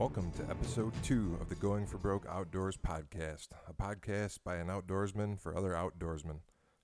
[0.00, 4.68] Welcome to episode two of the Going for Broke Outdoors podcast, a podcast by an
[4.68, 6.38] outdoorsman for other outdoorsmen.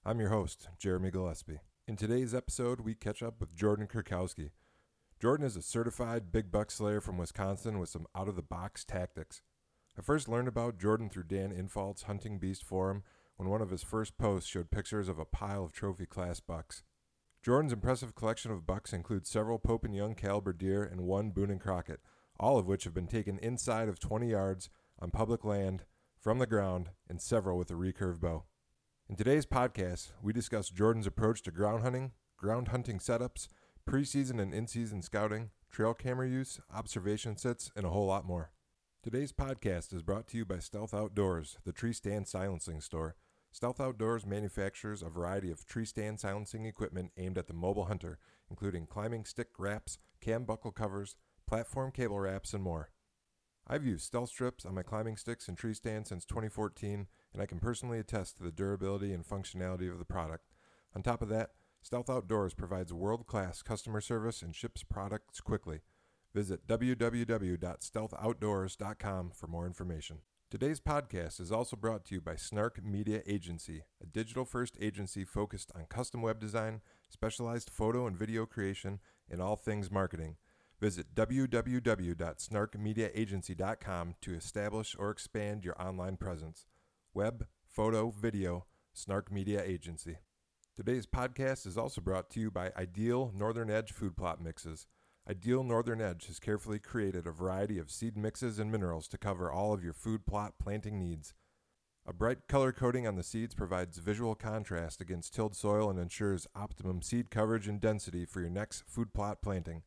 [0.05, 1.61] I'm your host, Jeremy Gillespie.
[1.89, 4.51] In today's episode, we catch up with Jordan Kurkowski.
[5.19, 8.85] Jordan is a certified big buck slayer from Wisconsin with some out of the box
[8.85, 9.41] tactics.
[9.99, 13.03] I first learned about Jordan through Dan Infalt's Hunting Beast forum
[13.39, 16.83] when one of his first posts showed pictures of a pile of trophy class bucks.
[17.43, 21.51] Jordan's impressive collection of bucks includes several Pope and Young caliber deer and one Boone
[21.51, 22.01] and Crockett,
[22.39, 24.69] all of which have been taken inside of 20 yards
[24.99, 25.85] on public land,
[26.19, 28.45] from the ground, and several with a recurve bow.
[29.09, 33.49] In today's podcast, we discuss Jordan's approach to ground hunting, ground hunting setups,
[33.89, 38.51] preseason and in season scouting, trail camera use, observation sits, and a whole lot more.
[39.05, 43.15] Today's podcast is brought to you by Stealth Outdoors, the tree stand silencing store.
[43.53, 48.19] Stealth Outdoors manufactures a variety of tree stand silencing equipment aimed at the mobile hunter,
[48.51, 51.15] including climbing stick wraps, cam buckle covers,
[51.47, 52.91] platform cable wraps, and more.
[53.69, 57.47] I've used stealth strips on my climbing sticks and tree stand since 2014, and I
[57.47, 60.45] can personally attest to the durability and functionality of the product.
[60.95, 61.51] On top of that,
[61.83, 65.81] Stealth Outdoors provides world class customer service and ships products quickly.
[66.35, 70.19] Visit www.stealthoutdoors.com for more information.
[70.49, 75.25] Today's podcast is also brought to you by Snark Media Agency, a digital first agency
[75.25, 80.37] focused on custom web design, specialized photo and video creation, and all things marketing.
[80.81, 86.67] Visit www.snarkmediaagency.com to establish or expand your online presence.
[87.15, 90.19] Web, photo, video, Snark Media Agency.
[90.75, 94.87] Today's podcast is also brought to you by Ideal Northern Edge Food Plot Mixes.
[95.29, 99.51] Ideal Northern Edge has carefully created a variety of seed mixes and minerals to cover
[99.51, 101.33] all of your food plot planting needs.
[102.07, 106.47] A bright color coating on the seeds provides visual contrast against tilled soil and ensures
[106.55, 109.83] optimum seed coverage and density for your next food plot planting.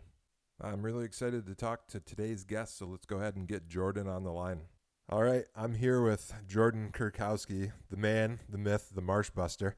[0.62, 4.08] I'm really excited to talk to today's guest, so let's go ahead and get Jordan
[4.08, 4.66] on the line.
[5.10, 9.76] All right, I'm here with Jordan Kurkowski, the man, the myth, the marsh buster.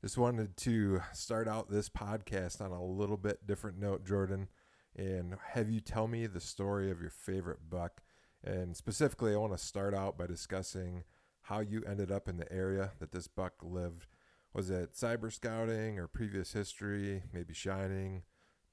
[0.00, 4.46] Just wanted to start out this podcast on a little bit different note, Jordan,
[4.94, 8.02] and have you tell me the story of your favorite buck.
[8.44, 11.02] And specifically, I want to start out by discussing
[11.42, 14.06] how you ended up in the area that this buck lived
[14.58, 18.24] was it cyber scouting or previous history, maybe shining,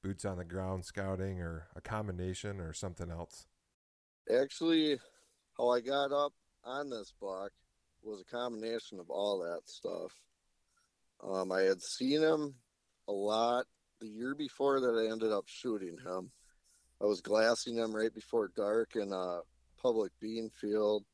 [0.02, 3.46] boots on the ground scouting, or a combination or something else?
[4.28, 4.98] Actually,
[5.56, 6.32] how I got up
[6.64, 7.52] on this buck
[8.02, 10.10] was a combination of all that stuff.
[11.22, 12.56] Um, I had seen him
[13.06, 13.66] a lot
[14.00, 16.32] the year before that I ended up shooting him.
[17.00, 19.38] I was glassing him right before dark in a
[19.80, 21.04] public bean field,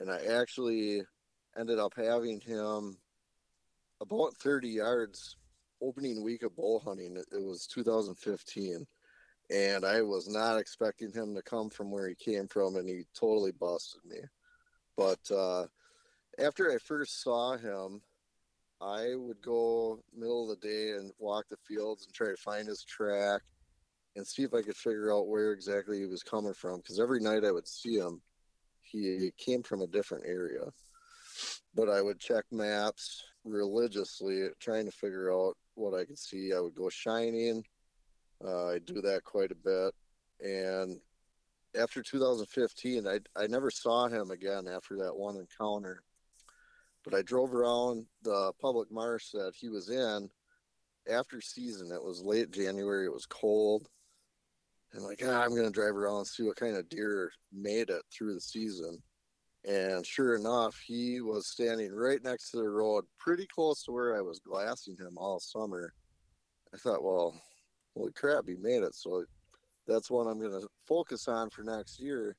[0.00, 1.02] and I actually
[1.56, 2.96] ended up having him
[4.00, 5.36] about 30 yards
[5.82, 7.16] opening week of bow hunting.
[7.16, 8.86] It was 2015.
[9.50, 13.02] And I was not expecting him to come from where he came from, and he
[13.14, 14.20] totally busted me.
[14.96, 15.66] But uh,
[16.38, 18.00] after I first saw him,
[18.80, 22.66] I would go middle of the day and walk the fields and try to find
[22.66, 23.42] his track
[24.16, 26.78] and see if I could figure out where exactly he was coming from.
[26.78, 28.22] Because every night I would see him,
[28.82, 30.62] he came from a different area.
[31.74, 36.52] But I would check maps religiously, trying to figure out what I could see.
[36.54, 37.64] I would go shining.
[38.44, 39.94] Uh, I do that quite a bit.
[40.40, 41.00] And
[41.78, 46.02] after 2015, I, I never saw him again after that one encounter.
[47.04, 50.30] But I drove around the public marsh that he was in
[51.10, 51.90] after season.
[51.92, 53.06] It was late January.
[53.06, 53.88] It was cold.
[54.92, 57.90] And like, ah, I'm going to drive around and see what kind of deer made
[57.90, 59.02] it through the season.
[59.66, 64.16] And sure enough, he was standing right next to the road, pretty close to where
[64.16, 65.94] I was glassing him all summer.
[66.74, 67.40] I thought, well,
[67.96, 68.94] holy crap, he made it.
[68.94, 69.24] So
[69.86, 72.36] that's what I'm going to focus on for next year.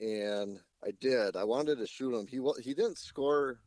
[0.00, 1.34] And I did.
[1.34, 2.26] I wanted to shoot him.
[2.26, 3.60] He he didn't score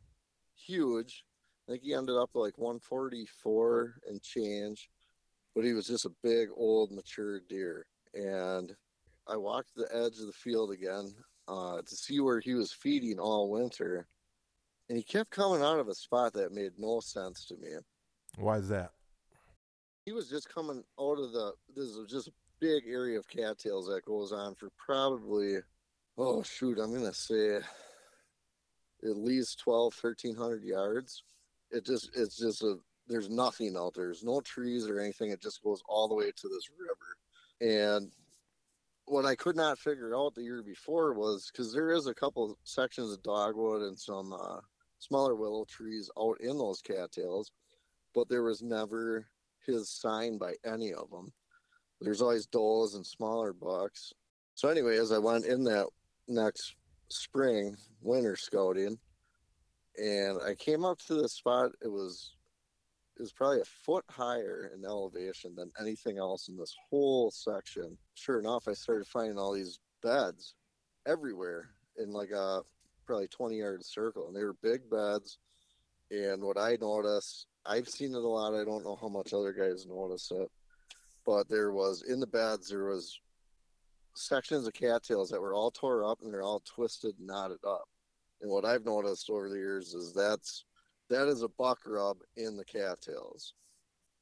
[0.54, 1.24] huge.
[1.68, 4.88] I think he ended up like 144 and change,
[5.54, 7.86] but he was just a big, old, mature deer.
[8.14, 8.74] And
[9.26, 11.12] I walked the edge of the field again
[11.48, 14.06] uh, to see where he was feeding all winter.
[14.88, 17.70] And he kept coming out of a spot that made no sense to me.
[18.36, 18.92] Why is that?
[20.04, 23.86] He was just coming out of the, this is just a big area of cattails
[23.88, 25.56] that goes on for probably,
[26.16, 31.24] oh, shoot, I'm going to say at least 12, 1300 yards.
[31.70, 34.06] It just, it's just a, there's nothing out there.
[34.06, 35.30] There's no trees or anything.
[35.30, 37.92] It just goes all the way to this river.
[37.92, 38.10] And
[39.10, 42.58] what I could not figure out the year before was because there is a couple
[42.64, 44.60] sections of dogwood and some uh,
[44.98, 47.50] smaller willow trees out in those cattails,
[48.14, 49.26] but there was never
[49.66, 51.32] his sign by any of them.
[52.00, 54.12] There's always does and smaller bucks.
[54.54, 55.86] So anyway, as I went in that
[56.26, 56.74] next
[57.08, 58.98] spring winter scouting,
[59.96, 61.72] and I came up to the spot.
[61.82, 62.34] It was
[63.18, 67.96] was probably a foot higher in elevation than anything else in this whole section.
[68.14, 70.54] Sure enough, I started finding all these beds
[71.06, 72.60] everywhere in like a
[73.06, 75.38] probably 20 yard circle, and they were big beds.
[76.10, 78.54] And what I noticed, I've seen it a lot.
[78.54, 80.50] I don't know how much other guys notice it,
[81.26, 83.20] but there was in the beds there was
[84.14, 87.88] sections of cattails that were all tore up and they're all twisted, knotted up.
[88.40, 90.64] And what I've noticed over the years is that's
[91.10, 93.54] that is a buck rub in the cattails.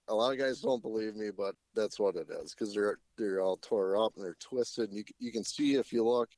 [0.09, 3.41] A lot of guys don't believe me, but that's what it is because they're they're
[3.41, 4.91] all tore up and they're twisted.
[4.91, 6.31] And you you can see if you look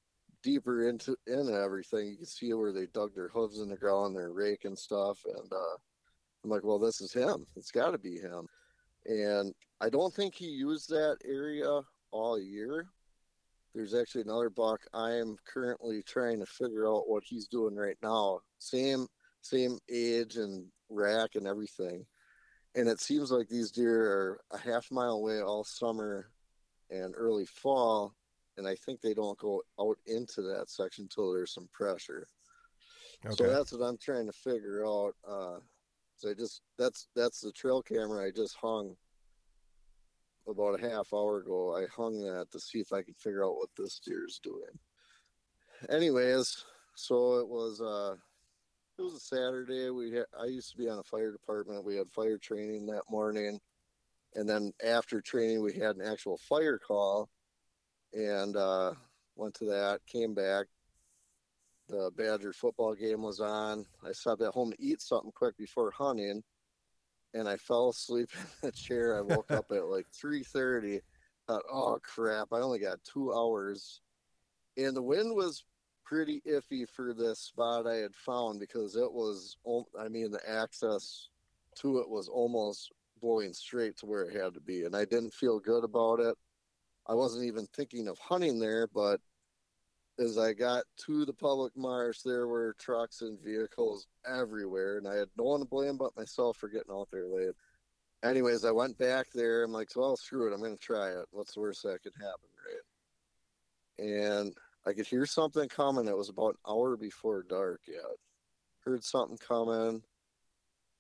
[0.43, 4.17] deeper into in everything, you can see where they dug their hooves in the ground,
[4.17, 5.19] their rake and stuff.
[5.25, 5.77] And uh,
[6.45, 7.47] I'm like, well, this is him.
[7.56, 8.47] It's got to be him.
[9.06, 11.81] And I don't think he used that area
[12.11, 12.87] all year.
[13.75, 17.99] There's actually another buck I am currently trying to figure out what he's doing right
[18.03, 18.41] now.
[18.59, 19.06] Same
[19.43, 22.05] same age and rack and everything.
[22.75, 26.31] And it seems like these deer are a half mile away all summer
[26.90, 28.14] and early fall.
[28.56, 32.26] And I think they don't go out into that section until there's some pressure.
[33.25, 33.35] Okay.
[33.35, 35.14] So that's what I'm trying to figure out.
[35.29, 35.58] Uh,
[36.17, 38.96] so I just that's that's the trail camera I just hung
[40.49, 41.76] about a half hour ago.
[41.76, 44.79] I hung that to see if I can figure out what this deer is doing.
[45.90, 46.64] Anyways,
[46.96, 48.17] so it was uh
[48.99, 49.91] it was a Saturday.
[49.91, 51.85] We had, I used to be on a fire department.
[51.85, 53.61] We had fire training that morning,
[54.35, 57.29] and then after training, we had an actual fire call,
[58.12, 58.95] and uh,
[59.37, 60.00] went to that.
[60.06, 60.67] Came back.
[61.89, 63.87] The Badger football game was on.
[64.05, 66.43] I stopped at home to eat something quick before hunting,
[67.35, 68.31] and I fell asleep
[68.62, 69.17] in the chair.
[69.17, 71.00] I woke up at like three thirty.
[71.47, 72.49] Thought, oh crap!
[72.53, 74.00] I only got two hours,
[74.77, 75.65] and the wind was
[76.09, 79.57] pretty iffy for this spot I had found because it was,
[79.99, 81.29] I mean, the access
[81.81, 84.85] to it was almost blowing straight to where it had to be.
[84.85, 86.35] And I didn't feel good about it.
[87.07, 89.21] I wasn't even thinking of hunting there, but
[90.19, 95.15] as I got to the public marsh, there were trucks and vehicles everywhere, and I
[95.15, 97.55] had no one to blame but myself for getting out there late.
[98.25, 99.63] Anyways, I went back there.
[99.63, 100.55] I'm like, well, screw it.
[100.55, 101.27] I'm going to try it.
[101.31, 102.49] What's the worst that could happen,
[103.99, 104.07] right?
[104.09, 104.55] And
[104.87, 106.07] I could hear something coming.
[106.07, 108.17] It was about an hour before dark yet.
[108.85, 110.03] Heard something coming.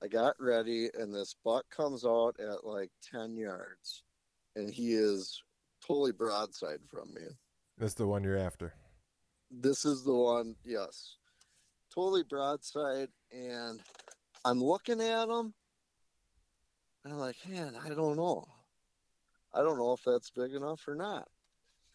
[0.02, 4.02] I got ready, and this buck comes out at like 10 yards,
[4.54, 5.42] and he is
[5.84, 7.22] totally broadside from me.
[7.78, 8.74] That's the one you're after.
[9.50, 11.16] This is the one, yes.
[11.92, 13.80] Totally broadside, and
[14.44, 15.54] I'm looking at him,
[17.04, 18.46] and I'm like, man, I don't know.
[19.54, 21.26] I don't know if that's big enough or not.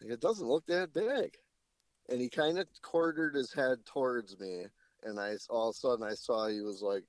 [0.00, 1.36] It doesn't look that big
[2.08, 4.64] and he kind of quartered his head towards me,
[5.04, 7.04] and I all of a sudden I saw he was like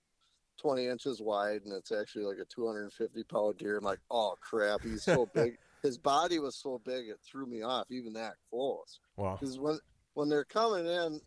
[0.62, 3.78] 20 inches wide, and it's actually like a 250 pound deer.
[3.78, 5.58] I'm like, oh crap, he's so big.
[5.84, 9.00] His body was so big it threw me off, even that close.
[9.18, 9.38] Wow.
[9.40, 9.78] Because when
[10.14, 11.20] when they're coming in,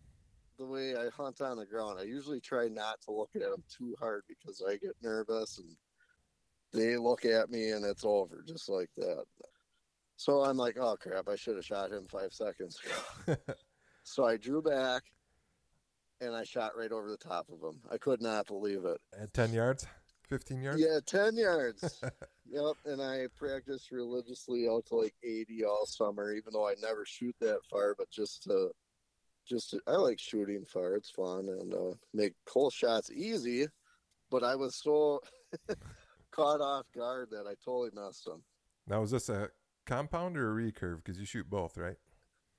[0.59, 3.63] the way I hunt on the ground, I usually try not to look at them
[3.69, 5.77] too hard because I get nervous and
[6.73, 9.25] they look at me and it's over just like that.
[10.19, 12.77] So I'm like, oh crap, I should have shot him five seconds
[13.25, 13.37] ago.
[14.03, 15.05] so I drew back
[16.21, 17.79] and I shot right over the top of him.
[17.89, 19.01] I could not believe it.
[19.17, 19.87] At 10 yards?
[20.29, 20.83] 15 yards?
[20.83, 22.03] Yeah, 10 yards.
[22.51, 22.75] yep.
[22.85, 27.37] And I practiced religiously out to like 80 all summer, even though I never shoot
[27.41, 28.71] that far, but just to,
[29.47, 30.97] just to, I like shooting far.
[30.97, 33.69] It's fun and uh, make cool shots easy.
[34.33, 35.21] But I was so
[36.33, 38.43] caught off guard that I totally messed him.
[38.89, 39.51] Now, was this a
[39.89, 41.03] compound or a recurve?
[41.03, 41.97] Because you shoot both, right?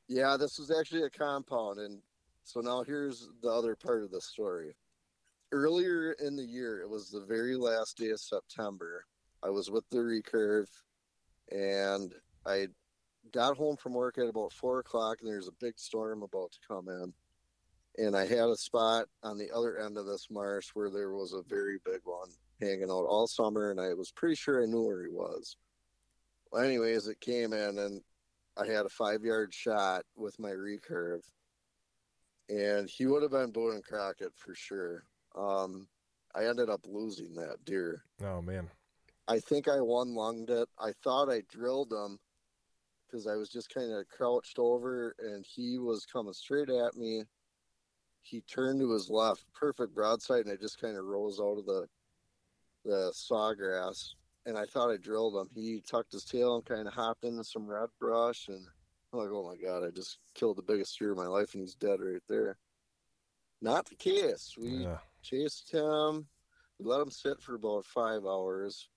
[0.07, 1.79] Yeah, this was actually a compound.
[1.79, 2.01] And
[2.43, 4.75] so now here's the other part of the story.
[5.51, 9.05] Earlier in the year, it was the very last day of September.
[9.43, 10.67] I was with the recurve
[11.51, 12.13] and
[12.45, 12.67] I
[13.31, 16.59] got home from work at about four o'clock and there's a big storm about to
[16.67, 17.13] come in.
[17.97, 21.33] And I had a spot on the other end of this marsh where there was
[21.33, 24.83] a very big one hanging out all summer and I was pretty sure I knew
[24.83, 25.55] where he was.
[26.51, 28.01] Well, anyways, it came in and
[28.57, 31.21] I had a five yard shot with my recurve,
[32.49, 35.03] and he would have been Boone Crockett for sure.
[35.37, 35.87] Um,
[36.35, 38.03] I ended up losing that deer.
[38.23, 38.69] Oh man.
[39.27, 40.67] I think I one lunged it.
[40.79, 42.19] I thought I drilled him
[43.05, 47.23] because I was just kind of crouched over and he was coming straight at me.
[48.21, 51.65] He turned to his left, perfect broadside, and I just kind of rose out of
[51.65, 51.87] the
[52.85, 54.15] the sawgrass
[54.49, 55.47] and I thought I drilled him.
[55.53, 58.65] He tucked his tail and kind of hopped into some red brush, and
[59.13, 61.61] I'm like, oh my god, I just killed the biggest deer of my life, and
[61.61, 62.57] he's dead right there.
[63.61, 64.55] Not the case.
[64.57, 64.97] We Yeah.
[65.21, 66.27] chased him.
[66.79, 68.89] We let him sit for about five hours.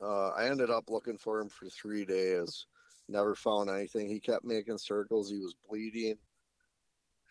[0.00, 2.66] Uh, I ended up looking for him for three days.
[3.08, 4.06] Never found anything.
[4.08, 5.30] He kept making circles.
[5.30, 6.18] He was bleeding.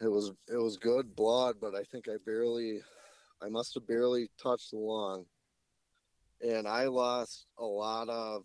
[0.01, 2.82] It was it was good blood, but I think I barely,
[3.41, 5.25] I must have barely touched the lung.
[6.41, 8.44] And I lost a lot of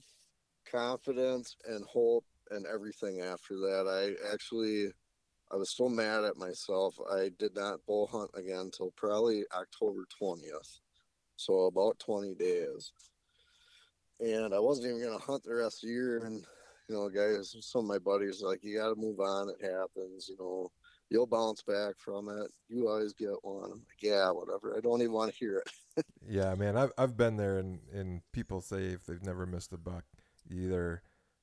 [0.71, 3.87] confidence and hope and everything after that.
[3.89, 4.87] I actually,
[5.53, 6.95] I was so mad at myself.
[7.13, 10.81] I did not bow hunt again until probably October 20th.
[11.37, 12.93] So about 20 days.
[14.21, 16.25] And I wasn't even going to hunt the rest of the year.
[16.25, 16.45] And,
[16.89, 19.49] you know, guys, some of my buddies like, you got to move on.
[19.51, 20.71] It happens, you know,
[21.13, 22.51] you'll bounce back from it.
[22.69, 23.65] You always get one.
[23.65, 24.75] I'm like, yeah, whatever.
[24.77, 25.71] I don't even want to hear it.
[26.27, 29.77] Yeah, man, I've I've been there, and and people say if they've never missed a
[29.77, 30.05] buck,
[30.51, 31.03] either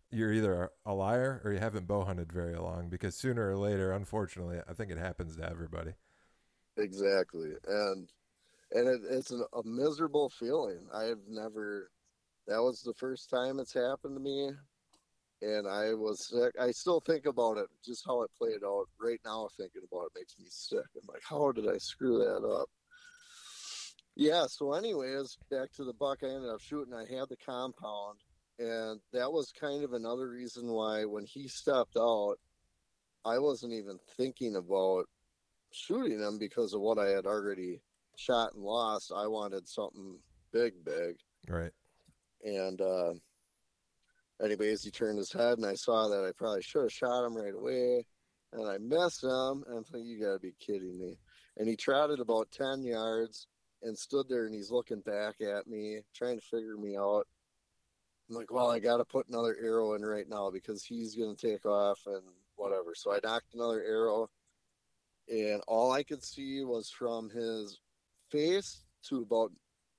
[0.09, 3.91] you're either a liar or you haven't bow hunted very long because sooner or later,
[3.91, 5.91] unfortunately, I think it happens to everybody.
[6.77, 8.09] Exactly, and
[8.71, 10.79] and it, it's an, a miserable feeling.
[10.91, 11.91] I've never.
[12.47, 14.49] That was the first time it's happened to me,
[15.41, 16.53] and I was sick.
[16.59, 18.85] I still think about it, just how it played out.
[18.99, 20.85] Right now, thinking about it makes me sick.
[20.95, 22.69] I'm like, how did I screw that up?
[24.15, 24.45] Yeah.
[24.47, 26.19] So, anyways, back to the buck.
[26.23, 26.93] I ended up shooting.
[26.93, 28.19] I had the compound,
[28.57, 32.35] and that was kind of another reason why when he stepped out,
[33.25, 35.05] I wasn't even thinking about
[35.71, 37.81] shooting him because of what I had already
[38.17, 39.11] shot and lost.
[39.15, 40.19] I wanted something
[40.51, 41.15] big, big.
[41.47, 41.71] Right.
[42.43, 43.13] And uh,
[44.43, 47.35] anyways, he turned his head, and I saw that I probably should have shot him
[47.35, 48.05] right away.
[48.51, 51.17] And I missed him, and I'm thinking, you got to be kidding me.
[51.57, 53.47] And he trotted about 10 yards
[53.83, 57.27] and stood there, and he's looking back at me, trying to figure me out.
[58.29, 61.35] I'm like, well, I got to put another arrow in right now because he's going
[61.35, 62.23] to take off and
[62.55, 62.93] whatever.
[62.95, 64.29] So I nocked another arrow,
[65.27, 67.79] and all I could see was from his
[68.31, 69.51] face to about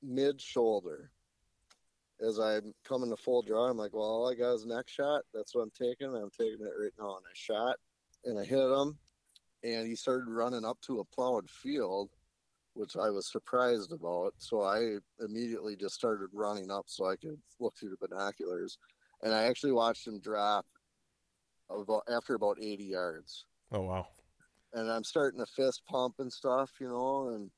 [0.02, 1.10] mid shoulder.
[2.26, 5.22] As I'm coming to full draw, I'm like, well, all I got is neck shot.
[5.32, 6.14] That's what I'm taking.
[6.14, 7.16] I'm taking it right now.
[7.16, 7.76] And I shot
[8.24, 8.98] and I hit him,
[9.64, 12.10] and he started running up to a plowed field,
[12.74, 14.34] which I was surprised about.
[14.36, 18.76] So I immediately just started running up so I could look through the binoculars.
[19.22, 20.66] And I actually watched him drop
[21.70, 24.08] about after about 80 yards Oh wow.
[24.72, 27.50] and I'm starting to fist pump and stuff, you know, and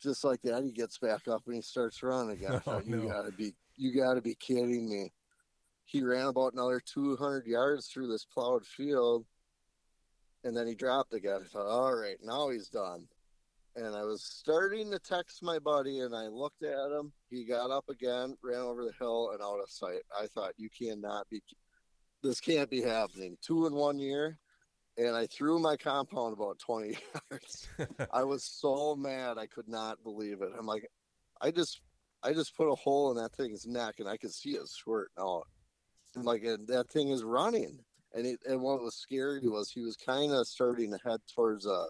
[0.00, 2.52] just like that, he gets back up and he starts running again.
[2.66, 3.08] Oh, thought, you no.
[3.08, 5.12] gotta be, you gotta be kidding me.
[5.84, 9.24] He ran about another 200 yards through this plowed field,
[10.44, 11.40] and then he dropped again.
[11.42, 13.06] I thought, all right, now he's done.
[13.76, 17.12] And I was starting to text my buddy, and I looked at him.
[17.30, 20.02] He got up again, ran over the hill, and out of sight.
[20.18, 21.40] I thought, you cannot be,
[22.22, 23.38] this can't be happening.
[23.40, 24.38] Two in one year
[24.98, 26.98] and I threw my compound about 20
[27.30, 27.68] yards.
[28.12, 30.50] I was so mad I could not believe it.
[30.58, 30.90] I'm like,
[31.40, 31.80] I just,
[32.22, 35.12] I just put a hole in that thing's neck, and I could see it squirting
[35.18, 35.46] out.
[36.14, 37.78] And like, and that thing is running,
[38.14, 41.66] and it, and what was scary was he was kind of starting to head towards
[41.66, 41.86] a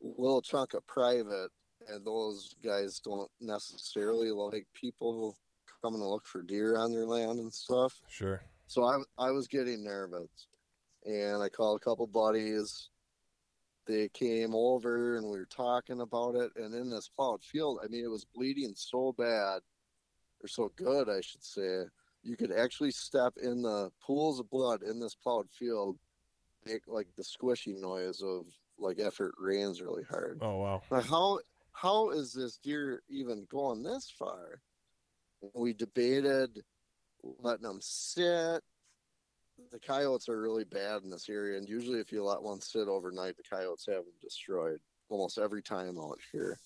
[0.00, 1.50] little chunk of private,
[1.88, 5.36] and those guys don't necessarily like people
[5.82, 8.00] coming to look for deer on their land and stuff.
[8.08, 8.40] Sure.
[8.66, 10.46] So I, I was getting nervous
[11.04, 12.88] and I called a couple buddies.
[13.86, 16.52] They came over and we were talking about it.
[16.56, 19.60] And in this plowed field, I mean, it was bleeding so bad,
[20.42, 21.84] or so good, I should say.
[22.22, 25.98] You could actually step in the pools of blood in this plowed field,
[26.64, 28.46] make like the squishy noise of
[28.78, 30.38] like it rains really hard.
[30.40, 30.82] Oh wow.
[30.90, 31.40] Like how
[31.72, 34.60] how is this deer even going this far?
[35.52, 36.62] We debated
[37.40, 38.62] letting them sit.
[39.72, 42.88] The coyotes are really bad in this area, and usually if you let one sit
[42.88, 46.58] overnight, the coyotes have them destroyed almost every time out here.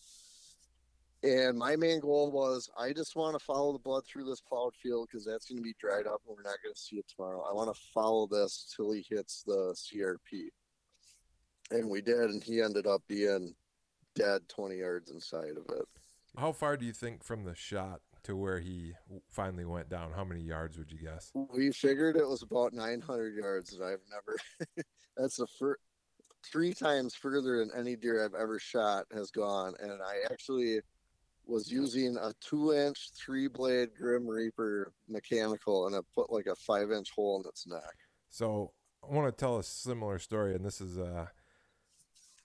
[1.22, 4.74] And my main goal was I just want to follow the blood through this plowed
[4.80, 7.06] field because that's going to be dried up and we're not going to see it
[7.08, 7.44] tomorrow.
[7.48, 10.50] I want to follow this till he hits the CRP.
[11.70, 13.54] And we did, and he ended up being
[14.14, 15.84] dead 20 yards inside of it.
[16.36, 18.92] How far do you think from the shot to where he
[19.28, 20.12] finally went down?
[20.12, 21.30] How many yards would you guess?
[21.34, 24.38] We figured it was about 900 yards, and I've never.
[25.16, 25.80] that's the first
[26.44, 30.80] three times further than any deer I've ever shot has gone, and I actually
[31.46, 37.40] was using a two-inch three-blade Grim Reaper mechanical, and I put like a five-inch hole
[37.42, 37.96] in its neck.
[38.30, 38.72] So
[39.02, 41.26] I want to tell a similar story, and this is uh,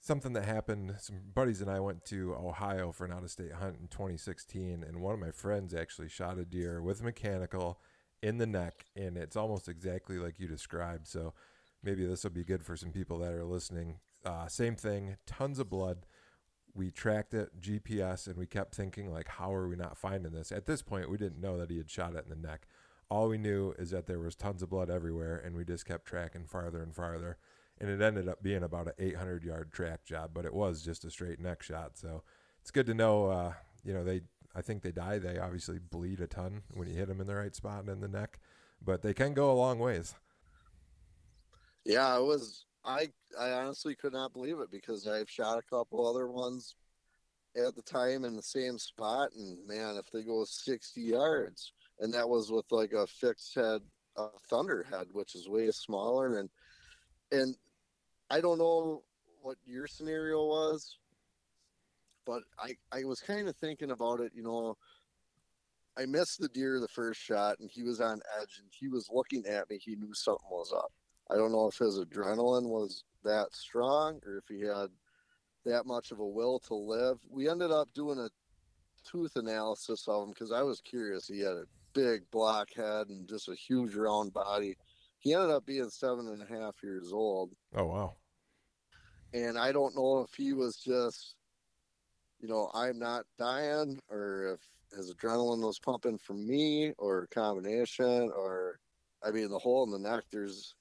[0.03, 0.95] something that happened.
[0.99, 4.83] Some buddies and I went to Ohio for an out of state hunt in 2016,
[4.83, 7.79] and one of my friends actually shot a deer with mechanical
[8.21, 11.07] in the neck, and it's almost exactly like you described.
[11.07, 11.33] So
[11.81, 13.99] maybe this will be good for some people that are listening.
[14.25, 16.05] Uh, same thing, tons of blood.
[16.75, 20.51] We tracked it, GPS, and we kept thinking, like, how are we not finding this?
[20.51, 22.67] At this point, we didn't know that he had shot it in the neck.
[23.09, 26.05] All we knew is that there was tons of blood everywhere, and we just kept
[26.05, 27.37] tracking farther and farther.
[27.79, 31.05] And it ended up being about an 800 yard track job, but it was just
[31.05, 31.97] a straight neck shot.
[31.97, 32.23] So
[32.61, 33.27] it's good to know.
[33.27, 33.53] Uh,
[33.83, 34.21] you know, they
[34.55, 35.19] I think they die.
[35.19, 38.07] They obviously bleed a ton when you hit them in the right spot in the
[38.07, 38.39] neck,
[38.83, 40.15] but they can go a long ways.
[41.85, 42.65] Yeah, it was.
[42.85, 46.75] I I honestly could not believe it because I've shot a couple other ones
[47.55, 52.13] at the time in the same spot, and man, if they go 60 yards, and
[52.13, 53.81] that was with like a fixed head,
[54.17, 56.49] a Thunderhead, which is way smaller, and
[57.33, 57.55] and
[58.29, 59.03] I don't know
[59.41, 60.97] what your scenario was,
[62.25, 64.31] but I I was kind of thinking about it.
[64.33, 64.77] You know,
[65.97, 69.09] I missed the deer the first shot, and he was on edge, and he was
[69.11, 69.77] looking at me.
[69.77, 70.91] He knew something was up.
[71.29, 74.89] I don't know if his adrenaline was that strong or if he had
[75.65, 77.19] that much of a will to live.
[77.29, 78.29] We ended up doing a
[79.09, 81.27] tooth analysis of him because I was curious.
[81.27, 84.75] He had a big black head and just a huge round body.
[85.23, 87.53] He ended up being seven and a half years old.
[87.73, 88.15] Oh wow!
[89.33, 91.35] And I don't know if he was just,
[92.41, 97.27] you know, I'm not dying, or if his adrenaline was pumping from me, or a
[97.29, 98.79] combination, or
[99.25, 100.25] I mean, the hole in the neck.
[100.29, 100.75] There's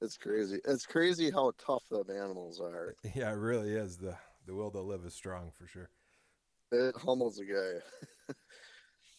[0.00, 0.60] it's crazy.
[0.64, 2.94] It's crazy how tough them animals are.
[3.16, 3.96] Yeah, it really is.
[3.96, 5.90] The the will to live is strong for sure.
[6.70, 7.80] It humbles a guy.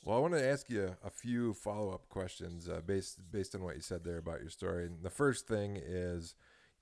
[0.03, 3.63] well, I want to ask you a few follow up questions uh, based based on
[3.63, 4.85] what you said there about your story.
[4.85, 6.35] And the first thing is,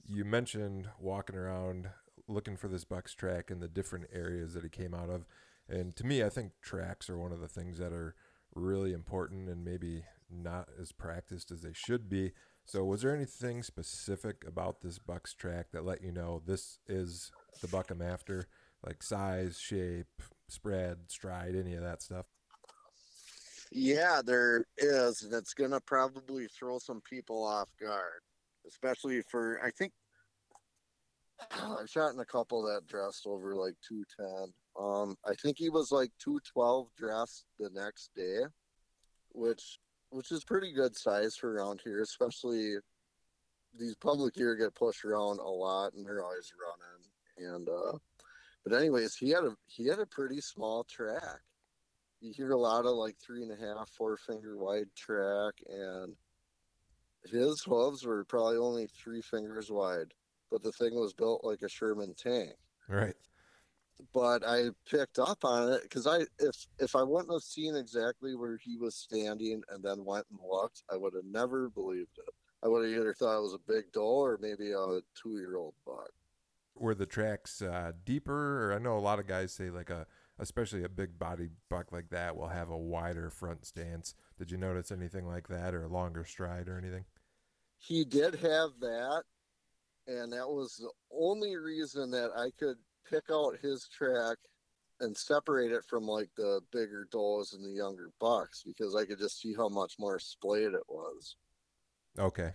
[0.05, 1.89] you mentioned walking around
[2.27, 5.25] looking for this buck's track in the different areas that he came out of.
[5.69, 8.15] And to me, I think tracks are one of the things that are
[8.53, 12.33] really important and maybe not as practiced as they should be.
[12.65, 17.31] So, was there anything specific about this buck's track that let you know this is
[17.61, 18.47] the buck I'm after?
[18.85, 22.25] Like size, shape, spread, stride, any of that stuff?
[23.71, 28.21] Yeah, there is, and it's gonna probably throw some people off guard,
[28.67, 29.93] especially for I think
[31.51, 34.53] I've shot in a couple that dressed over like two ten.
[34.79, 38.41] Um, I think he was like two twelve dressed the next day,
[39.33, 42.77] which which is pretty good size for around here, especially
[43.77, 47.53] these public deer get pushed around a lot and they're always running.
[47.55, 47.97] And uh,
[48.63, 51.41] but anyways, he had a he had a pretty small track.
[52.19, 56.15] You hear a lot of like three and a half, four finger wide track, and
[57.29, 60.13] his hooves were probably only three fingers wide,
[60.51, 62.55] but the thing was built like a Sherman tank.
[62.87, 63.15] Right
[64.13, 68.35] but I picked up on it because I if if I wouldn't have seen exactly
[68.35, 72.33] where he was standing and then went and looked, I would have never believed it.
[72.63, 75.55] I would have either thought it was a big doe or maybe a two year
[75.57, 76.11] old buck.
[76.75, 78.67] Were the tracks uh, deeper?
[78.69, 80.05] Or I know a lot of guys say like a
[80.39, 84.15] especially a big body buck like that will have a wider front stance.
[84.37, 87.05] Did you notice anything like that or a longer stride or anything?
[87.79, 89.23] He did have that,
[90.07, 92.77] and that was the only reason that I could
[93.09, 94.37] pick out his track
[94.99, 99.19] and separate it from like the bigger does and the younger bucks because I could
[99.19, 101.35] just see how much more splayed it was.
[102.17, 102.51] Okay.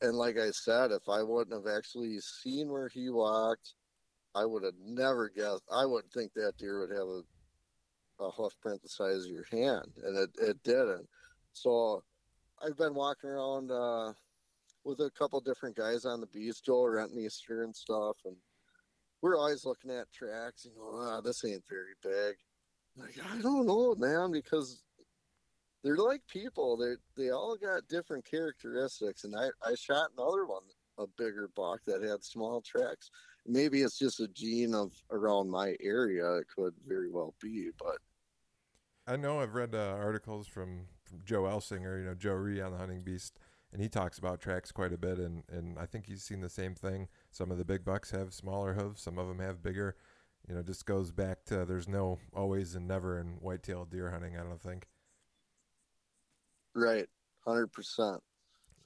[0.00, 3.74] And like I said, if I wouldn't have actually seen where he walked,
[4.38, 5.62] I would have never guessed.
[5.72, 7.22] I wouldn't think that deer would have a,
[8.24, 11.08] a hoof print the size of your hand, and it, it didn't.
[11.52, 12.02] So
[12.64, 14.12] I've been walking around uh,
[14.84, 18.36] with a couple different guys on the beast, Joel Rentmeester and stuff, and
[19.20, 22.36] we're always looking at tracks and going, ah, this ain't very big.
[22.96, 24.82] Like, I don't know, man, because
[25.82, 26.76] they're like people.
[26.76, 29.24] They they all got different characteristics.
[29.24, 30.62] And I, I shot another one,
[30.98, 33.10] a bigger buck that had small tracks.
[33.48, 36.34] Maybe it's just a gene of around my area.
[36.34, 37.96] It could very well be, but
[39.06, 42.72] I know I've read uh, articles from, from Joe Elsinger, you know, Joe Ree on
[42.72, 43.38] the Hunting Beast,
[43.72, 45.18] and he talks about tracks quite a bit.
[45.18, 48.34] And, and I think he's seen the same thing some of the big bucks have
[48.34, 49.96] smaller hooves, some of them have bigger.
[50.46, 54.36] You know, just goes back to there's no always and never in whitetail deer hunting.
[54.36, 54.86] I don't think.
[56.74, 57.06] Right,
[57.46, 58.20] hundred percent.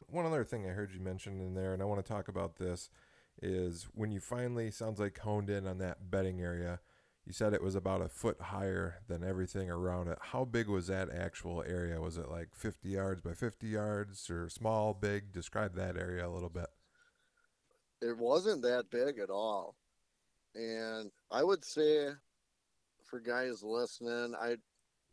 [0.09, 2.57] One other thing I heard you mention in there, and I want to talk about
[2.57, 2.91] this,
[3.41, 6.81] is when you finally sounds like honed in on that bedding area.
[7.25, 10.19] You said it was about a foot higher than everything around it.
[10.21, 12.01] How big was that actual area?
[12.01, 15.33] Was it like 50 yards by 50 yards or small, big?
[15.33, 16.67] Describe that area a little bit
[18.03, 19.77] it wasn't that big at all.
[20.55, 22.09] And I would say
[23.05, 24.57] for guys listening, I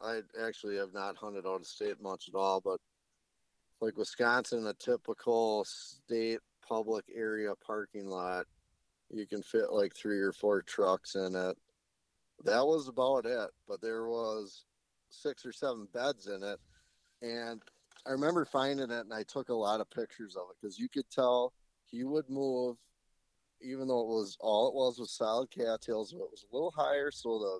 [0.02, 2.80] I actually have not hunted out of state much at all, but
[3.82, 8.46] like Wisconsin, a typical state public area parking lot,
[9.10, 11.58] you can fit like three or four trucks in it.
[12.46, 14.66] That was about it, but there was
[15.10, 16.60] six or seven beds in it,
[17.22, 17.62] and
[18.08, 20.88] I remember finding it, and I took a lot of pictures of it because you
[20.88, 21.54] could tell
[21.86, 22.78] he would move,
[23.62, 26.72] even though it was all it was was solid cattails, but it was a little
[26.72, 27.60] higher, so the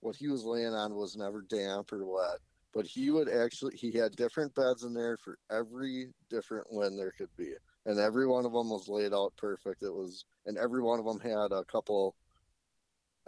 [0.00, 2.38] what he was laying on was never damp or wet.
[2.74, 7.12] But he would actually he had different beds in there for every different wind there
[7.16, 7.52] could be,
[7.86, 9.82] and every one of them was laid out perfect.
[9.82, 12.14] It was, and every one of them had a couple.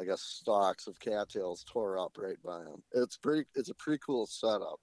[0.00, 2.82] I guess stalks of cattails tore up right by them.
[2.92, 3.46] It's pretty.
[3.54, 4.78] It's a pretty cool setup,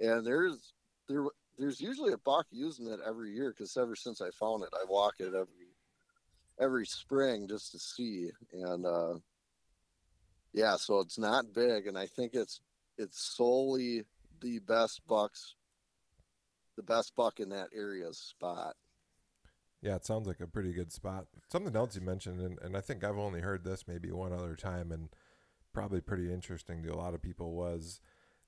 [0.00, 0.72] and there's
[1.08, 1.24] there
[1.58, 4.84] there's usually a buck using it every year because ever since I found it, I
[4.88, 5.76] walk it every
[6.60, 8.30] every spring just to see.
[8.52, 9.14] And uh,
[10.52, 12.60] yeah, so it's not big, and I think it's
[12.98, 14.04] it's solely
[14.40, 15.54] the best bucks,
[16.76, 18.74] the best buck in that area spot.
[19.86, 21.26] Yeah, it sounds like a pretty good spot.
[21.48, 24.56] Something else you mentioned, and, and I think I've only heard this maybe one other
[24.56, 25.10] time, and
[25.72, 28.00] probably pretty interesting to a lot of people was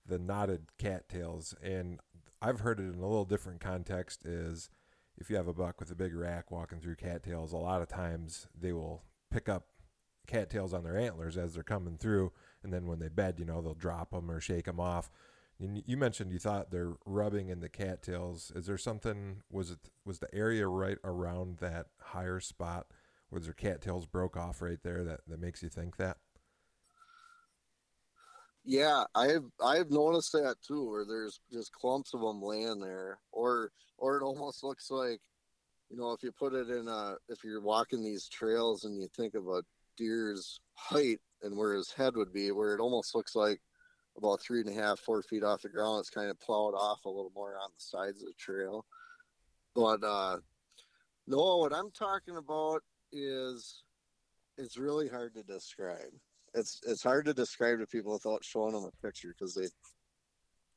[0.05, 1.55] the knotted cattails.
[1.63, 2.01] And
[2.43, 4.69] I've heard it in a little different context is
[5.17, 7.89] if you have a buck with a big rack walking through cattails, a lot of
[7.89, 9.69] times they will pick up
[10.27, 12.33] cattails on their antlers as they're coming through,
[12.65, 15.09] and then when they bed, you know, they'll drop them or shake them off.
[15.61, 18.53] You mentioned you thought they're rubbing in the cattails.
[18.55, 19.43] Is there something?
[19.51, 22.87] Was it was the area right around that higher spot?
[23.31, 26.19] Was there cattails broke off right there that that makes you think that?
[28.65, 33.73] Yeah, I've I've noticed that too, where there's just clumps of them laying there, or
[33.97, 35.21] or it almost looks like,
[35.91, 39.09] you know, if you put it in a if you're walking these trails and you
[39.17, 39.65] think of a
[39.97, 43.61] deer's height and where his head would be, where it almost looks like
[44.19, 47.05] about three and a half, four feet off the ground, it's kind of plowed off
[47.05, 48.85] a little more on the sides of the trail.
[49.75, 50.39] But uh
[51.27, 53.83] no, what I'm talking about is
[54.57, 56.13] it's really hard to describe
[56.55, 59.67] it's it's hard to describe to people without showing them a picture because they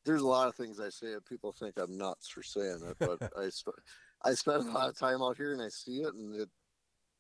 [0.06, 2.98] there's a lot of things I say and people think I'm nuts for saying it,
[3.00, 3.84] but I sp-
[4.24, 6.50] I spend a lot of time out here and I see it and it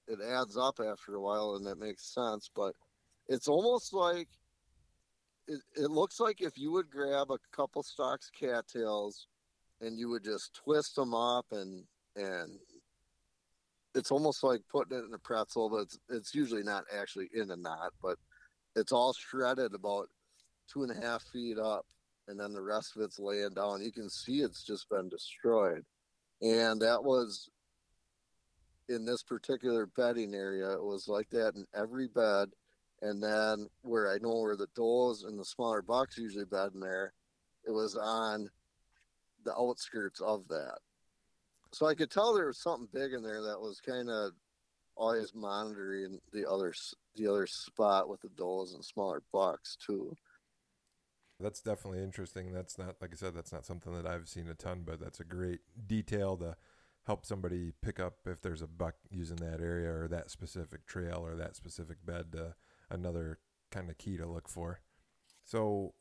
[0.07, 2.49] it adds up after a while and that makes sense.
[2.55, 2.73] But
[3.27, 4.27] it's almost like
[5.47, 9.27] it, it looks like if you would grab a couple stalks cattails
[9.81, 11.83] and you would just twist them up and
[12.15, 12.59] and
[13.95, 17.51] it's almost like putting it in a pretzel, but it's, it's usually not actually in
[17.51, 18.17] a knot, but
[18.75, 20.07] it's all shredded about
[20.71, 21.85] two and a half feet up,
[22.27, 23.81] and then the rest of it's laying down.
[23.81, 25.83] You can see it's just been destroyed,
[26.41, 27.49] and that was
[28.87, 30.71] in this particular bedding area.
[30.71, 32.49] It was like that in every bed,
[33.01, 36.79] and then where I know where the does and the smaller bucks usually bed in
[36.79, 37.13] there,
[37.65, 38.49] it was on
[39.43, 40.77] the outskirts of that.
[41.71, 44.31] So I could tell there was something big in there that was kind of
[44.95, 46.73] always monitoring the other
[47.15, 50.15] the other spot with the does and smaller bucks too.
[51.39, 52.53] That's definitely interesting.
[52.53, 53.33] That's not like I said.
[53.33, 56.55] That's not something that I've seen a ton, but that's a great detail to
[57.07, 61.23] help somebody pick up if there's a buck using that area or that specific trail
[61.25, 62.35] or that specific bed.
[62.37, 62.51] Uh,
[62.91, 63.39] another
[63.71, 64.81] kind of key to look for.
[65.43, 65.93] So,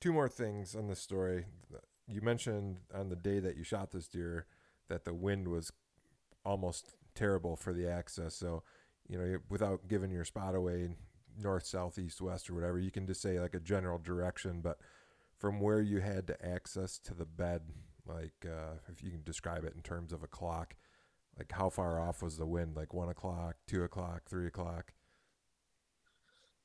[0.00, 1.46] two more things on this story.
[2.08, 4.46] You mentioned on the day that you shot this deer
[4.88, 5.72] that the wind was
[6.44, 8.34] almost terrible for the access.
[8.34, 8.62] So,
[9.08, 10.88] you know, without giving your spot away,
[11.38, 14.60] north, south, east, west, or whatever, you can just say like a general direction.
[14.60, 14.78] But
[15.38, 17.62] from where you had to access to the bed,
[18.06, 20.74] like uh, if you can describe it in terms of a clock,
[21.38, 22.76] like how far off was the wind?
[22.76, 24.92] Like one o'clock, two o'clock, three o'clock?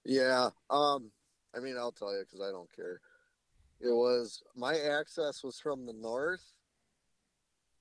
[0.07, 0.51] Yeah.
[0.69, 1.11] Um,
[1.53, 3.01] I mean, I'll tell you because I don't care.
[3.81, 6.53] It was my access was from the north,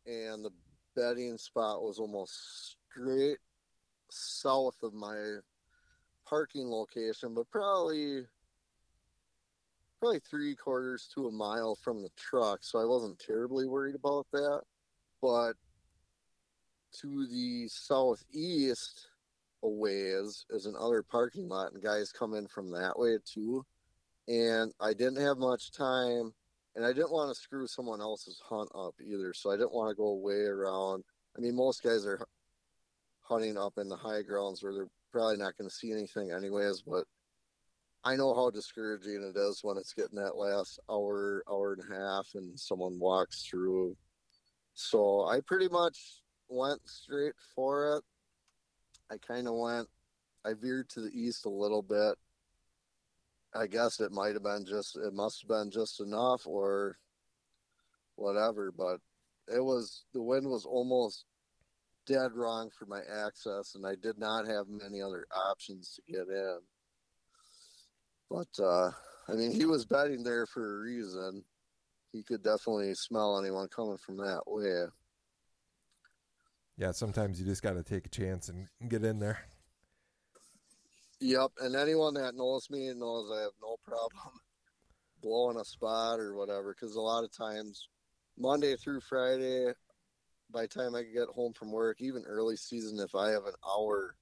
[0.06, 0.50] and the
[0.96, 3.38] bedding spot was almost straight
[4.10, 5.36] south of my
[6.28, 8.26] parking location, but probably
[10.00, 14.26] probably three quarters to a mile from the truck, so I wasn't terribly worried about
[14.32, 14.62] that.
[15.22, 15.52] But
[17.00, 19.06] to the southeast
[19.62, 23.64] a ways is another parking lot, and guys come in from that way too.
[24.28, 26.32] And I didn't have much time
[26.76, 29.32] and I didn't want to screw someone else's hunt up either.
[29.32, 31.04] So I didn't want to go way around.
[31.36, 32.28] I mean, most guys are
[33.22, 36.82] hunting up in the high grounds where they're probably not going to see anything anyways.
[36.86, 37.04] But
[38.04, 41.98] I know how discouraging it is when it's getting that last hour, hour and a
[41.98, 43.96] half, and someone walks through.
[44.74, 45.98] So I pretty much
[46.48, 48.04] went straight for it.
[49.10, 49.88] I kind of went.
[50.44, 52.16] I veered to the east a little bit.
[53.54, 56.98] I guess it might have been just it must have been just enough or
[58.16, 59.00] whatever, but
[59.48, 61.24] it was the wind was almost
[62.06, 66.28] dead wrong for my access and I did not have many other options to get
[66.28, 66.58] in.
[68.30, 68.90] But uh
[69.28, 71.42] I mean he was betting there for a reason.
[72.12, 74.84] He could definitely smell anyone coming from that way.
[76.78, 79.38] Yeah, sometimes you just got to take a chance and get in there.
[81.20, 84.32] Yep, and anyone that knows me knows I have no problem
[85.22, 86.74] blowing a spot or whatever.
[86.74, 87.88] Because a lot of times,
[88.38, 89.72] Monday through Friday,
[90.50, 93.54] by the time I get home from work, even early season, if I have an
[93.66, 94.14] hour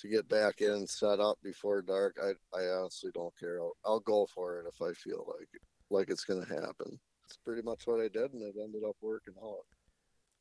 [0.00, 3.60] to get back in set up before dark, I I honestly don't care.
[3.60, 5.48] I'll, I'll go for it if I feel like
[5.90, 6.98] like it's going to happen.
[7.26, 9.66] It's pretty much what I did, and it ended up working out.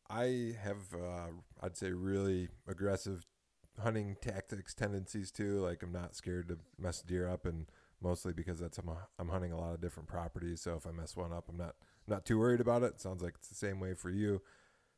[0.10, 3.26] I have, uh, I'd say, really aggressive
[3.82, 5.60] hunting tactics tendencies too.
[5.60, 7.67] Like I'm not scared to mess deer up, and
[8.02, 8.89] mostly because that's I'm,
[9.20, 10.62] I'm hunting a lot of different properties.
[10.62, 11.76] So if I mess one up, I'm not
[12.08, 13.00] not too worried about it.
[13.02, 14.41] Sounds like it's the same way for you.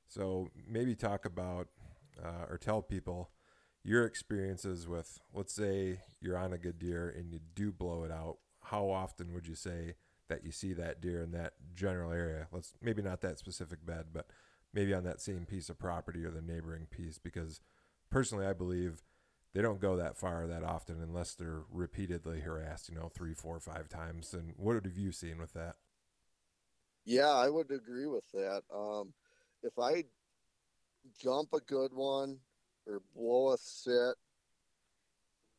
[0.07, 1.67] So maybe talk about
[2.23, 3.29] uh, or tell people
[3.83, 8.11] your experiences with, let's say you're on a good deer and you do blow it
[8.11, 8.37] out.
[8.63, 9.95] How often would you say
[10.27, 12.47] that you see that deer in that general area?
[12.51, 14.27] Let's maybe not that specific bed, but
[14.73, 17.61] maybe on that same piece of property or the neighboring piece because
[18.09, 19.03] personally I believe
[19.53, 23.59] they don't go that far that often unless they're repeatedly harassed, you know, three, four,
[23.59, 24.33] five times.
[24.33, 25.75] And what have you seen with that?
[27.05, 28.61] Yeah, I would agree with that.
[28.73, 29.13] Um,
[29.63, 30.03] if I
[31.19, 32.37] jump a good one
[32.85, 34.15] or blow a sit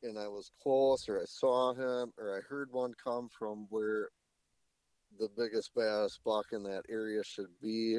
[0.03, 4.11] and I was close or I saw him or I heard one come from where
[5.19, 7.99] the biggest baddest buck in that area should be,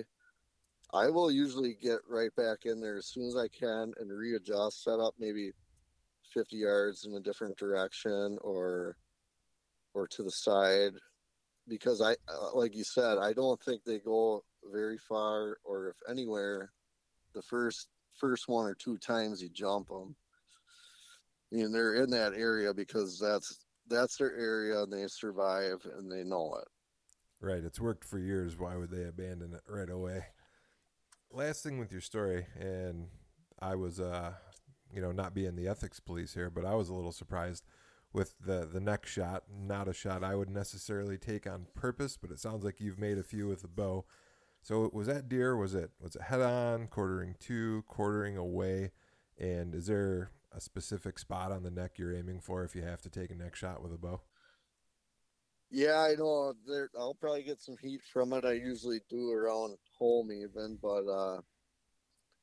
[0.93, 4.84] I will usually get right back in there as soon as I can and readjust,
[4.84, 5.51] set up maybe
[6.34, 8.97] 50 yards in a different direction or
[9.93, 10.93] or to the side
[11.67, 15.95] because I uh, like you said, I don't think they go very far or if
[16.10, 16.71] anywhere
[17.34, 20.15] the first first one or two times you jump them.
[21.51, 26.12] I mean, they're in that area because that's that's their area and they survive and
[26.12, 26.67] they know it.
[27.39, 27.63] Right.
[27.63, 28.58] It's worked for years.
[28.58, 30.23] Why would they abandon it right away?
[31.34, 33.08] Last thing with your story, and
[33.60, 34.34] I was, uh,
[34.94, 37.63] you know, not being the ethics police here, but I was a little surprised
[38.13, 39.44] with the the neck shot.
[39.50, 43.17] Not a shot I would necessarily take on purpose, but it sounds like you've made
[43.17, 44.06] a few with a bow.
[44.62, 45.56] So was that deer?
[45.56, 48.91] Was it was it head on, quartering to, quartering away?
[49.39, 53.02] And is there a specific spot on the neck you're aiming for if you have
[53.02, 54.22] to take a neck shot with a bow?
[55.74, 56.54] Yeah, I know.
[56.68, 58.44] There, I'll probably get some heat from it.
[58.44, 61.40] I usually do around home even, but uh,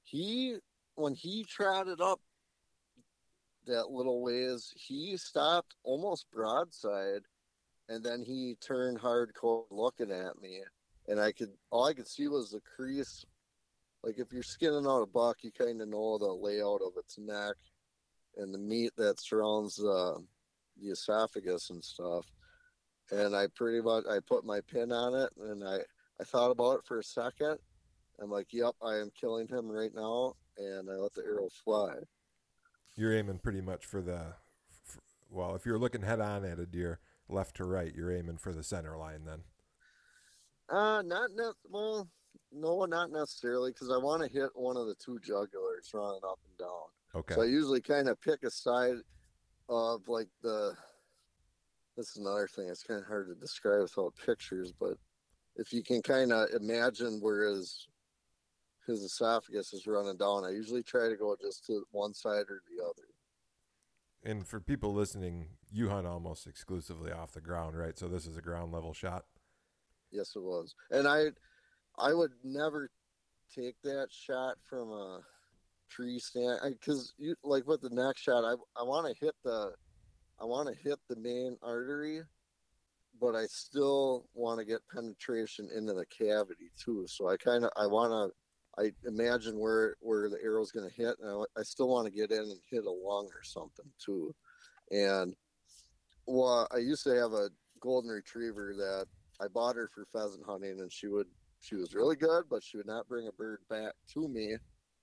[0.03, 0.57] he
[0.95, 2.21] when he trotted up
[3.67, 7.21] that little ways, he stopped almost broadside,
[7.91, 10.63] and then he turned hardcore looking at me,
[11.07, 13.27] and I could all I could see was the crease.
[14.03, 17.19] Like if you're skinning out a buck, you kind of know the layout of its
[17.19, 17.57] neck
[18.39, 20.15] and the meat that surrounds uh,
[20.81, 22.25] the esophagus and stuff
[23.11, 25.79] and I pretty much I put my pin on it, and I
[26.21, 27.59] I thought about it for a second.
[28.21, 31.95] I'm like, "Yep, I am killing him right now," and I let the arrow fly.
[32.97, 34.35] You're aiming pretty much for the,
[34.85, 38.39] for, well, if you're looking head on at a deer, left to right, you're aiming
[38.39, 39.43] for the center line then.
[40.69, 42.09] Uh, not ne- well,
[42.53, 46.41] no, not necessarily, because I want to hit one of the two jugulars running up
[46.49, 46.89] and down.
[47.15, 47.35] Okay.
[47.35, 48.97] So I usually kind of pick a side
[49.69, 50.75] of like the
[51.99, 52.69] this is another thing.
[52.69, 54.95] It's kind of hard to describe without pictures, but
[55.57, 57.89] if you can kind of imagine where his
[58.87, 62.63] his esophagus is running down, I usually try to go just to one side or
[62.71, 63.09] the other.
[64.25, 67.99] And for people listening, you hunt almost exclusively off the ground, right?
[67.99, 69.25] So this is a ground level shot.
[70.11, 71.27] Yes, it was, and I
[71.99, 72.91] I would never
[73.53, 75.21] take that shot from a
[75.91, 79.73] tree stand because you like with the next shot, I I want to hit the
[80.41, 82.23] I want to hit the main artery,
[83.21, 87.07] but I still want to get penetration into the cavity too.
[87.09, 90.95] So I kind of I want to I imagine where where the arrow's going to
[90.95, 93.87] hit, and I, I still want to get in and hit a lung or something
[93.99, 94.35] too.
[94.91, 95.35] And
[96.27, 99.07] well, I used to have a golden retriever that
[99.41, 101.27] I bought her for pheasant hunting, and she would
[101.61, 104.57] she was really good, but she would not bring a bird back to me.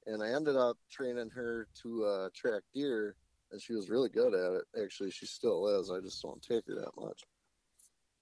[0.05, 3.15] And I ended up training her to uh, track deer
[3.51, 4.83] and she was really good at it.
[4.83, 5.91] Actually, she still is.
[5.91, 7.23] I just don't take her that much.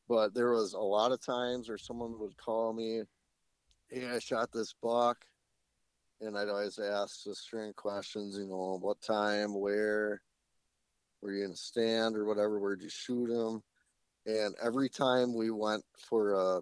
[0.07, 3.03] But there was a lot of times where someone would call me,
[3.87, 5.25] "Hey, I shot this buck,"
[6.21, 8.37] and I'd always ask the string questions.
[8.37, 10.21] You know, what time, where,
[11.21, 12.59] Were you in a stand or whatever?
[12.59, 13.63] Where'd you shoot them?
[14.25, 16.61] And every time we went for a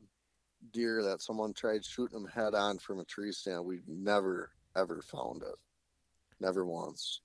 [0.72, 5.02] deer that someone tried shooting them head on from a tree stand, we never ever
[5.02, 5.56] found it.
[6.40, 7.22] Never once.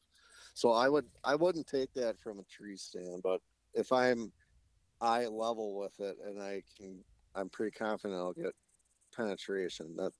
[0.57, 3.42] So I would I wouldn't take that from a tree stand, but
[3.75, 4.33] if I'm
[5.03, 8.55] eye level with it and I can I'm pretty confident I'll get
[9.14, 9.95] penetration.
[9.97, 10.12] That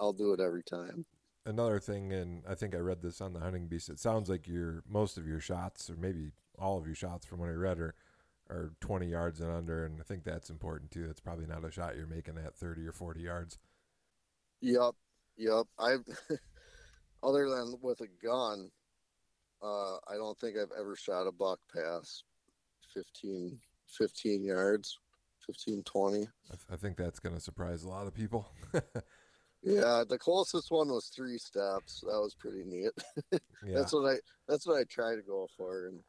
[0.00, 1.04] I'll do it every time.
[1.44, 3.90] Another thing, and I think I read this on the hunting beast.
[3.90, 7.40] It sounds like your most of your shots, or maybe all of your shots, from
[7.40, 7.94] what I read, are
[8.48, 11.06] are 20 yards and under, and I think that's important too.
[11.06, 13.58] That's probably not a shot you're making at 30 or 40 yards.
[14.62, 14.94] Yep,
[15.36, 15.66] yep.
[15.78, 15.96] I,
[17.22, 18.70] other than with a gun,
[19.62, 22.24] uh, I don't think I've ever shot a buck past
[22.94, 24.98] 15, 15 yards,
[25.46, 26.18] 15, 20.
[26.18, 26.28] I, th-
[26.70, 28.48] I think that's going to surprise a lot of people.
[29.62, 32.00] yeah, the closest one was three steps.
[32.00, 32.92] That was pretty neat.
[33.66, 33.78] yeah.
[33.78, 34.16] That's what I.
[34.48, 36.00] That's what I try to go for, and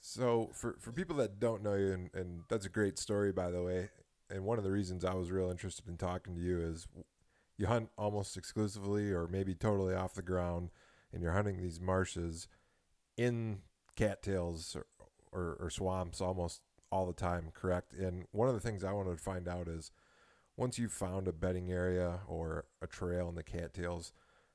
[0.00, 3.50] so for for people that don't know you, and, and that's a great story, by
[3.50, 3.88] the way.
[4.30, 6.86] And one of the reasons I was real interested in talking to you is
[7.56, 10.70] you hunt almost exclusively, or maybe totally off the ground,
[11.12, 12.48] and you're hunting these marshes
[13.16, 13.60] in
[13.96, 14.86] cattails or,
[15.32, 17.92] or, or swamps almost all the time, correct?
[17.92, 19.90] And one of the things I wanted to find out is
[20.56, 24.12] once you've found a bedding area or a trail in the cattails,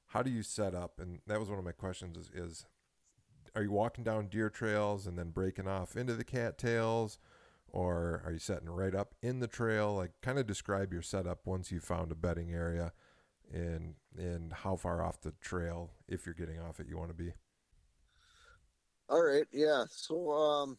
[0.08, 1.00] how do you set up?
[1.00, 2.66] And that was one of my questions is, is
[3.56, 7.20] are you walking down deer trails and then breaking off into the cattails
[7.68, 11.46] or are you setting right up in the trail like kind of describe your setup
[11.46, 12.92] once you found a bedding area
[13.54, 17.16] and and how far off the trail if you're getting off it you want to
[17.16, 17.32] be
[19.10, 20.78] all right yeah so um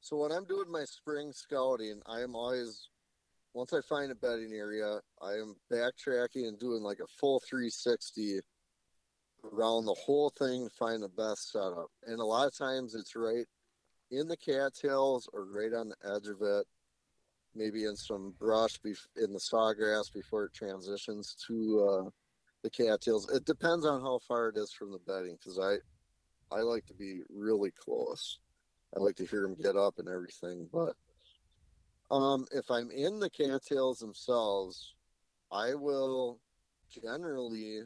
[0.00, 2.88] so when i'm doing my spring scouting i am always
[3.54, 8.40] once i find a bedding area i am backtracking and doing like a full 360
[9.52, 11.88] around the whole thing to find the best setup.
[12.06, 13.46] And a lot of times it's right
[14.10, 16.66] in the cattails or right on the edge of it,
[17.54, 22.10] maybe in some brush bef- in the sawgrass before it transitions to uh,
[22.62, 23.30] the cattails.
[23.30, 25.76] It depends on how far it is from the bedding because I
[26.54, 28.38] I like to be really close.
[28.96, 30.68] I like to hear them get up and everything.
[30.72, 30.94] But
[32.10, 34.94] um, if I'm in the cattails themselves,
[35.50, 36.38] I will
[37.02, 37.80] generally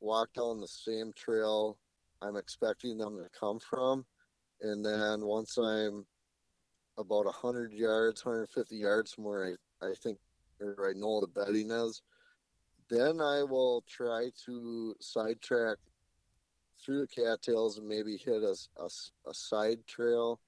[0.00, 1.78] walk down the same trail
[2.20, 4.04] I'm expecting them to come from.
[4.60, 6.04] And then once I'm
[6.98, 10.18] about 100 yards, 150 yards from where I, I think
[10.60, 12.02] or I know the bedding is,
[12.90, 15.78] then I will try to sidetrack
[16.84, 18.88] through the cattails and maybe hit a, a,
[19.28, 20.40] a side trail.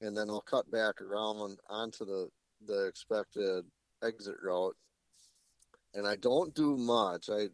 [0.00, 2.28] And then I'll cut back around onto the,
[2.66, 3.64] the expected
[4.02, 4.76] exit route.
[5.94, 7.28] And I don't do much.
[7.30, 7.48] I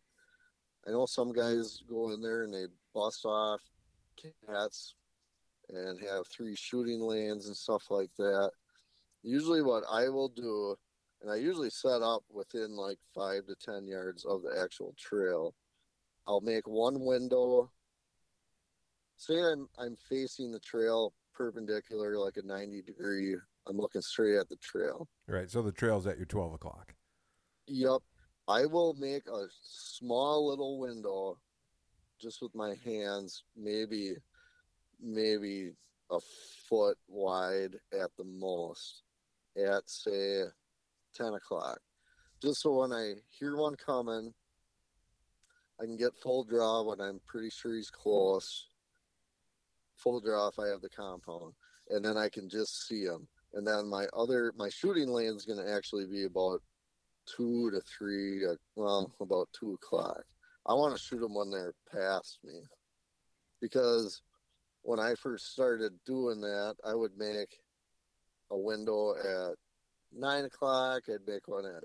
[0.86, 2.64] I know some guys go in there and they
[2.94, 3.60] bust off
[4.46, 4.94] cats
[5.72, 8.50] and have three shooting lanes and stuff like that.
[9.22, 10.76] Usually, what I will do,
[11.22, 15.54] and I usually set up within like five to ten yards of the actual trail.
[16.26, 17.70] I'll make one window.
[19.16, 23.36] Say I'm I'm facing the trail perpendicular, like a ninety degree.
[23.66, 25.08] I'm looking straight at the trail.
[25.28, 25.50] Right.
[25.50, 26.94] So the trail's at your twelve o'clock.
[27.66, 28.00] Yep.
[28.48, 31.38] I will make a small little window
[32.20, 34.16] just with my hands, maybe
[35.02, 35.72] maybe
[36.10, 36.18] a
[36.68, 39.02] foot wide at the most
[39.56, 40.42] at say
[41.14, 41.78] 10 o'clock.
[42.42, 44.32] Just so when I hear one coming,
[45.80, 48.68] I can get full draw when I'm pretty sure he's close.
[49.96, 51.54] Full draw if I have the compound.
[51.90, 53.26] And then I can just see him.
[53.54, 56.62] And then my other, my shooting lane is going to actually be about
[57.26, 60.22] two to three, uh, well, about two o'clock.
[60.66, 62.60] I want to shoot them when they're past me
[63.60, 64.22] because
[64.82, 67.60] when I first started doing that, I would make
[68.50, 69.56] a window at
[70.12, 71.02] nine o'clock.
[71.08, 71.84] I'd make one at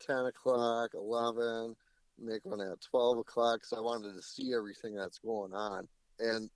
[0.00, 1.76] ten o'clock, eleven,
[2.18, 3.64] make one at twelve o'clock.
[3.64, 6.50] So I wanted to see everything that's going on, and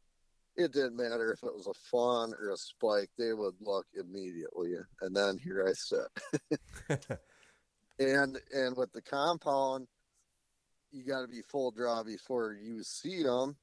[0.57, 4.75] it didn't matter if it was a fawn or a spike; they would look immediately.
[5.01, 7.09] And then here I sit.
[7.99, 9.87] and and with the compound
[10.93, 13.57] you got to be full draw before you see them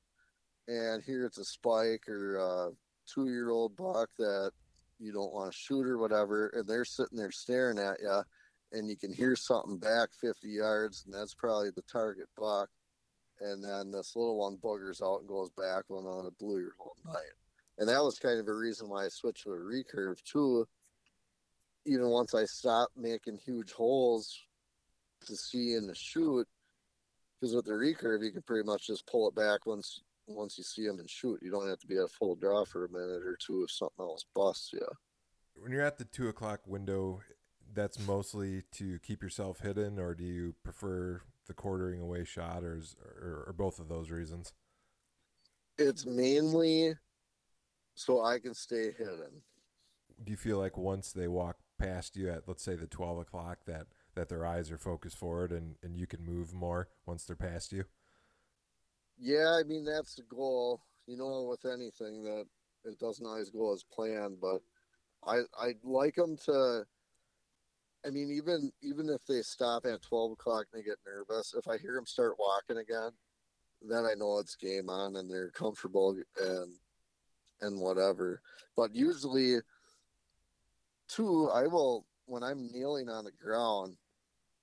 [0.68, 2.70] and here it's a spike or a
[3.11, 4.51] two year old buck that
[4.99, 8.22] you don't want to shoot or whatever and they're sitting there staring at you
[8.74, 12.70] and you can hear something back 50 yards and that's probably the target buck
[13.41, 16.76] and then this little one boogers out and goes back on on a blue your
[16.78, 17.36] whole night.
[17.78, 20.68] And that was kind of a reason why i switched to a recurve too.
[21.86, 24.39] Even once I stopped making huge holes
[25.26, 26.47] to see and to shoot,
[27.39, 30.63] because with the recurve you can pretty much just pull it back once once you
[30.63, 31.39] see them and shoot.
[31.41, 34.05] You don't have to be at full draw for a minute or two if something
[34.05, 34.71] else busts.
[34.73, 34.82] Yeah.
[35.55, 37.21] When you're at the two o'clock window,
[37.73, 42.82] that's mostly to keep yourself hidden, or do you prefer the quartering away shot, or,
[43.21, 44.53] or, or both of those reasons?
[45.78, 46.95] It's mainly
[47.95, 49.41] so I can stay hidden.
[50.23, 53.59] Do you feel like once they walk past you at, let's say, the twelve o'clock,
[53.65, 57.36] that that their eyes are focused forward and and you can move more once they're
[57.36, 57.86] past you?
[59.20, 60.82] Yeah, I mean that's the goal.
[61.07, 62.45] You know, with anything that
[62.86, 64.61] it doesn't always go as planned, but
[65.26, 66.84] I I'd like them to.
[68.05, 71.68] I mean, even even if they stop at twelve o'clock and they get nervous, if
[71.68, 73.11] I hear them start walking again,
[73.82, 76.74] then I know it's game on and they're comfortable and
[77.61, 78.41] and whatever.
[78.76, 79.57] But usually,
[81.07, 83.97] two, I will when I'm kneeling on the ground,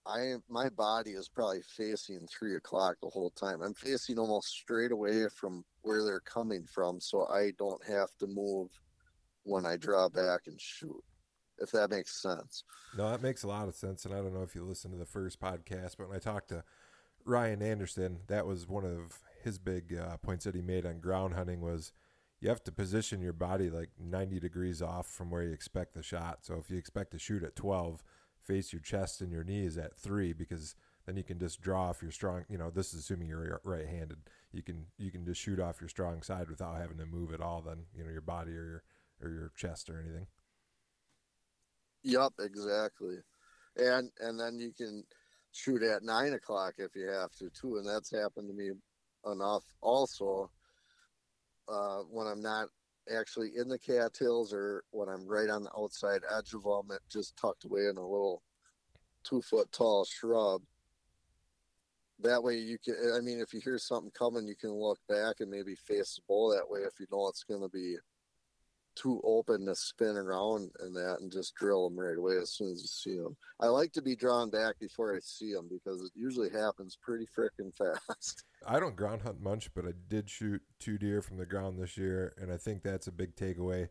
[0.07, 3.63] I my body is probably facing three o'clock the whole time.
[3.63, 8.27] I'm facing almost straight away from where they're coming from, so I don't have to
[8.27, 8.69] move
[9.45, 11.03] when I draw back and shoot.
[11.59, 12.65] If that makes sense.
[12.99, 14.05] No, that makes a lot of sense.
[14.05, 16.49] And I don't know if you listened to the first podcast, but when I talked
[16.49, 16.65] to
[17.25, 21.35] Ryan Anderson, that was one of his big uh, points that he made on ground
[21.35, 21.93] hunting was
[22.41, 26.03] you have to position your body like 90 degrees off from where you expect the
[26.03, 26.39] shot.
[26.43, 28.03] So if you expect to shoot at 12,
[28.45, 30.75] face your chest and your knees at three because
[31.07, 32.45] then you can just draw off your strong.
[32.49, 34.19] You know, this is assuming you're right-handed.
[34.53, 37.41] You can you can just shoot off your strong side without having to move at
[37.41, 37.63] all.
[37.63, 38.83] Then you know your body or your
[39.23, 40.27] or your chest or anything.
[42.03, 43.17] Yep, exactly.
[43.77, 45.05] And and then you can
[45.53, 48.71] shoot at nine o'clock if you have to too, and that's happened to me
[49.31, 50.51] enough also.
[51.67, 52.69] Uh, when I'm not
[53.13, 57.01] actually in the cattails or when I'm right on the outside edge of them, it
[57.11, 58.43] just tucked away in a little
[59.25, 60.63] two foot tall shrub.
[62.21, 65.37] That way you can, I mean, if you hear something coming, you can look back
[65.41, 67.97] and maybe face the bull that way if you know it's going to be
[68.95, 72.73] too open to spin around and that and just drill them right away as soon
[72.73, 73.37] as you see them.
[73.61, 77.27] I like to be drawn back before I see them because it usually happens pretty
[77.27, 78.45] freaking fast.
[78.67, 81.97] I don't ground hunt much, but I did shoot two deer from the ground this
[81.97, 83.89] year, and I think that's a big takeaway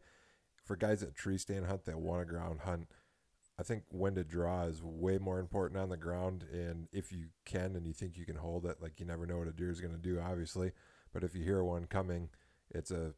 [0.64, 2.88] for guys that tree stand hunt that want to ground hunt.
[3.60, 7.28] I think when to draw is way more important on the ground, and if you
[7.46, 9.70] can and you think you can hold it, like you never know what a deer
[9.70, 10.72] is going to do, obviously.
[11.14, 12.30] But if you hear one coming,
[12.72, 13.14] it's a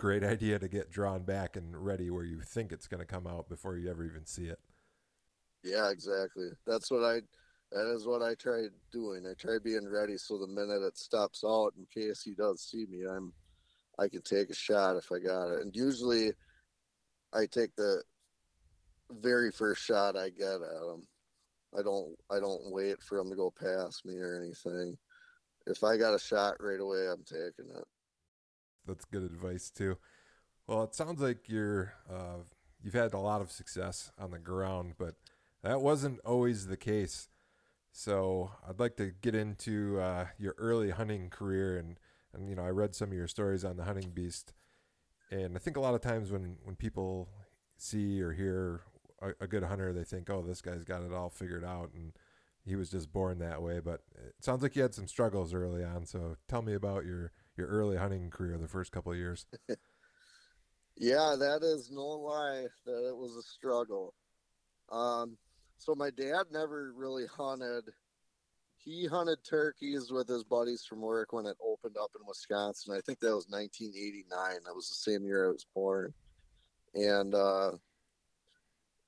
[0.00, 3.26] great idea to get drawn back and ready where you think it's going to come
[3.26, 4.58] out before you ever even see it.
[5.62, 6.48] Yeah, exactly.
[6.66, 7.20] That's what I.
[7.70, 9.26] That is what I tried doing.
[9.30, 12.84] I tried being ready so the minute it stops out, in case he does see
[12.90, 13.32] me, I'm,
[13.96, 15.60] I can take a shot if I got it.
[15.60, 16.32] And usually,
[17.32, 18.02] I take the
[19.20, 21.06] very first shot I get at him.
[21.78, 22.16] I don't.
[22.30, 24.96] I don't wait for him to go past me or anything.
[25.66, 27.84] If I got a shot right away, I'm taking it
[28.86, 29.98] that's good advice too.
[30.66, 32.44] Well, it sounds like you're uh,
[32.82, 35.16] you've had a lot of success on the ground, but
[35.62, 37.28] that wasn't always the case.
[37.92, 41.98] So I'd like to get into uh, your early hunting career, and
[42.32, 44.52] and you know I read some of your stories on the hunting beast,
[45.30, 47.28] and I think a lot of times when when people
[47.76, 48.82] see or hear
[49.20, 52.12] a, a good hunter, they think, oh, this guy's got it all figured out, and
[52.64, 53.80] he was just born that way.
[53.80, 56.06] But it sounds like you had some struggles early on.
[56.06, 59.46] So tell me about your your early hunting career, the first couple of years.
[60.96, 64.14] yeah, that is no lie that it was a struggle.
[64.90, 65.36] Um,
[65.78, 67.84] so my dad never really hunted.
[68.76, 72.94] He hunted turkeys with his buddies from work when it opened up in Wisconsin.
[72.94, 74.24] I think that was 1989.
[74.64, 76.14] That was the same year I was born.
[76.94, 77.72] And uh,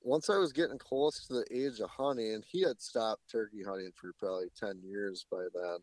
[0.01, 3.91] once I was getting close to the age of hunting, he had stopped turkey hunting
[3.95, 5.79] for probably 10 years by then.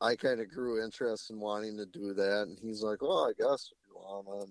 [0.00, 3.32] I kind of grew interest in wanting to do that, and he's like, "Well, I
[3.38, 4.50] guess you want."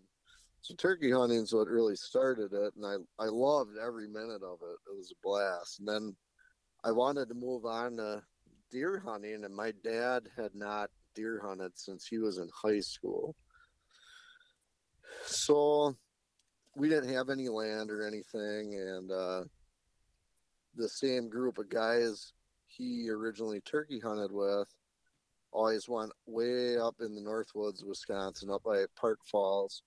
[0.61, 4.59] So turkey hunting is what really started it, and I I loved every minute of
[4.61, 4.77] it.
[4.91, 5.79] It was a blast.
[5.79, 6.15] And then
[6.83, 8.21] I wanted to move on to
[8.69, 13.35] deer hunting, and my dad had not deer hunted since he was in high school.
[15.25, 15.95] So
[16.75, 19.43] we didn't have any land or anything, and uh,
[20.75, 22.33] the same group of guys
[22.67, 24.67] he originally turkey hunted with
[25.51, 29.83] always went way up in the Northwoods, Wisconsin, up by Park Falls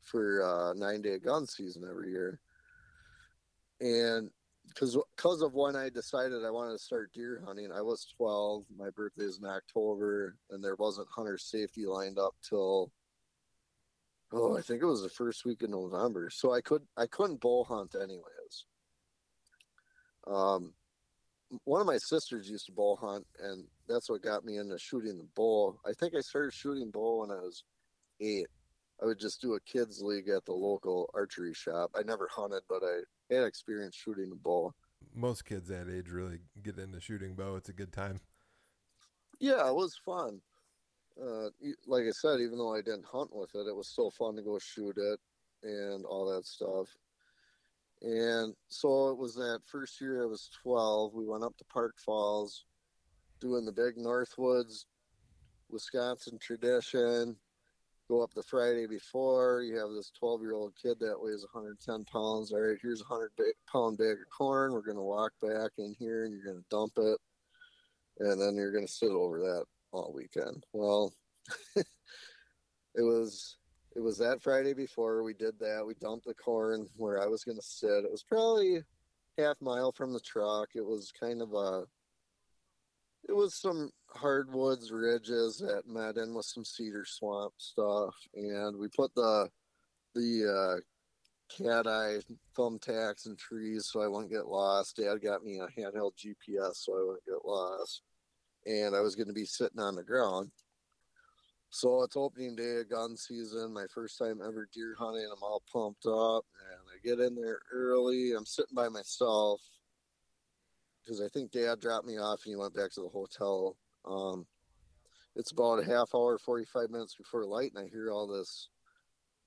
[0.00, 2.40] for uh, nine day gun season every year.
[3.80, 4.30] And
[4.68, 8.64] because because of when I decided I wanted to start deer hunting, I was 12.
[8.76, 12.90] My birthday is in October, and there wasn't hunter safety lined up till
[14.32, 16.30] oh, I think it was the first week of November.
[16.30, 18.64] So I could I couldn't bow hunt anyways.
[20.26, 20.72] Um,
[21.64, 25.18] one of my sisters used to bow hunt, and that's what got me into shooting
[25.18, 25.78] the bow.
[25.86, 27.64] I think I started shooting bow when I was
[28.20, 28.48] eight.
[29.02, 31.90] I would just do a kids league at the local archery shop.
[31.94, 34.72] I never hunted, but I had experience shooting the bow.
[35.14, 37.56] Most kids that age really get into shooting bow.
[37.56, 38.20] It's a good time.
[39.40, 40.40] Yeah, it was fun.
[41.20, 41.48] Uh,
[41.86, 44.42] like I said, even though I didn't hunt with it, it was still fun to
[44.42, 45.20] go shoot it
[45.62, 46.88] and all that stuff.
[48.02, 51.14] And so it was that first year I was 12.
[51.14, 52.64] We went up to Park Falls
[53.40, 54.86] doing the big Northwoods,
[55.70, 57.36] Wisconsin tradition.
[58.08, 59.62] Go up the Friday before.
[59.62, 62.52] You have this 12 year old kid that weighs 110 pounds.
[62.52, 63.30] All right, here's a 100
[63.70, 64.72] pound bag of corn.
[64.72, 67.18] We're going to walk back in here and you're going to dump it.
[68.18, 70.64] And then you're going to sit over that all weekend.
[70.72, 71.12] Well,
[71.76, 71.86] it
[72.96, 73.56] was
[73.94, 75.84] it was that Friday before we did that.
[75.86, 78.04] We dumped the corn where I was going to sit.
[78.04, 78.82] It was probably
[79.38, 80.70] half mile from the truck.
[80.74, 81.84] It was kind of a,
[83.28, 88.88] it was some hardwoods ridges that met in with some cedar swamp stuff, and we
[88.88, 89.48] put the
[90.14, 92.18] the uh, cat eye
[92.56, 94.96] thumbtacks and trees so I wouldn't get lost.
[94.96, 98.02] Dad got me a handheld GPS so I wouldn't get lost,
[98.66, 100.50] and I was going to be sitting on the ground
[101.72, 105.26] so it's opening day of gun season, my first time ever deer hunting.
[105.32, 108.32] I'm all pumped up and I get in there early.
[108.36, 109.62] I'm sitting by myself
[111.00, 113.78] because I think dad dropped me off and he went back to the hotel.
[114.04, 114.44] Um,
[115.34, 118.68] it's about a half hour, 45 minutes before light, and I hear all this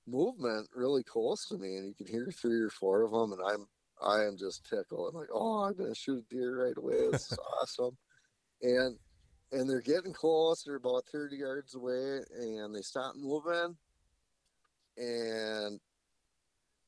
[0.08, 3.40] movement really close to me, and you can hear three or four of them, and
[3.46, 3.68] I'm
[4.02, 5.14] I am just tickled.
[5.14, 7.08] I'm like, oh, I'm gonna shoot a deer right away.
[7.12, 7.96] This is awesome.
[8.62, 8.98] And
[9.52, 10.62] and they're getting close.
[10.62, 13.76] They're about 30 yards away, and they stop moving.
[14.96, 15.80] And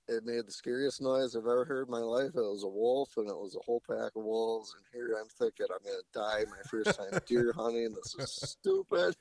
[0.08, 2.30] it made the scariest noise I've ever heard in my life.
[2.34, 4.74] It was a wolf, and it was a whole pack of wolves.
[4.74, 7.94] And here I'm thinking, I'm going to die my first time deer hunting.
[7.94, 9.14] This is stupid.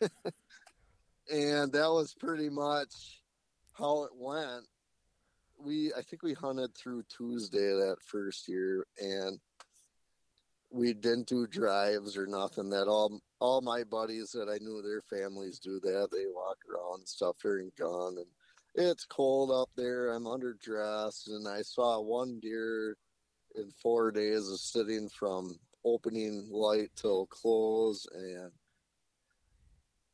[1.30, 3.22] and that was pretty much
[3.78, 4.64] how it went.
[5.58, 9.38] We, I think we hunted through Tuesday that first year, and
[10.70, 12.70] we didn't do drives or nothing.
[12.70, 16.08] That all all my buddies that I knew their families do that.
[16.12, 18.26] They walk around and stuff during gun and
[18.74, 20.12] it's cold up there.
[20.12, 22.96] I'm underdressed and I saw one deer
[23.54, 28.52] in four days of sitting from opening light till close and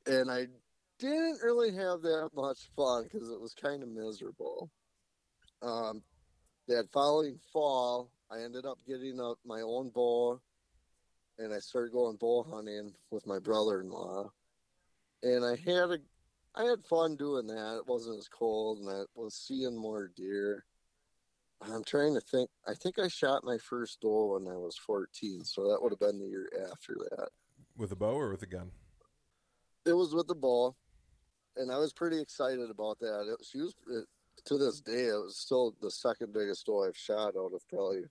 [0.06, 0.46] and I
[0.98, 4.70] didn't really have that much fun because it was kind of miserable.
[5.60, 6.02] Um,
[6.68, 10.40] that following fall, I ended up getting up my own bow
[11.38, 14.30] and I started going bow hunting with my brother-in-law.
[15.22, 15.98] And I had a,
[16.54, 17.76] I had fun doing that.
[17.78, 20.64] It wasn't as cold, and I was seeing more deer.
[21.60, 22.50] I'm trying to think.
[22.66, 26.00] I think I shot my first doe when I was 14, so that would have
[26.00, 27.28] been the year after that.
[27.76, 28.72] With a bow or with a gun?
[29.86, 30.74] It was with the bow,
[31.56, 33.32] and I was pretty excited about that.
[33.32, 34.04] It, she was it,
[34.46, 38.02] to this day, it was still the second biggest doe I've shot out of probably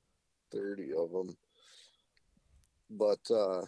[0.52, 1.36] 30 of them
[2.98, 3.62] but uh,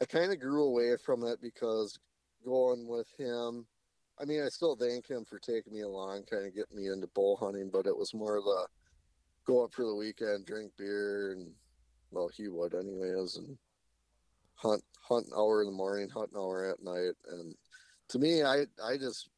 [0.00, 1.98] I kind of grew away from it because
[2.44, 3.66] going with him,
[4.20, 7.08] I mean, I still thank him for taking me along, kind of getting me into
[7.08, 8.66] bow hunting, but it was more the
[9.46, 11.50] go up for the weekend, drink beer, and
[12.10, 13.58] well, he would anyways, and
[14.54, 17.54] hunt hunt an hour in the morning, hunt an hour at night, and
[18.08, 19.28] to me, I I just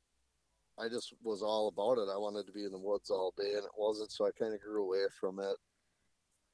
[0.78, 2.08] I just was all about it.
[2.12, 4.54] I wanted to be in the woods all day, and it wasn't, so I kind
[4.54, 5.56] of grew away from it.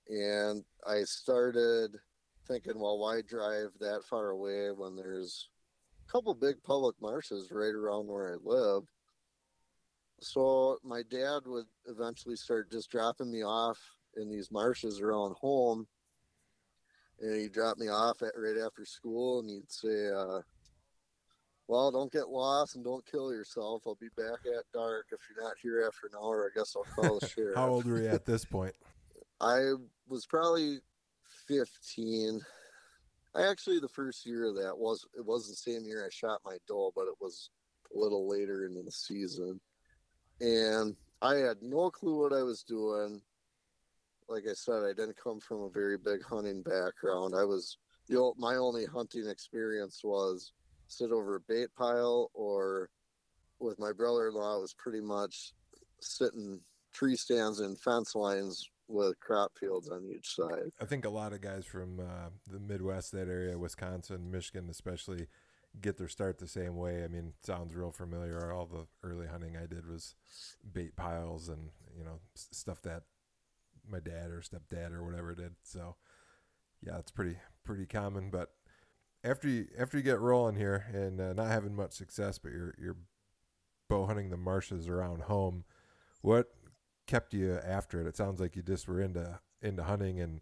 [0.09, 1.97] And I started
[2.47, 5.49] thinking, well, why drive that far away when there's
[6.07, 8.85] a couple big public marshes right around where I live?
[10.21, 13.79] So my dad would eventually start just dropping me off
[14.17, 15.87] in these marshes around home.
[17.21, 20.41] And he'd drop me off at, right after school and he'd say, uh,
[21.69, 23.83] well, don't get lost and don't kill yourself.
[23.87, 25.07] I'll be back at dark.
[25.13, 27.57] If you're not here after an hour, I guess I'll call the sheriff.
[27.57, 28.75] How old were you at this point?
[29.45, 29.75] I
[30.09, 30.79] was probably
[31.49, 32.41] 15.
[33.35, 36.41] I actually the first year of that was it was the same year I shot
[36.47, 37.51] my doe, but it was
[37.95, 39.61] a little later into the season,
[40.41, 43.21] and I had no clue what I was doing.
[44.29, 47.35] Like I said, I didn't come from a very big hunting background.
[47.37, 47.77] I was,
[48.09, 50.53] you know, my only hunting experience was
[50.87, 52.89] sit over a bait pile or
[53.59, 55.53] with my brother-in-law was pretty much
[56.01, 56.61] sitting
[56.95, 60.71] tree stands and fence lines with crop fields on each side.
[60.81, 65.29] I think a lot of guys from uh, the Midwest, that area, Wisconsin, Michigan, especially,
[65.81, 67.05] get their start the same way.
[67.05, 68.53] I mean, sounds real familiar.
[68.53, 70.15] All the early hunting I did was
[70.73, 73.05] bait piles and you know stuff that
[73.89, 75.55] my dad or stepdad or whatever did.
[75.63, 75.97] So
[76.83, 78.31] Yeah, it's pretty pretty common.
[78.31, 78.51] But
[79.25, 82.75] after you after you get rolling here and uh, not having much success, but you're
[82.81, 82.97] you're
[83.89, 85.65] bow hunting the marshes around home,
[86.23, 86.49] what
[87.07, 88.07] kept you after it?
[88.07, 90.21] It sounds like you just were into into hunting.
[90.21, 90.41] And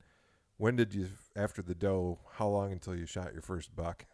[0.57, 2.19] when did you after the doe?
[2.35, 4.07] How long until you shot your first buck?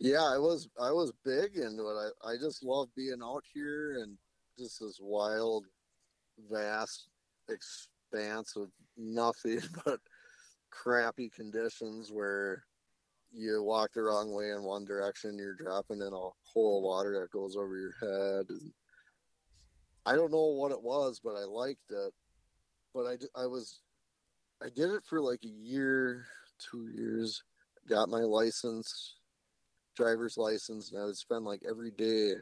[0.00, 2.12] Yeah, I was I was big into it.
[2.24, 4.16] I, I just love being out here and
[4.58, 5.66] just this wild,
[6.50, 7.08] vast
[7.48, 10.00] expanse of nothing but
[10.70, 12.64] crappy conditions where
[13.32, 17.20] you walk the wrong way in one direction, you're dropping in a hole of water
[17.20, 18.46] that goes over your head.
[18.48, 18.72] And
[20.08, 22.14] I don't know what it was, but I liked it.
[22.94, 23.80] But I, I was,
[24.62, 26.24] I did it for like a year,
[26.58, 27.42] two years,
[27.86, 29.16] got my license,
[29.94, 32.32] driver's license, and I would spend like every day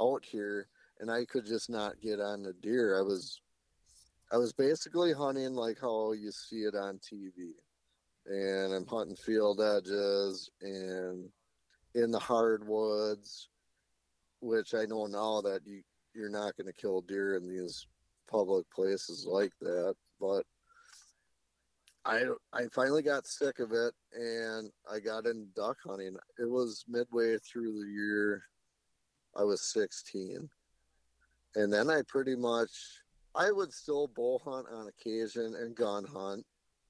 [0.00, 0.68] out here
[0.98, 2.98] and I could just not get on the deer.
[2.98, 3.42] I was
[4.32, 7.52] I was basically hunting like how you see it on TV.
[8.26, 11.28] And I'm hunting field edges and
[11.94, 13.48] in the hardwoods,
[14.40, 15.82] which I know now that you
[16.14, 17.86] you're not going to kill deer in these
[18.30, 19.94] public places like that.
[20.20, 20.44] But
[22.04, 26.16] I I finally got sick of it and I got into duck hunting.
[26.38, 28.42] It was midway through the year
[29.36, 30.48] I was 16.
[31.54, 32.70] And then I pretty much
[33.34, 36.44] I would still bow hunt on occasion and gun hunt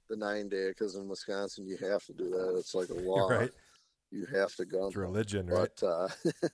[0.09, 2.57] the nine day because in Wisconsin you have to do that.
[2.59, 3.29] It's like a law.
[3.29, 3.51] Right.
[4.11, 4.87] You have to gun.
[4.87, 5.69] It's religion, right?
[5.81, 6.09] But uh,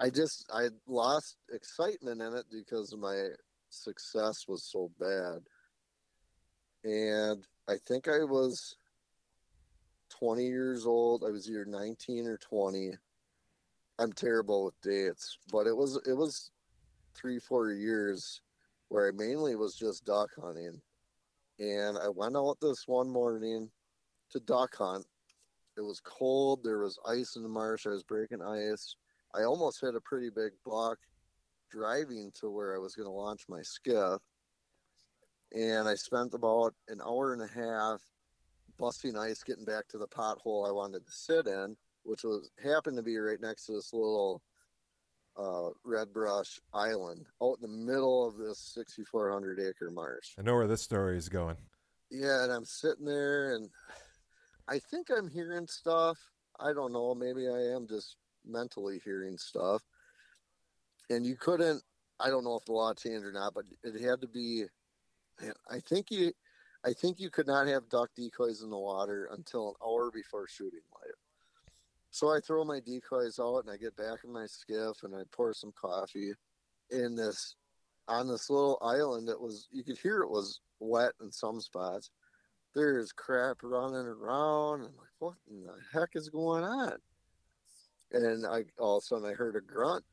[0.00, 3.28] I just I lost excitement in it because my
[3.68, 5.42] success was so bad,
[6.84, 8.76] and I think I was
[10.18, 11.22] 20 years old.
[11.22, 12.92] I was either 19 or 20.
[13.98, 16.50] I'm terrible with dates, but it was it was
[17.14, 18.40] three, four years
[18.88, 20.80] where I mainly was just duck hunting.
[21.58, 23.70] And I went out this one morning
[24.30, 25.04] to duck hunt.
[25.76, 26.64] It was cold.
[26.64, 27.86] There was ice in the marsh.
[27.86, 28.96] I was breaking ice.
[29.34, 30.98] I almost hit a pretty big buck
[31.70, 34.20] driving to where I was going to launch my skiff.
[35.52, 38.00] And I spent about an hour and a half
[38.78, 42.96] busting ice, getting back to the pothole I wanted to sit in, which was happened
[42.96, 44.42] to be right next to this little
[45.36, 50.34] uh, Red Brush Island out in the middle of this 6,400 acre marsh.
[50.38, 51.56] I know where this story is going.
[52.10, 53.70] Yeah, and I'm sitting there and
[54.68, 56.18] I think I'm hearing stuff.
[56.58, 57.14] I don't know.
[57.14, 58.16] Maybe I am just
[58.46, 59.82] mentally hearing stuff.
[61.08, 61.82] And you couldn't,
[62.18, 64.64] I don't know if the law changed or not, but it had to be,
[65.70, 66.32] I think you,
[66.84, 70.46] I think you could not have duck decoys in the water until an hour before
[70.48, 71.14] shooting light.
[72.10, 75.22] So I throw my decoys out and I get back in my skiff and I
[75.30, 76.32] pour some coffee
[76.90, 77.54] in this
[78.08, 82.10] on this little island that was you could hear it was wet in some spots.
[82.74, 86.94] There's crap running around and like what in the heck is going on?
[88.12, 90.04] And I all of a sudden I heard a grunt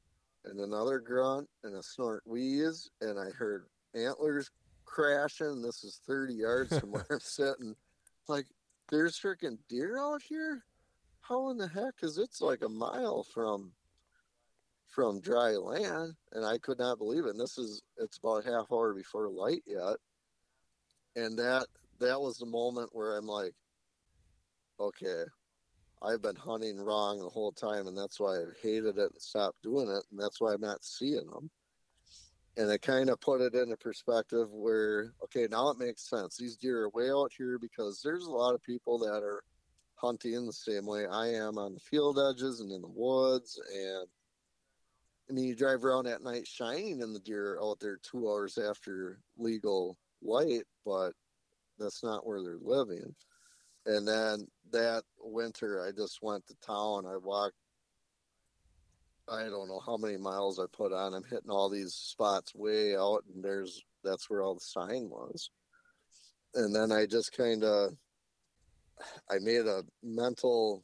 [0.45, 4.52] and another grunt and a snort wheeze and I heard antlers
[4.86, 5.62] crashing.
[5.62, 7.76] This is 30 yards from where I'm sitting.
[8.28, 8.45] Like,
[8.89, 10.64] there's freaking deer out here?
[11.28, 13.72] how in the heck is it's like a mile from
[14.88, 18.72] from dry land and i could not believe it and this is it's about half
[18.72, 19.98] hour before light yet
[21.16, 21.66] and that
[22.00, 23.54] that was the moment where i'm like
[24.80, 25.24] okay
[26.04, 29.62] i've been hunting wrong the whole time and that's why i've hated it and stopped
[29.62, 31.50] doing it and that's why i'm not seeing them
[32.58, 36.58] and it kind of put it into perspective where okay now it makes sense these
[36.58, 39.43] deer are way out here because there's a lot of people that are
[39.98, 43.60] hunting the same way I am on the field edges and in the woods.
[43.74, 44.08] And
[45.30, 48.30] I mean, you drive around at night shining and the deer are out there two
[48.30, 51.12] hours after legal light, but
[51.80, 53.14] that's not where they're living.
[53.88, 57.06] And then that winter, I just went to town.
[57.06, 57.56] I walked,
[59.30, 61.14] I don't know how many miles I put on.
[61.14, 65.50] I'm hitting all these spots way out, and there's that's where all the sign was.
[66.54, 67.92] And then I just kind of
[69.30, 70.84] I made a mental,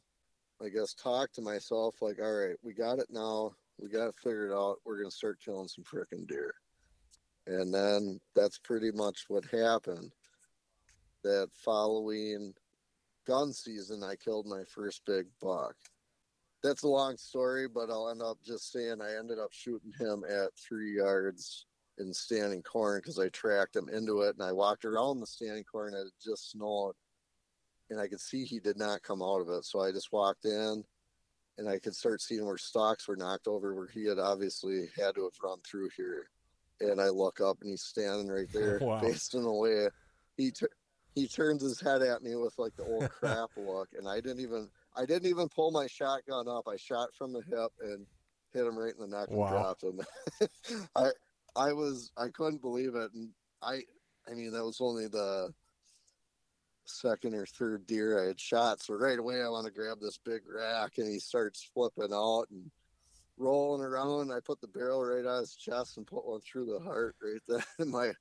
[0.62, 3.52] I guess, talk to myself like, all right, we got it now.
[3.78, 4.76] We got it figured out.
[4.84, 6.54] We're going to start killing some freaking deer.
[7.46, 10.12] And then that's pretty much what happened.
[11.22, 12.54] That following
[13.26, 15.74] gun season, I killed my first big buck.
[16.62, 20.24] That's a long story, but I'll end up just saying I ended up shooting him
[20.28, 21.66] at three yards
[21.98, 25.64] in standing corn because I tracked him into it and I walked around the standing
[25.64, 26.94] corn and it just snowed
[27.90, 29.64] and I could see he did not come out of it.
[29.64, 30.84] So I just walked in
[31.58, 35.14] and I could start seeing where stalks were knocked over where he had obviously had
[35.14, 36.30] to have run through here.
[36.80, 39.00] And I look up and he's standing right there, wow.
[39.00, 39.88] facing away.
[40.36, 40.52] He,
[41.14, 44.40] he turns his head at me with like the old crap look, and I didn't
[44.40, 46.68] even I didn't even pull my shotgun up.
[46.68, 48.06] I shot from the hip and
[48.52, 49.48] hit him right in the neck and Wow.
[49.48, 50.00] dropped him.
[50.96, 51.10] I
[51.56, 53.30] I was I couldn't believe it, and
[53.62, 53.82] I
[54.28, 55.52] I mean that was only the
[56.86, 58.80] second or third deer I had shot.
[58.80, 62.46] So right away I want to grab this big rack, and he starts flipping out
[62.50, 62.70] and
[63.36, 64.32] rolling around.
[64.32, 67.40] I put the barrel right on his chest and put one through the heart right
[67.48, 67.64] there.
[67.78, 68.12] And my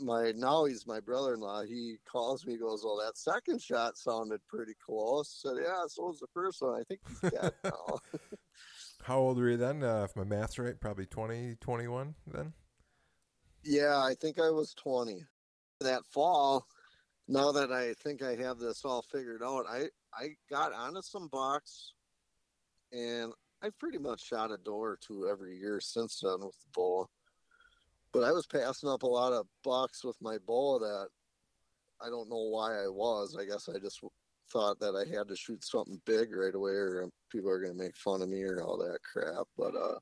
[0.00, 1.62] my now he's my brother-in-law.
[1.64, 6.20] He calls me, goes, "Well, that second shot sounded pretty close." Said, "Yeah, so was
[6.20, 6.80] the first one.
[6.80, 7.98] I think he's dead now."
[9.02, 9.82] How old were you then?
[9.82, 12.52] Uh, if my math's right, probably 20, 21 then?
[13.64, 15.24] yeah, I think I was twenty.
[15.80, 16.66] That fall,
[17.26, 21.28] now that I think I have this all figured out, I I got onto some
[21.32, 21.94] bucks,
[22.92, 26.70] and I've pretty much shot a door or two every year since then with the
[26.74, 27.08] bow.
[28.12, 31.08] But I was passing up a lot of bucks with my bow that
[32.04, 33.36] I don't know why I was.
[33.38, 34.00] I guess I just
[34.52, 37.82] thought that I had to shoot something big right away, or people are going to
[37.82, 39.46] make fun of me or all that crap.
[39.56, 39.98] But uh,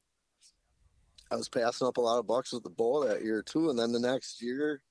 [1.31, 3.71] I was passing up a lot of bucks with the bow that year too.
[3.71, 4.83] And then the next year,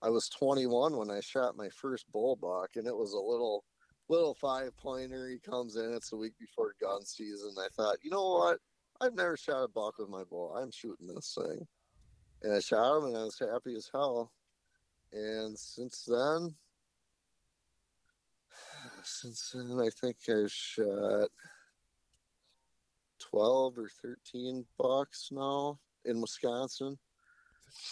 [0.00, 3.64] I was 21 when I shot my first bull buck, and it was a little
[4.08, 5.28] little five pointer.
[5.28, 5.92] He comes in.
[5.92, 7.54] It's the week before gun season.
[7.58, 8.58] I thought, you know what?
[9.00, 10.54] I've never shot a buck with my bow.
[10.56, 11.66] I'm shooting this thing,
[12.42, 14.32] and I shot him, and I was happy as hell.
[15.12, 16.54] And since then,
[19.02, 21.30] since then, I think I've shot
[23.18, 26.98] 12 or 13 bucks now in Wisconsin.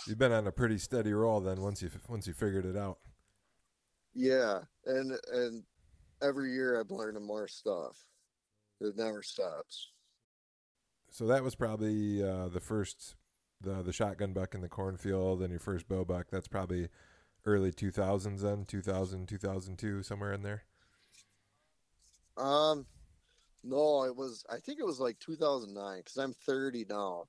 [0.06, 2.98] You've been on a pretty steady roll then once you once you figured it out.
[4.14, 5.62] Yeah, and and
[6.22, 7.98] every year I'm learning more stuff.
[8.80, 9.90] It never stops.
[11.10, 13.15] So that was probably uh, the first
[13.60, 16.26] the the shotgun buck in the cornfield and your first bow buck.
[16.30, 16.88] That's probably
[17.44, 20.64] early 2000s then, 2000, 2002, somewhere in there.
[22.36, 22.86] Um,
[23.64, 24.44] no, it was.
[24.50, 27.24] I think it was like 2009 because I'm 30 now.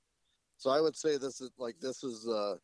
[0.58, 2.56] So I would say this is like this is uh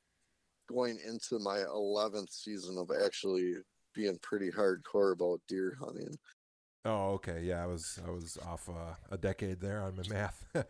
[0.68, 3.54] going into my 11th season of actually
[3.94, 6.16] being pretty hardcore about deer hunting.
[6.84, 7.40] Oh, okay.
[7.42, 10.44] Yeah, I was I was off uh, a decade there on my math.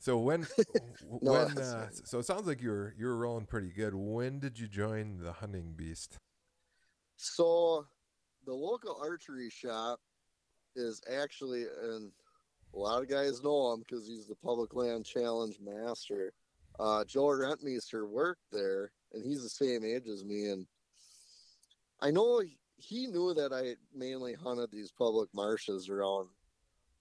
[0.00, 0.46] so when
[1.22, 3.94] No, when uh, so it sounds like you were you were rolling pretty good.
[3.94, 6.16] When did you join the hunting beast?
[7.16, 7.86] So
[8.46, 10.00] the local archery shop
[10.74, 12.10] is actually, and
[12.74, 16.32] a lot of guys know him because he's the public land challenge master.
[16.78, 20.48] Uh, Joe Rentmeester worked there, and he's the same age as me.
[20.48, 20.66] And
[22.00, 26.30] I know he- he knew that I mainly hunted these public marshes around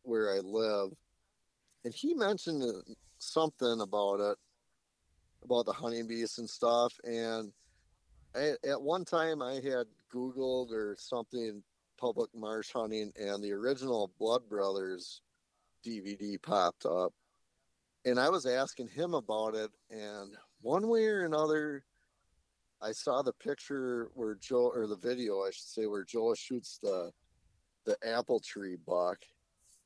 [0.02, 0.92] where I live,
[1.86, 2.64] and he mentioned
[3.20, 4.38] something about it,
[5.44, 6.94] about the hunting beast and stuff.
[7.04, 7.52] And
[8.36, 11.64] I, at one time, I had Googled or something
[11.98, 15.22] public marsh hunting, and the original Blood Brothers
[15.86, 17.14] DVD popped up.
[18.06, 21.84] And I was asking him about it, and one way or another,
[22.82, 26.80] I saw the picture where Joe, or the video, I should say, where Joe shoots
[26.82, 27.12] the
[27.86, 29.18] the apple tree buck,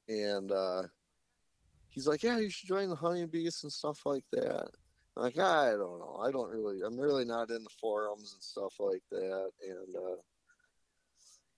[0.08, 0.84] and uh,
[1.94, 4.68] he's like, "Yeah, you should join the hunting beast and stuff like that."
[5.16, 6.20] I'm like, I don't know.
[6.24, 6.82] I don't really.
[6.82, 10.22] I'm really not in the forums and stuff like that, and uh,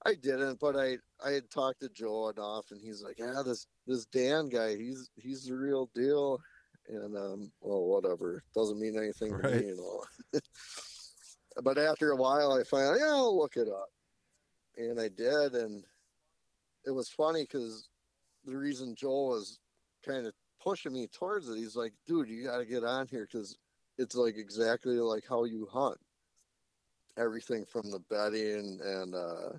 [0.05, 0.59] I didn't.
[0.59, 4.49] But I I had talked to Joe enough, and he's like, "Yeah, this this Dan
[4.49, 6.39] guy, he's he's the real deal."
[6.88, 8.43] And um, well, whatever.
[8.53, 9.61] Doesn't mean anything to Right.
[9.61, 10.39] me, you know.
[11.63, 13.89] but after a while, I finally, yeah, I'll look it up,
[14.77, 15.83] and I did, and
[16.86, 17.89] it was funny because
[18.43, 19.59] the reason Joel was
[20.06, 23.28] kind of pushing me towards it, he's like, "Dude, you got to get on here
[23.32, 23.58] because
[23.97, 25.97] it's like exactly like how you hunt.
[27.18, 29.58] Everything from the bedding and uh,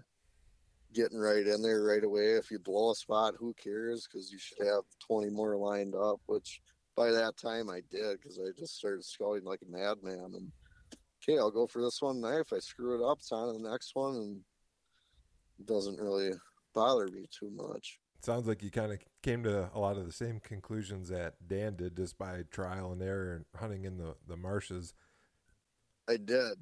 [0.93, 2.33] getting right in there right away.
[2.33, 4.07] If you blow a spot, who cares?
[4.07, 6.61] Because you should have 20 more lined up, which
[6.97, 10.33] by that time I did because I just started scouting like a madman.
[10.35, 10.53] And
[11.23, 12.41] okay, I'll go for this one tonight.
[12.41, 14.41] If I screw it up, it's on to the next one, and
[15.59, 16.33] it doesn't really
[16.75, 18.01] bother me too much.
[18.21, 21.77] Sounds like you kind of came to a lot of the same conclusions that Dan
[21.77, 24.95] did just by trial and error and hunting in the, the marshes.
[26.09, 26.59] I did.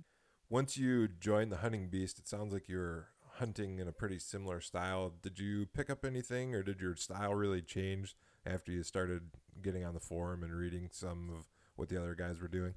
[0.51, 4.61] Once you joined the hunting beast, it sounds like you're hunting in a pretty similar
[4.61, 5.13] style.
[5.23, 8.15] Did you pick up anything or did your style really change
[8.47, 9.23] after you started
[9.63, 11.47] getting on the forum and reading some of
[11.77, 12.75] what the other guys were doing?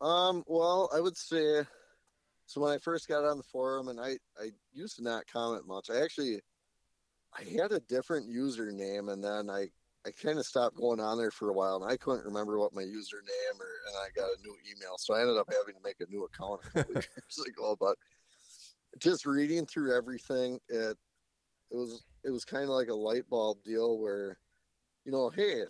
[0.00, 1.62] Um, well, I would say
[2.46, 5.66] so when I first got on the forum and I, I used to not comment
[5.66, 5.88] much.
[5.90, 6.40] I actually
[7.36, 9.68] I had a different username and then I,
[10.06, 12.74] I kind of stopped going on there for a while and I couldn't remember what
[12.74, 14.96] my username or and I got a new email.
[14.98, 17.76] So I ended up having to make a new account a couple years ago.
[17.78, 17.96] But
[18.98, 20.96] just reading through everything, it
[21.70, 24.38] it was it was kind of like a light bulb deal where,
[25.04, 25.64] you know, hey,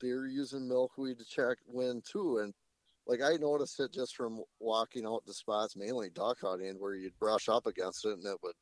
[0.00, 2.52] they're using milkweed to check wind too, and
[3.06, 7.18] like I noticed it just from walking out the spots, mainly duck hunting, where you'd
[7.18, 8.56] brush up against it and it would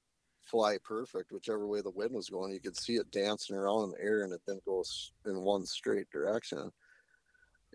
[0.45, 2.53] fly perfect, whichever way the wind was going.
[2.53, 5.65] You could see it dancing around in the air and it then goes in one
[5.67, 6.71] straight direction.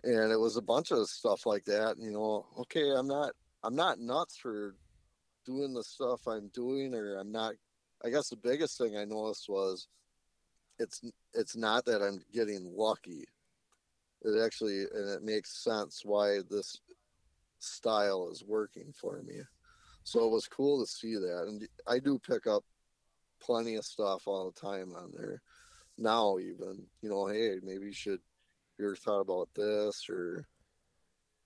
[0.02, 1.96] And it was a bunch of stuff like that.
[1.98, 4.74] You know, okay, I'm not I'm not nuts for
[5.44, 7.54] doing the stuff I'm doing or I'm not
[8.04, 9.88] I guess the biggest thing I noticed was
[10.78, 11.02] it's
[11.34, 13.24] it's not that I'm getting lucky.
[14.22, 16.80] It actually and it makes sense why this
[17.58, 19.40] style is working for me.
[20.04, 21.44] So it was cool to see that.
[21.48, 22.64] And I do pick up
[23.40, 25.40] plenty of stuff all the time on there.
[25.98, 28.20] Now even, you know, hey, maybe you should
[28.78, 30.46] you ever thought about this or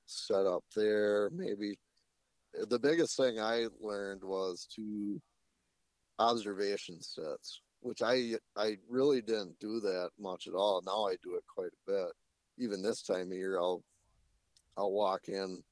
[0.06, 1.30] set up there?
[1.34, 1.78] Maybe
[2.68, 5.20] the biggest thing I learned was to
[6.18, 10.82] observation sets, which I I really didn't do that much at all.
[10.86, 12.12] Now I do it quite a bit.
[12.58, 13.82] Even this time of year, I'll
[14.76, 15.62] I'll walk in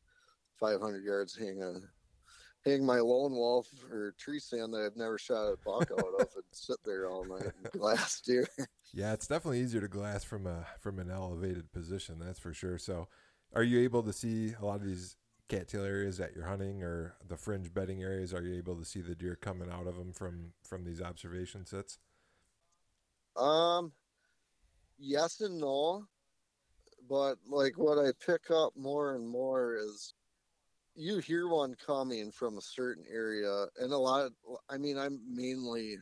[0.58, 1.74] 500 yards, hang a
[2.64, 6.28] hang my lone wolf or tree stand that I've never shot a buck out of,
[6.34, 8.48] and sit there all night and glass deer.
[8.92, 12.18] Yeah, it's definitely easier to glass from a from an elevated position.
[12.18, 12.78] That's for sure.
[12.78, 13.08] So,
[13.54, 15.16] are you able to see a lot of these
[15.48, 18.32] cattail areas that you're hunting or the fringe bedding areas?
[18.32, 21.66] Are you able to see the deer coming out of them from from these observation
[21.66, 21.98] sits?
[23.36, 23.92] Um,
[24.98, 26.06] yes and no,
[27.08, 30.14] but like what I pick up more and more is
[30.94, 34.26] you hear one coming from a certain area, and a lot.
[34.26, 34.32] Of,
[34.68, 35.96] I mean, I'm mainly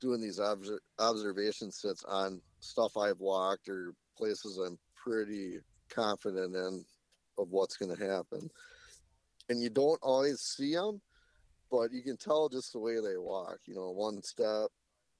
[0.00, 6.84] doing these obs- observation sits on stuff I've walked or places I'm pretty confident in
[7.38, 8.50] of what's going to happen
[9.48, 11.00] and you don't always see them,
[11.70, 13.58] but you can tell just the way they walk.
[13.66, 14.68] You know, one step,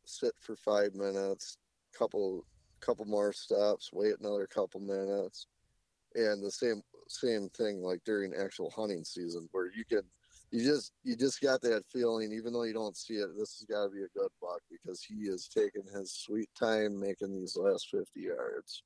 [0.05, 1.59] sit for five minutes,
[1.97, 2.45] couple
[2.81, 5.47] couple more steps, wait another couple minutes,
[6.15, 10.03] and the same same thing like during actual hunting season where you can
[10.51, 13.67] you just you just got that feeling even though you don't see it this has
[13.69, 17.57] got to be a good buck because he is taking his sweet time making these
[17.57, 18.83] last 50 yards.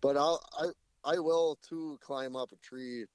[0.00, 3.06] But i'll i i will too climb up a tree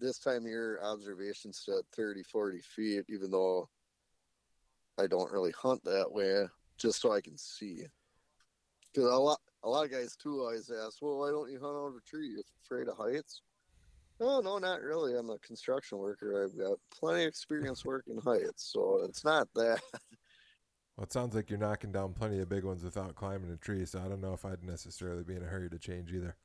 [0.00, 3.68] this time of year observations at 30 40 feet even though
[4.98, 6.46] i don't really hunt that way
[6.78, 7.84] just so i can see.
[8.92, 11.76] Because a lot a lot of guys too always ask well why don't you hunt
[11.76, 12.28] out of a tree?
[12.28, 13.42] You're afraid of heights?
[14.20, 15.16] No no not really.
[15.16, 16.44] I'm a construction worker.
[16.44, 19.80] I've got plenty of experience working heights so it's not that.
[20.96, 23.86] Well it sounds like you're knocking down plenty of big ones without climbing a tree
[23.86, 26.36] so i don't know if i'd necessarily be in a hurry to change either.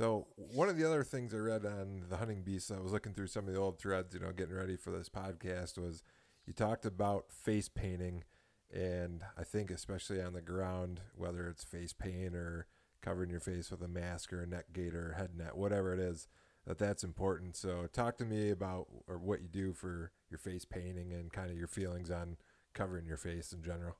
[0.00, 3.12] So one of the other things I read on the hunting beast, I was looking
[3.12, 6.02] through some of the old threads, you know, getting ready for this podcast, was
[6.46, 8.24] you talked about face painting,
[8.72, 12.66] and I think especially on the ground, whether it's face paint or
[13.02, 16.00] covering your face with a mask or a neck gaiter or head net, whatever it
[16.00, 16.28] is,
[16.66, 17.56] that that's important.
[17.56, 21.50] So talk to me about or what you do for your face painting and kind
[21.50, 22.36] of your feelings on
[22.74, 23.96] covering your face in general.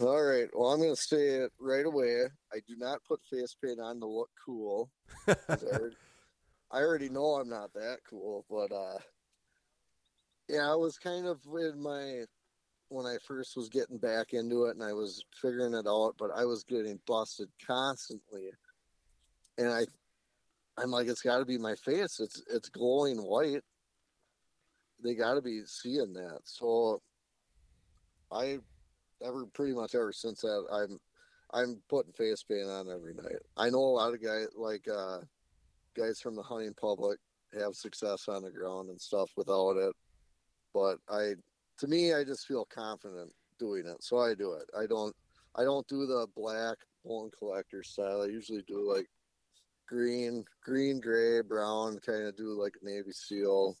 [0.00, 0.48] All right.
[0.52, 2.24] Well, I'm going to say it right away.
[2.52, 4.90] I do not put face paint on to look cool.
[5.28, 5.96] I, already,
[6.70, 8.98] I already know I'm not that cool, but uh,
[10.48, 12.24] yeah, I was kind of in my
[12.94, 16.30] when I first was getting back into it and I was figuring it out, but
[16.34, 18.50] I was getting busted constantly,
[19.58, 19.84] and I,
[20.78, 22.20] I'm like, it's got to be my face.
[22.20, 23.62] It's it's glowing white.
[25.02, 26.40] They got to be seeing that.
[26.44, 27.02] So
[28.32, 28.58] I
[29.24, 30.98] ever pretty much ever since that I'm
[31.52, 33.42] I'm putting face paint on every night.
[33.56, 35.18] I know a lot of guys like uh,
[35.96, 37.18] guys from the hunting public
[37.58, 39.94] have success on the ground and stuff without it,
[40.72, 41.34] but I
[41.78, 44.64] to me I just feel confident doing it, so I do it.
[44.78, 45.14] I don't
[45.56, 48.22] I don't do the black bone collector style.
[48.22, 49.06] I usually do like
[49.86, 53.76] green, green, gray, brown, kind of do like a navy seal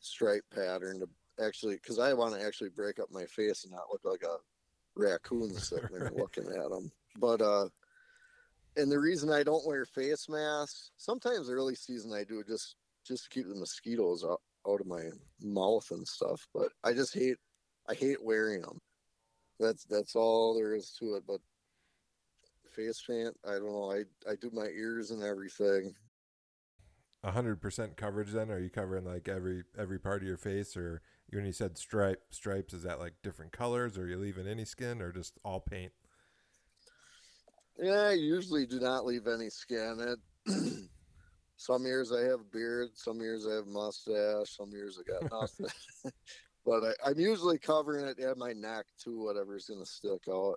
[0.00, 1.08] stripe pattern to
[1.44, 4.36] actually because I want to actually break up my face and not look like a
[4.96, 6.16] raccoon sitting there right.
[6.16, 6.90] looking at them.
[7.18, 7.68] But uh,
[8.76, 12.76] and the reason I don't wear face masks sometimes early season I do just
[13.06, 15.04] just to keep the mosquitoes out, out of my
[15.42, 16.46] mouth and stuff.
[16.54, 17.36] But I just hate
[17.88, 18.78] I hate wearing them.
[19.58, 21.24] That's that's all there is to it.
[21.26, 21.40] But
[22.70, 23.92] face paint, I don't know.
[23.92, 25.94] I I do my ears and everything
[27.28, 28.50] hundred percent coverage then?
[28.50, 32.22] Are you covering like every every part of your face or when you said stripe
[32.30, 35.60] stripes, is that like different colors or are you leaving any skin or just all
[35.60, 35.92] paint?
[37.78, 40.16] Yeah, I usually do not leave any skin.
[40.46, 40.50] It
[41.60, 45.12] some years I have a beard, some years I have a mustache, some years I
[45.12, 45.66] got nothing.
[46.64, 50.56] but I, I'm usually covering it at my neck too, whatever's gonna stick out.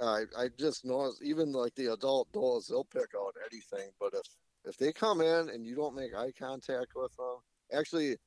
[0.00, 3.90] I I just notice even like the adult does, they'll pick out anything.
[3.98, 4.26] But if
[4.64, 7.38] if they come in and you don't make eye contact with them,
[7.72, 8.18] actually,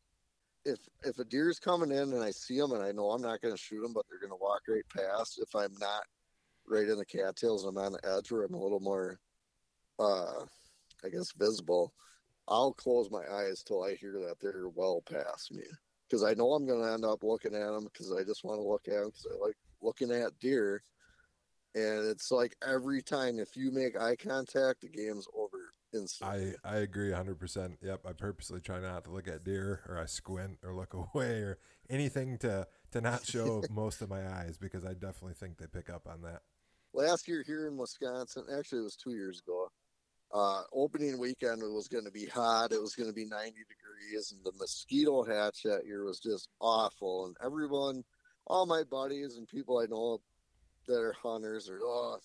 [0.66, 3.42] if if a deer's coming in and I see them and I know I'm not
[3.42, 6.04] going to shoot them, but they're going to walk right past, if I'm not
[6.68, 9.20] right in the cattails, I'm on the edge where I'm a little more,
[10.00, 10.44] uh,
[11.04, 11.93] I guess visible.
[12.47, 15.64] I'll close my eyes till I hear that they're well past me
[16.08, 18.60] because I know I'm going to end up looking at them because I just want
[18.60, 20.84] to look at them because I like looking at deer.
[21.74, 26.56] And it's like every time if you make eye contact, the game's over instantly.
[26.66, 27.78] I, I agree 100%.
[27.82, 28.02] Yep.
[28.06, 31.60] I purposely try not to look at deer or I squint or look away or
[31.89, 35.89] anything to, to not show most of my eyes because I definitely think they pick
[35.89, 36.41] up on that.
[36.93, 39.71] Last year here in Wisconsin, actually, it was two years ago.
[40.34, 42.72] Uh, opening weekend was going to be hot.
[42.72, 46.48] It was going to be 90 degrees, and the mosquito hatch that year was just
[46.62, 47.26] awful.
[47.26, 48.04] And everyone,
[48.48, 50.22] all my buddies and people I know
[50.88, 52.20] that are hunters are, oh,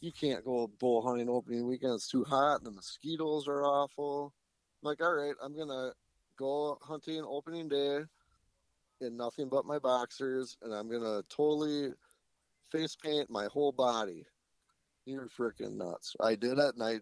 [0.00, 1.94] you can't go bow hunting opening weekend.
[1.94, 2.64] It's too hot.
[2.64, 4.32] The mosquitoes are awful.
[4.82, 5.92] I'm like, all right, I'm gonna
[6.38, 8.00] go hunting opening day
[9.00, 11.92] in nothing but my boxers, and I'm gonna totally
[12.70, 14.24] face paint my whole body.
[15.04, 16.14] You're freaking nuts.
[16.20, 17.00] I did it, and I,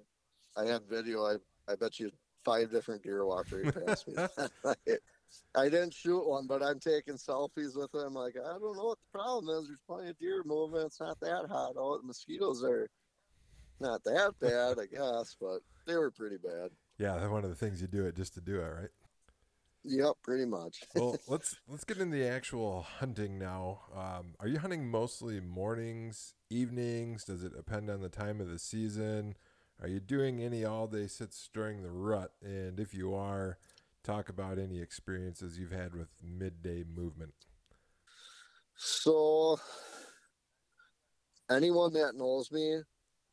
[0.56, 1.24] I have video.
[1.24, 1.36] I,
[1.70, 2.10] I bet you
[2.44, 4.14] five different deer walked right past me.
[5.54, 8.14] I didn't shoot one, but I'm taking selfies with them.
[8.14, 9.68] Like, I don't know what the problem is.
[9.68, 10.80] There's plenty of deer moving.
[10.80, 12.00] It's not that hot out.
[12.00, 12.88] The mosquitoes are
[13.80, 16.70] not that bad, I guess, but they were pretty bad.
[16.98, 18.90] Yeah, one of the things you do it just to do it, right?
[19.84, 20.82] Yep, pretty much.
[20.94, 23.80] well, let's let's get into the actual hunting now.
[23.94, 27.24] Um, are you hunting mostly mornings, evenings?
[27.24, 29.34] Does it depend on the time of the season?
[29.80, 32.32] Are you doing any all day sits during the rut?
[32.42, 33.58] And if you are,
[34.02, 37.32] talk about any experiences you've had with midday movement.
[38.76, 39.58] So,
[41.50, 42.80] anyone that knows me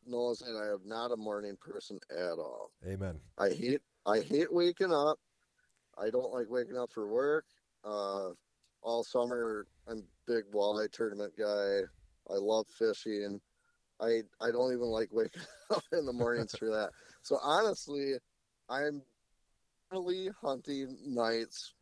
[0.06, 2.72] knows that I am not a morning person at all.
[2.88, 3.20] Amen.
[3.38, 5.18] I hate I hate waking up.
[5.98, 7.46] I don't like waking up for work.
[7.84, 8.30] Uh,
[8.82, 11.82] all summer, I'm big walleye tournament guy.
[12.30, 13.40] I love fishing.
[14.02, 15.42] I I don't even like waking
[15.72, 16.92] up in the mornings for that.
[17.22, 18.14] So honestly,
[18.70, 19.02] I'm
[19.92, 21.74] really hunting nights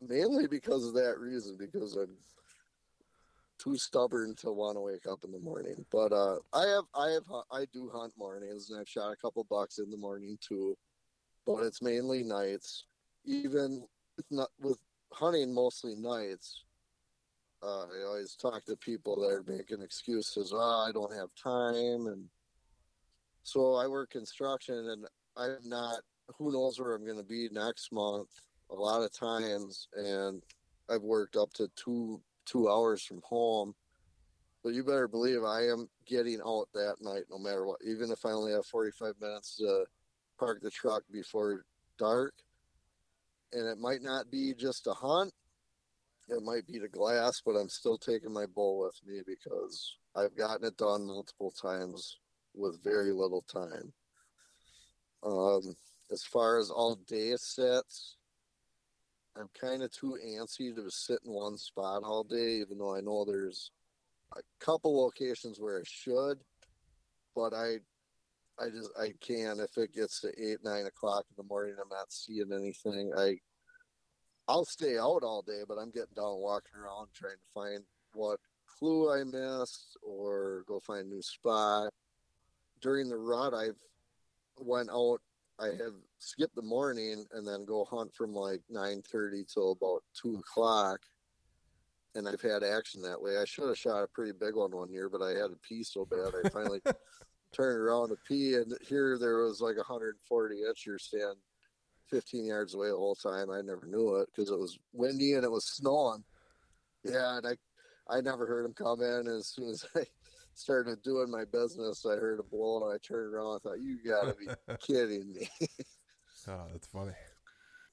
[0.00, 2.16] mainly because of that reason because I'm
[3.58, 5.84] too stubborn to want to wake up in the morning.
[5.90, 9.44] But uh, I have I have I do hunt mornings and I've shot a couple
[9.44, 10.76] bucks in the morning too.
[11.46, 12.84] But it's mainly nights.
[13.24, 13.86] Even
[14.30, 14.78] not with
[15.12, 16.64] hunting mostly nights.
[17.62, 20.52] Uh, I always talk to people that are making excuses.
[20.54, 22.24] Oh, I don't have time, and
[23.42, 25.04] so I work construction, and
[25.36, 26.00] I'm not.
[26.38, 28.28] Who knows where I'm going to be next month?
[28.70, 30.42] A lot of times, and
[30.88, 33.74] I've worked up to two two hours from home.
[34.62, 37.80] But you better believe I am getting out that night, no matter what.
[37.86, 39.84] Even if I only have 45 minutes to
[40.38, 41.64] park the truck before
[41.98, 42.34] dark,
[43.52, 45.32] and it might not be just a hunt
[46.30, 50.36] it might be the glass, but I'm still taking my bow with me because I've
[50.36, 52.18] gotten it done multiple times
[52.54, 53.92] with very little time.
[55.22, 55.74] Um,
[56.10, 58.16] as far as all day sets,
[59.36, 63.00] I'm kind of too antsy to sit in one spot all day, even though I
[63.00, 63.70] know there's
[64.36, 66.38] a couple locations where I should,
[67.34, 67.76] but I,
[68.58, 71.88] I just I can if it gets to eight nine o'clock in the morning, I'm
[71.88, 73.12] not seeing anything.
[73.16, 73.38] I
[74.50, 77.84] I'll stay out all day, but I'm getting down, walking around, trying to find
[78.14, 81.92] what clue I missed or go find a new spot.
[82.82, 83.78] During the rut, I've
[84.58, 85.20] went out.
[85.60, 90.02] I have skipped the morning and then go hunt from like nine thirty till about
[90.20, 90.98] two o'clock,
[92.16, 93.36] and I've had action that way.
[93.36, 95.84] I should have shot a pretty big one one year, but I had to pee
[95.84, 96.32] so bad.
[96.44, 96.80] I finally
[97.52, 101.36] turned around to pee, and here there was like a 140 incher stand
[102.10, 103.50] 15 yards away the whole time.
[103.50, 106.24] I never knew it because it was windy and it was snowing.
[107.04, 107.56] Yeah, and I,
[108.08, 109.26] I never heard him come in.
[109.28, 110.04] as soon as I
[110.54, 113.56] started doing my business, I heard a blow and I turned around.
[113.56, 114.48] I thought, "You got to be
[114.80, 115.48] kidding me!"
[116.48, 117.12] oh, that's funny.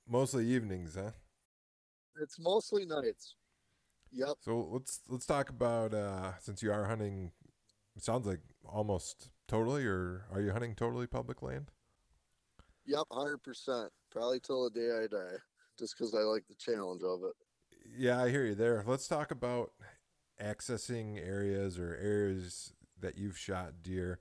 [0.08, 1.12] Mostly evenings, huh?
[2.22, 3.36] It's mostly nights.
[4.12, 4.36] Yep.
[4.42, 7.32] So let's let's talk about uh, since you are hunting.
[7.96, 11.72] It sounds like almost totally, or are you hunting totally public land?
[12.86, 13.92] Yep, hundred percent.
[14.12, 15.38] Probably till the day I die,
[15.78, 17.34] just because I like the challenge of it.
[17.98, 18.84] Yeah, I hear you there.
[18.86, 19.72] Let's talk about
[20.42, 24.20] accessing areas or areas that you've shot deer.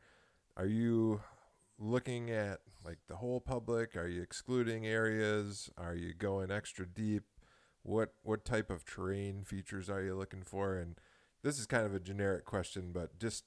[0.57, 1.20] Are you
[1.78, 3.97] looking at like the whole public?
[3.97, 5.70] Are you excluding areas?
[5.76, 7.24] Are you going extra deep?
[7.82, 10.76] What what type of terrain features are you looking for?
[10.76, 10.97] And
[11.43, 13.45] this is kind of a generic question, but just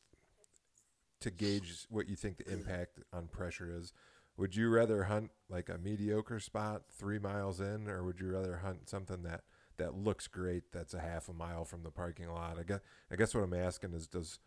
[1.22, 3.92] to gauge what you think the impact on pressure is.
[4.40, 8.60] Would you rather hunt like a mediocre spot three miles in, or would you rather
[8.64, 9.42] hunt something that
[9.76, 12.58] that looks great that's a half a mile from the parking lot?
[12.58, 12.80] I guess
[13.12, 14.40] I guess what I'm asking is, does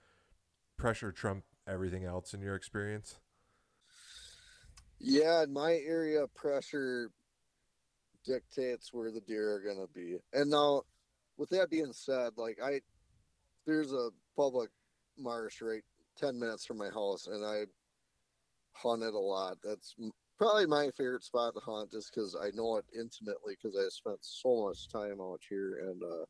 [0.79, 3.21] pressure trump everything else in your experience?
[4.99, 7.11] Yeah, in my area, pressure
[8.25, 10.17] dictates where the deer are going to be.
[10.33, 10.85] And now,
[11.37, 12.81] with that being said, like I,
[13.67, 14.71] there's a public
[15.19, 15.83] marsh right
[16.17, 17.65] 10 minutes from my house, and I
[18.75, 19.59] hunted a lot.
[19.63, 19.95] That's
[20.39, 24.19] probably my favorite spot to hunt just because I know it intimately because I spent
[24.21, 25.89] so much time out here.
[25.89, 26.25] And, uh,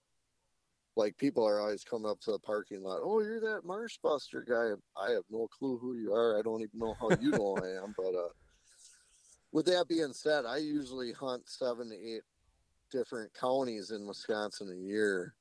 [0.97, 3.01] like people are always coming up to the parking lot.
[3.03, 4.75] Oh, you're that Marshbuster guy.
[5.01, 6.39] I have no clue who you are.
[6.39, 7.95] I don't even know how you know I am.
[7.97, 8.29] But uh,
[9.53, 12.23] with that being said, I usually hunt seven to eight
[12.91, 15.35] different counties in Wisconsin a year,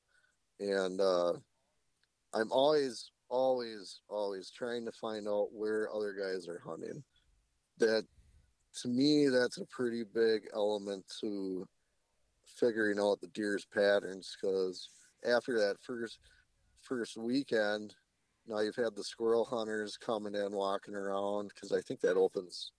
[0.62, 1.34] and uh,
[2.34, 7.04] I'm always, always, always trying to find out where other guys are hunting.
[7.80, 8.06] That
[8.82, 11.68] to me, that's a pretty big element to
[12.46, 14.90] figuring out the deer's patterns because
[15.26, 16.20] after that first
[16.82, 17.96] first weekend,
[18.48, 22.72] now you've had the squirrel hunters coming in, walking around because I think that opens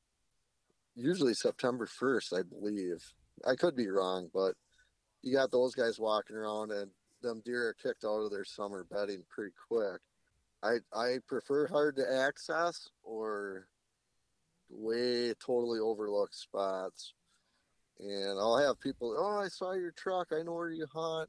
[0.94, 3.02] usually September 1st, I believe.
[3.46, 4.54] I could be wrong, but
[5.22, 6.90] you got those guys walking around and
[7.22, 10.00] them deer are kicked out of their summer bedding pretty quick.
[10.62, 13.68] I I prefer hard to access or
[14.68, 17.14] way totally overlooked spots.
[17.98, 20.28] And I'll have people, oh, I saw your truck.
[20.32, 21.28] I know where you hunt.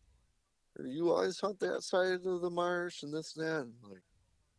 [0.78, 3.62] Or you always hunt that side of the marsh and this and that.
[3.62, 4.02] And like,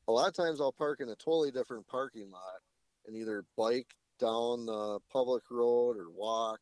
[0.06, 2.60] a lot of times I'll park in a totally different parking lot
[3.06, 6.60] and either bike down the public road or walk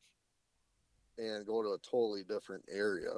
[1.19, 3.13] and go to a totally different area.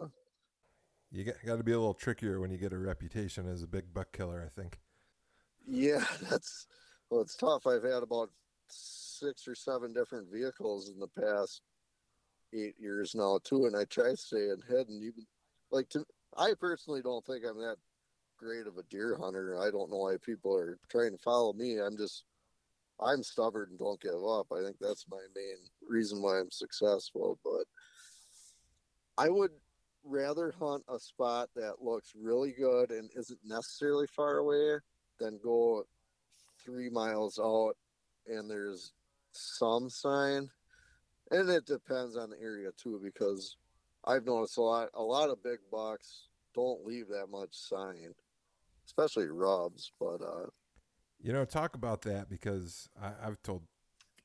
[1.12, 3.68] You got, got to be a little trickier when you get a reputation as a
[3.68, 4.80] big buck killer, I think.
[5.66, 6.66] Yeah, that's
[7.10, 7.66] well, it's tough.
[7.66, 8.30] I've had about
[8.68, 11.62] six or seven different vehicles in the past
[12.52, 14.88] eight years now too, and I try to stay ahead.
[14.88, 15.26] And even
[15.70, 16.04] like to,
[16.36, 17.76] I personally don't think I'm that
[18.38, 19.58] great of a deer hunter.
[19.60, 21.78] I don't know why people are trying to follow me.
[21.78, 22.24] I'm just
[23.00, 24.46] I'm stubborn and don't give up.
[24.52, 25.56] I think that's my main
[25.88, 27.38] reason why I'm successful.
[27.44, 27.64] But
[29.18, 29.50] I would
[30.04, 34.78] rather hunt a spot that looks really good and isn't necessarily far away
[35.18, 35.84] than go
[36.64, 37.74] three miles out
[38.26, 38.92] and there's
[39.32, 40.48] some sign.
[41.30, 43.56] And it depends on the area too, because
[44.04, 48.14] I've noticed a lot a lot of big bucks don't leave that much sign,
[48.86, 49.92] especially rubs.
[49.98, 50.46] But uh,
[51.22, 53.62] you know, talk about that because I, I've told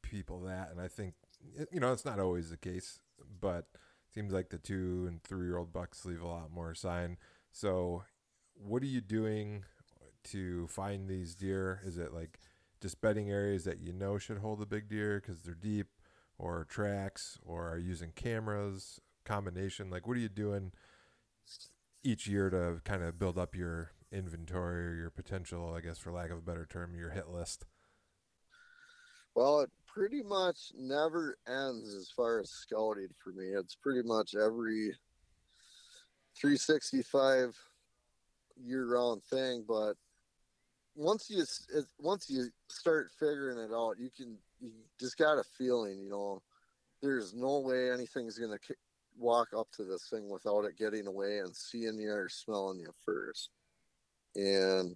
[0.01, 1.13] people that, and I think
[1.71, 2.99] you know it's not always the case,
[3.39, 6.75] but it seems like the two and three year old bucks leave a lot more
[6.75, 7.17] sign.
[7.51, 8.03] So,
[8.53, 9.63] what are you doing
[10.25, 11.81] to find these deer?
[11.85, 12.39] Is it like
[12.81, 15.87] just bedding areas that you know should hold the big deer because they're deep,
[16.37, 18.99] or tracks, or are using cameras?
[19.25, 19.89] Combination.
[19.89, 20.71] Like, what are you doing
[22.03, 26.11] each year to kind of build up your inventory or your potential, I guess, for
[26.11, 27.65] lack of a better term, your hit list?
[29.35, 33.45] Well, it pretty much never ends as far as scouting for me.
[33.45, 34.95] It's pretty much every
[36.39, 37.55] 365
[38.57, 39.65] year round thing.
[39.67, 39.95] But
[40.99, 41.43] once you
[41.99, 45.99] once you start figuring it out, you can you just got a feeling.
[45.99, 46.41] You know,
[47.01, 48.59] there's no way anything's gonna
[49.17, 52.93] walk up to this thing without it getting away and seeing you or smelling you
[53.05, 53.49] first
[54.35, 54.95] and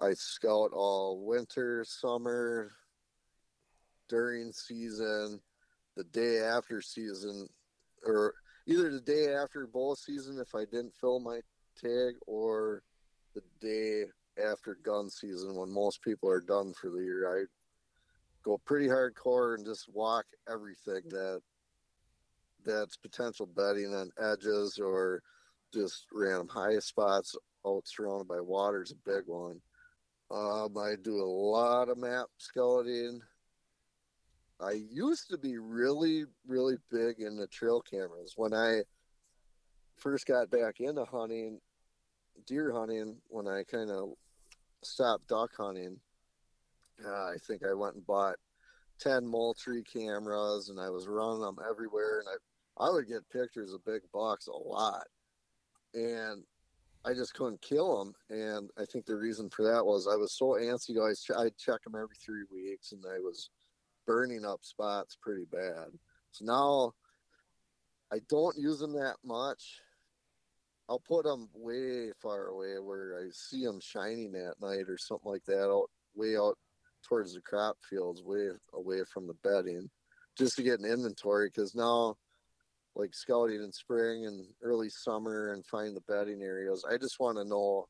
[0.00, 2.72] I scout all winter, summer,
[4.08, 5.40] during season,
[5.96, 7.48] the day after season,
[8.04, 8.34] or
[8.66, 11.40] either the day after bow season if I didn't fill my
[11.80, 12.82] tag, or
[13.34, 14.04] the day
[14.38, 17.42] after gun season when most people are done for the year.
[17.42, 17.44] I
[18.42, 21.40] go pretty hardcore and just walk everything that
[22.64, 25.22] that's potential bedding on edges or
[25.72, 27.36] just random high spots
[27.66, 29.60] out surrounded by water is a big one.
[30.30, 33.20] Um, I do a lot of map scouting.
[34.60, 38.34] I used to be really, really big in the trail cameras.
[38.36, 38.82] When I
[39.96, 41.60] first got back into hunting,
[42.46, 44.14] deer hunting, when I kind of
[44.82, 45.98] stopped duck hunting,
[47.04, 48.36] uh, I think I went and bought
[49.00, 52.20] 10 Moultrie cameras and I was running them everywhere.
[52.20, 55.04] And I, I would get pictures of big bucks a lot.
[55.94, 56.42] And
[57.04, 58.14] I just couldn't kill them.
[58.30, 60.98] And I think the reason for that was I was so antsy.
[60.98, 63.50] Always ch- I'd check them every three weeks, and I was
[64.06, 65.86] burning up spots pretty bad.
[66.32, 66.92] So now
[68.12, 69.80] I don't use them that much.
[70.88, 75.30] I'll put them way far away where I see them shining at night or something
[75.30, 76.56] like that, out way out
[77.06, 79.90] towards the crop fields, way away from the bedding,
[80.36, 81.48] just to get an inventory.
[81.48, 82.16] Because now,
[82.96, 87.36] like scouting in spring and early summer and find the bedding areas, I just want
[87.36, 87.86] to know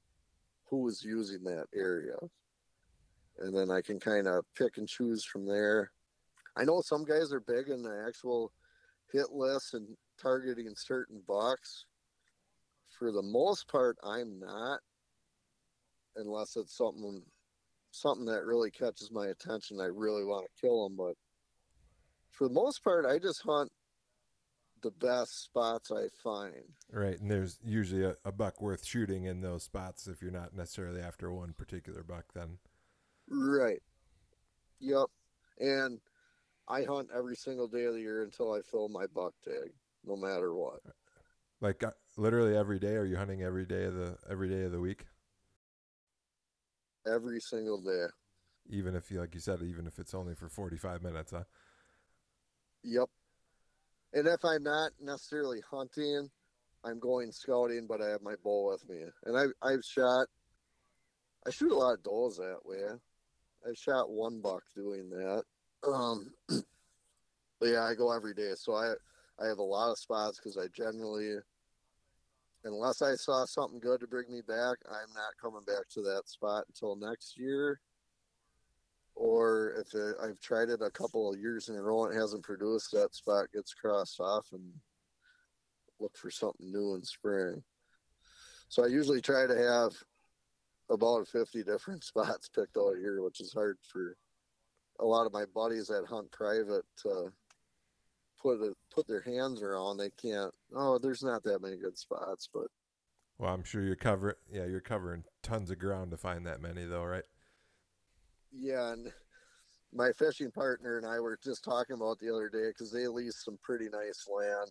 [0.68, 2.16] who is using that area,
[3.38, 5.92] and then I can kind of pick and choose from there.
[6.56, 8.52] I know some guys are big in the actual
[9.12, 11.86] hit list and targeting certain bucks.
[12.98, 14.80] For the most part, I'm not,
[16.16, 17.22] unless it's something
[17.90, 19.80] something that really catches my attention.
[19.80, 21.14] I really want to kill them, but
[22.30, 23.70] for the most part, I just hunt
[24.82, 26.54] the best spots I find.
[26.92, 30.54] Right, and there's usually a, a buck worth shooting in those spots if you're not
[30.54, 32.26] necessarily after one particular buck.
[32.34, 32.58] Then,
[33.28, 33.82] right?
[34.80, 35.06] Yep,
[35.60, 36.00] and
[36.68, 39.70] I hunt every single day of the year until I fill my buck tag,
[40.04, 40.80] no matter what.
[41.60, 42.96] Like uh, literally every day.
[42.96, 45.06] Are you hunting every day of the every day of the week?
[47.06, 48.06] Every single day.
[48.70, 51.44] Even if you, like you said, even if it's only for forty-five minutes, huh?
[52.84, 53.08] Yep.
[54.12, 56.28] And if I'm not necessarily hunting,
[56.84, 59.04] I'm going scouting, but I have my bow with me.
[59.24, 60.26] And I I've shot.
[61.46, 62.82] I shoot a lot of does that way.
[63.66, 65.44] I shot one buck doing that.
[65.86, 68.94] Um, but yeah, I go every day, so I
[69.40, 71.36] I have a lot of spots because I generally,
[72.64, 76.22] unless I saw something good to bring me back, I'm not coming back to that
[76.28, 77.80] spot until next year.
[79.14, 82.20] Or if it, I've tried it a couple of years in a row and it
[82.20, 84.72] hasn't produced, that spot gets crossed off and
[86.00, 87.62] look for something new in spring.
[88.68, 89.92] So I usually try to have
[90.90, 94.16] about 50 different spots picked out here, which is hard for
[95.00, 97.32] a lot of my buddies that hunt private to
[98.40, 99.98] put it, put their hands around.
[99.98, 100.52] They can't.
[100.74, 102.66] Oh, there's not that many good spots, but
[103.38, 104.36] well, I'm sure you're covering.
[104.50, 107.24] Yeah, you're covering tons of ground to find that many, though, right?
[108.50, 109.12] Yeah, and
[109.92, 113.42] my fishing partner and I were just talking about the other day because they lease
[113.44, 114.70] some pretty nice land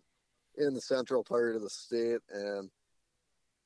[0.57, 2.69] in the central part of the state, and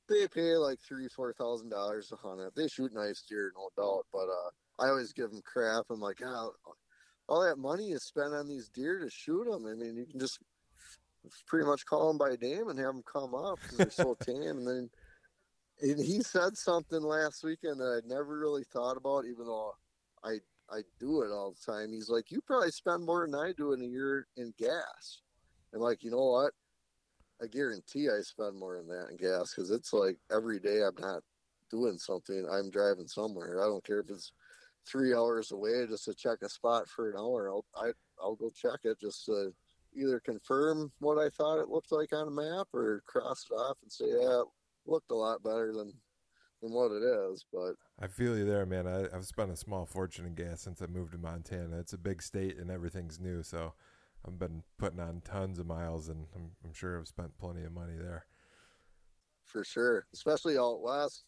[0.08, 2.54] they pay like three, four thousand dollars to hunt it.
[2.54, 5.86] They shoot nice deer, no doubt, but uh, I always give them crap.
[5.90, 6.52] I'm like, oh,
[7.28, 9.66] all that money is spent on these deer to shoot them.
[9.66, 10.38] I mean, you can just
[11.46, 14.58] pretty much call them by name and have them come up because they're so tame.
[14.58, 14.90] And then
[15.80, 19.72] and he said something last weekend that I'd never really thought about, even though
[20.24, 20.38] I
[20.70, 21.92] I do it all the time.
[21.92, 25.20] He's like, you probably spend more than I do in a year in gas.
[25.74, 26.52] I'm like, you know what?
[27.42, 30.96] I guarantee I spend more than that in gas because it's like every day I'm
[30.98, 31.22] not
[31.70, 32.46] doing something.
[32.50, 33.60] I'm driving somewhere.
[33.60, 34.32] I don't care if it's
[34.86, 37.48] three hours away just to check a spot for an hour.
[37.48, 37.92] I'll I, will
[38.22, 39.52] i will go check it just to
[39.94, 43.76] either confirm what I thought it looked like on a map or cross it off
[43.82, 44.46] and say, yeah, it
[44.86, 45.92] looked a lot better than
[46.62, 47.44] than what it is.
[47.52, 48.86] But I feel you there, man.
[48.86, 51.78] I, I've spent a small fortune in gas since I moved to Montana.
[51.78, 53.74] It's a big state and everything's new, so
[54.26, 57.72] I've been putting on tons of miles, and I'm, I'm sure I've spent plenty of
[57.72, 58.26] money there.
[59.44, 61.24] For sure, especially out west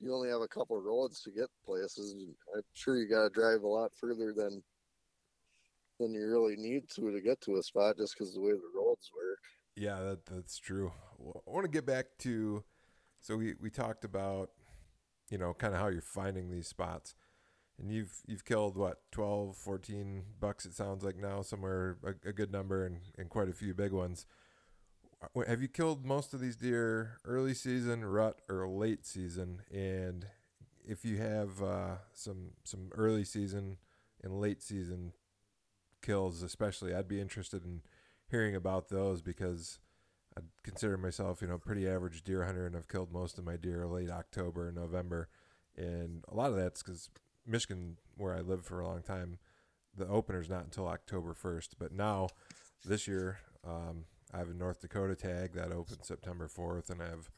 [0.00, 2.14] you only have a couple roads to get places.
[2.54, 4.62] I'm sure you got to drive a lot further than
[5.98, 8.78] than you really need to to get to a spot just because the way the
[8.78, 9.38] roads work.
[9.74, 10.92] Yeah, that, that's true.
[11.20, 12.64] I want to get back to
[13.20, 14.50] so we we talked about
[15.30, 17.14] you know kind of how you're finding these spots
[17.78, 22.32] and you've you've killed what 12 14 bucks it sounds like now somewhere a, a
[22.32, 24.26] good number and, and quite a few big ones
[25.46, 29.62] have you killed most of these deer early season, rut, or late season?
[29.72, 30.26] And
[30.86, 33.78] if you have uh, some some early season
[34.22, 35.12] and late season
[36.02, 37.82] kills, especially, I'd be interested in
[38.28, 39.78] hearing about those because
[40.36, 43.56] I consider myself, you know, pretty average deer hunter, and I've killed most of my
[43.56, 45.28] deer late October and November,
[45.76, 47.10] and a lot of that's because
[47.46, 49.38] Michigan, where I lived for a long time,
[49.96, 51.76] the opener's not until October first.
[51.78, 52.28] But now,
[52.84, 57.06] this year, um, I have a North Dakota tag that opens September 4th, and I
[57.06, 57.30] have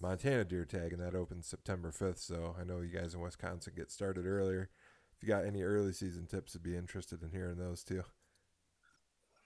[0.00, 2.18] Montana deer tag, and that opens September 5th.
[2.18, 4.70] So I know you guys in Wisconsin get started earlier.
[5.16, 8.04] If you got any early season tips, I'd be interested in hearing those too.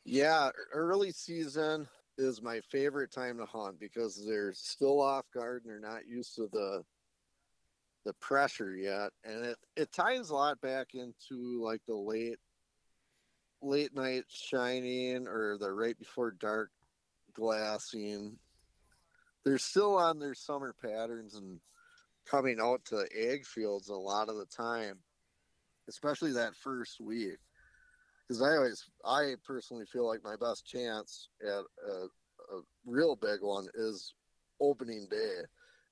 [0.05, 1.89] Yeah, early season
[2.19, 6.35] is my favorite time to hunt because they're still off guard and they're not used
[6.37, 6.83] to the
[8.05, 12.39] the pressure yet, and it it ties a lot back into like the late
[13.63, 16.71] late night shining or the right before dark
[17.35, 18.37] glassing
[19.45, 21.59] they're still on their summer patterns and
[22.29, 24.99] coming out to ag fields a lot of the time,
[25.89, 27.39] especially that first week.
[28.29, 33.41] Because I always, I personally feel like my best chance at a, a real big
[33.41, 34.15] one is
[34.61, 35.41] opening day,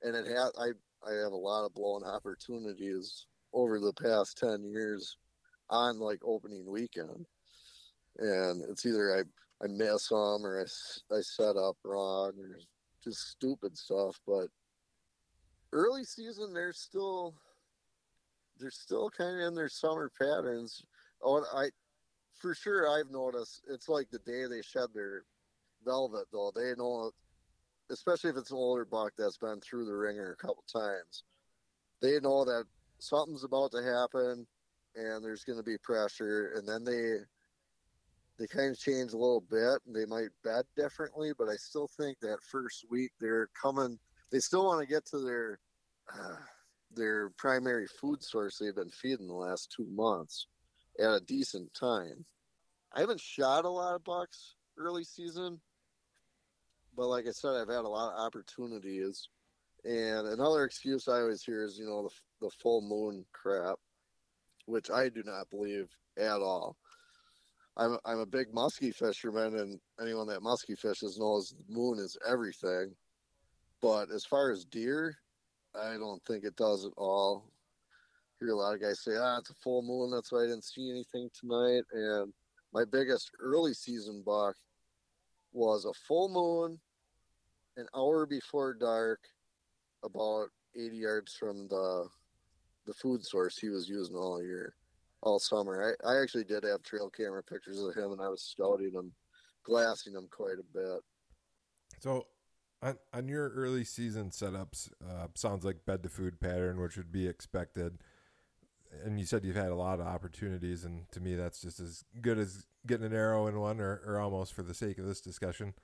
[0.02, 0.52] and it has.
[0.58, 0.68] I
[1.02, 5.16] I have a lot of blown opportunities over the past ten years
[5.70, 7.26] on like opening weekend,
[8.18, 9.22] and it's either I
[9.62, 12.58] I miss them or I, I set up wrong or
[13.02, 14.18] just stupid stuff.
[14.26, 14.48] But
[15.72, 17.34] early season, they're still
[18.58, 20.82] they're still kind of in their summer patterns.
[21.22, 21.68] Oh, I
[22.36, 25.24] for sure I've noticed it's like the day they shed their
[25.84, 26.52] velvet though.
[26.54, 27.10] They know,
[27.90, 31.24] especially if it's an older buck that's been through the ringer a couple times.
[32.00, 32.64] They know that
[32.98, 34.46] something's about to happen,
[34.96, 37.18] and there's going to be pressure, and then they
[38.40, 39.80] they kind of change a little bit.
[39.86, 43.98] And they might bet differently, but I still think that first week they're coming.
[44.32, 45.60] They still want to get to their
[46.12, 46.36] uh,
[46.96, 50.46] their primary food source they've been feeding the last two months
[50.98, 52.24] at a decent time.
[52.92, 55.60] I haven't shot a lot of bucks early season,
[56.96, 59.28] but like I said, I've had a lot of opportunities.
[59.84, 63.76] And another excuse I always hear is, you know, the, the full moon crap,
[64.66, 65.88] which I do not believe
[66.18, 66.76] at all.
[67.80, 72.16] I'm I'm a big musky fisherman, and anyone that musky fishes knows the moon is
[72.28, 72.94] everything.
[73.80, 75.16] But as far as deer,
[75.74, 77.46] I don't think it does at all.
[77.48, 80.10] I hear a lot of guys say, "Ah, it's a full moon.
[80.10, 82.34] That's why I didn't see anything tonight." And
[82.74, 84.56] my biggest early season buck
[85.52, 86.78] was a full moon,
[87.78, 89.20] an hour before dark,
[90.02, 92.10] about 80 yards from the
[92.84, 94.74] the food source he was using all year
[95.22, 95.96] all summer.
[96.04, 99.12] I, I actually did have trail camera pictures of him, and I was scouting him,
[99.64, 101.00] glassing him quite a bit.
[101.98, 102.26] So,
[102.82, 107.12] on, on your early season setups, uh, sounds like bed to food pattern, which would
[107.12, 107.98] be expected.
[109.04, 112.04] And you said you've had a lot of opportunities, and to me, that's just as
[112.20, 115.20] good as getting an arrow in one, or, or almost for the sake of this
[115.20, 115.74] discussion.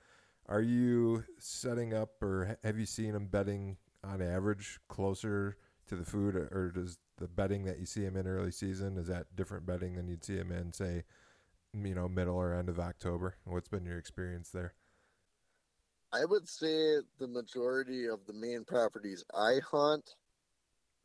[0.47, 5.57] Are you setting up, or have you seen them betting on average closer
[5.87, 9.07] to the food, or does the betting that you see him in early season is
[9.07, 11.03] that different betting than you'd see him in say
[11.73, 13.35] you know middle or end of october?
[13.45, 14.73] What's been your experience there?
[16.13, 20.15] I would say the majority of the main properties i hunt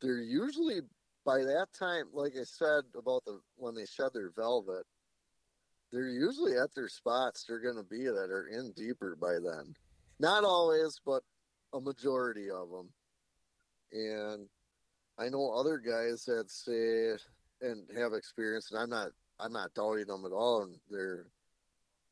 [0.01, 0.79] they're usually
[1.25, 4.85] by that time like i said about the when they shed their velvet
[5.91, 9.75] they're usually at their spots they're going to be that are in deeper by then.
[10.19, 11.21] Not always but
[11.73, 12.89] a majority of them
[13.91, 14.47] and
[15.17, 17.11] I know other guys that say
[17.61, 19.09] and have experience, and I'm not
[19.39, 21.27] I'm not doubting them at all, and they're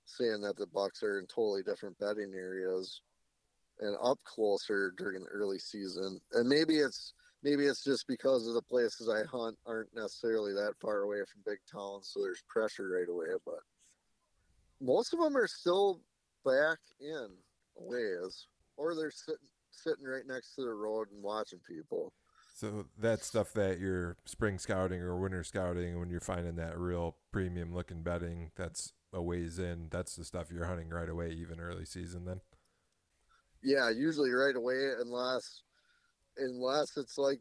[0.05, 3.01] saying that the Bucks are in totally different betting areas
[3.79, 6.19] and up closer during the early season.
[6.33, 7.13] And maybe it's
[7.43, 11.43] maybe it's just because of the places I hunt aren't necessarily that far away from
[11.45, 13.37] big towns, so there's pressure right away.
[13.45, 13.59] But
[14.79, 16.01] most of them are still
[16.45, 17.29] back in
[17.75, 18.47] ways,
[18.77, 22.13] or they're sitting sitting right next to the road and watching people.
[22.61, 27.15] So that stuff that you're spring scouting or winter scouting, when you're finding that real
[27.31, 29.87] premium looking bedding, that's a ways in.
[29.89, 32.25] That's the stuff you're hunting right away, even early season.
[32.25, 32.41] Then.
[33.63, 35.63] Yeah, usually right away, unless
[36.37, 37.39] unless it's like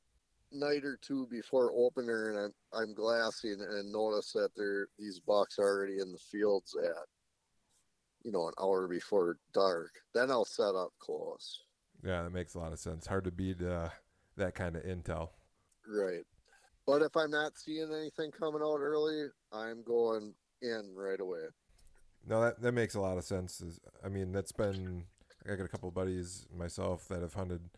[0.53, 2.39] night or two before opener, and
[2.73, 7.05] I'm I'm glassing and notice that there these bucks are already in the fields at
[8.25, 9.91] you know an hour before dark.
[10.15, 11.61] Then I'll set up close.
[12.03, 13.07] Yeah, that makes a lot of sense.
[13.07, 13.63] Hard to beat.
[13.63, 13.91] Uh,
[14.37, 15.31] that kind of intel.
[15.87, 16.25] Right.
[16.87, 21.45] But if I'm not seeing anything coming out early, I'm going in right away.
[22.27, 23.63] No, that, that makes a lot of sense.
[24.05, 25.05] I mean, that's been,
[25.47, 27.71] I got a couple buddies myself that have hunted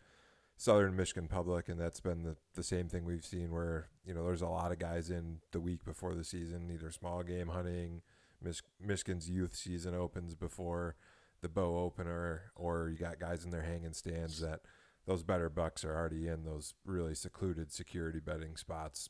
[0.57, 4.25] southern Michigan public, and that's been the, the same thing we've seen where, you know,
[4.25, 8.01] there's a lot of guys in the week before the season, either small game hunting,
[8.41, 10.95] Mich- Michigan's youth season opens before
[11.41, 14.61] the bow opener, or you got guys in their hanging stands that–
[15.05, 19.09] those better bucks are already in those really secluded security betting spots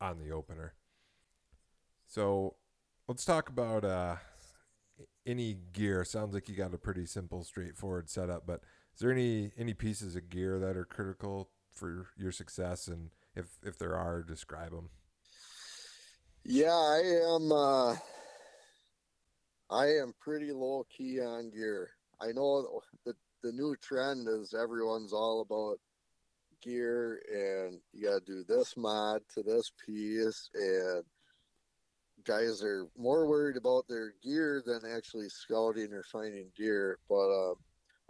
[0.00, 0.74] on the opener.
[2.06, 2.56] So
[3.08, 4.16] let's talk about uh,
[5.26, 6.04] any gear.
[6.04, 8.60] Sounds like you got a pretty simple, straightforward setup, but
[8.94, 13.58] is there any any pieces of gear that are critical for your success, and if
[13.62, 14.88] if there are, describe them.
[16.44, 17.52] Yeah, I am.
[17.52, 17.96] Uh,
[19.68, 21.90] I am pretty low key on gear.
[22.20, 23.14] I know the
[23.46, 25.78] the new trend is everyone's all about
[26.60, 31.04] gear and you got to do this mod to this piece and
[32.24, 37.54] guys are more worried about their gear than actually scouting or finding deer but uh,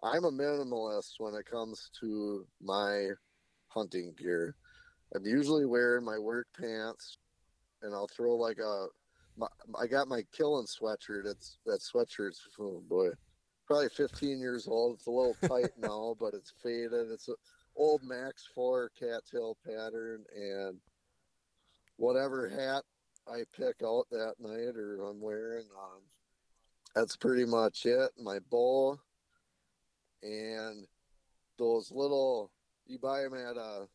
[0.03, 3.09] I'm a minimalist when it comes to my
[3.69, 4.55] hunting gear.
[5.15, 7.19] I'm usually wearing my work pants,
[7.83, 8.87] and I'll throw like a.
[9.39, 9.47] My,
[9.79, 11.27] I got my killing sweatshirt.
[11.27, 13.09] It's that sweatshirt's oh boy,
[13.67, 14.97] probably 15 years old.
[14.97, 17.11] It's a little tight now, but it's faded.
[17.11, 17.35] It's an
[17.77, 20.79] old Max Four cattail pattern, and
[21.97, 22.85] whatever hat
[23.29, 26.03] I pick out that night or I'm wearing, um,
[26.95, 28.11] that's pretty much it.
[28.23, 28.99] My bow
[30.23, 30.87] and
[31.59, 32.51] those little
[32.87, 33.87] you buy them at a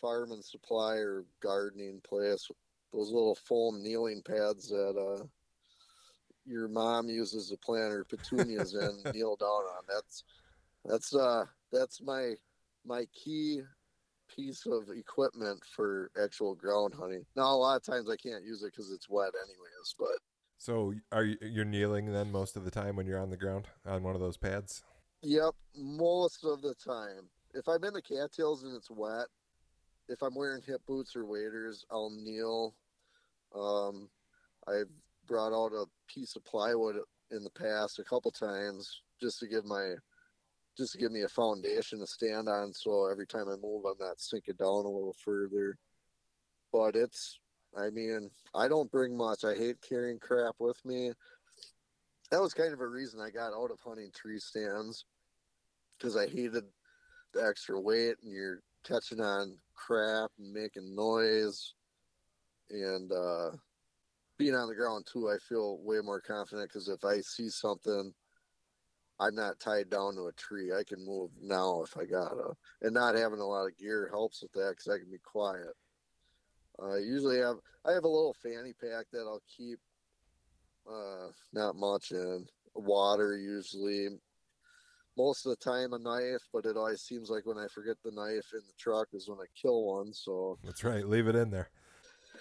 [0.00, 2.48] farm and supply or gardening place.
[2.92, 5.24] Those little foam kneeling pads that uh,
[6.46, 9.84] your mom uses to plant her petunias and kneel down on.
[9.88, 10.24] That's
[10.84, 12.34] that's uh that's my
[12.84, 13.62] my key
[14.34, 17.24] piece of equipment for actual ground hunting.
[17.36, 20.18] Now a lot of times I can't use it because it's wet anyways, but
[20.58, 23.66] so are you you're kneeling then most of the time when you're on the ground
[23.86, 24.82] on one of those pads?
[25.22, 27.28] Yep, most of the time.
[27.54, 29.26] If I'm in the cattails and it's wet,
[30.08, 32.74] if I'm wearing hip boots or waders, I'll kneel.
[33.54, 34.08] Um,
[34.66, 34.90] I've
[35.26, 36.96] brought out a piece of plywood
[37.30, 39.94] in the past a couple times just to give my
[40.76, 43.98] just to give me a foundation to stand on so every time I move I'm
[43.98, 45.78] not sinking down a little further.
[46.72, 47.38] But it's
[47.76, 49.44] I mean, I don't bring much.
[49.44, 51.12] I hate carrying crap with me.
[52.30, 55.04] That was kind of a reason I got out of hunting tree stands
[55.98, 56.64] because I hated
[57.32, 61.74] the extra weight and you're catching on crap and making noise
[62.70, 63.50] and uh,
[64.44, 65.30] being on the ground too.
[65.30, 68.12] I feel way more confident because if I see something,
[69.18, 70.70] I'm not tied down to a tree.
[70.70, 72.52] I can move now if I gotta,
[72.82, 75.74] and not having a lot of gear helps with that because I can be quiet.
[76.78, 77.56] I uh, usually have
[77.86, 79.78] I have a little fanny pack that I'll keep
[80.86, 82.44] uh, not much in
[82.74, 84.08] water usually
[85.16, 88.10] most of the time a knife, but it always seems like when I forget the
[88.10, 90.12] knife in the truck is when I kill one.
[90.12, 91.08] So that's right.
[91.08, 91.70] Leave it in there.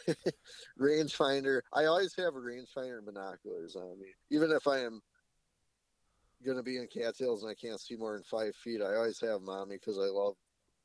[0.79, 1.61] rangefinder.
[1.73, 5.01] I always have a rangefinder and binoculars on me, even if I am
[6.45, 8.81] going to be in cattails and I can't see more than five feet.
[8.81, 10.35] I always have me because I love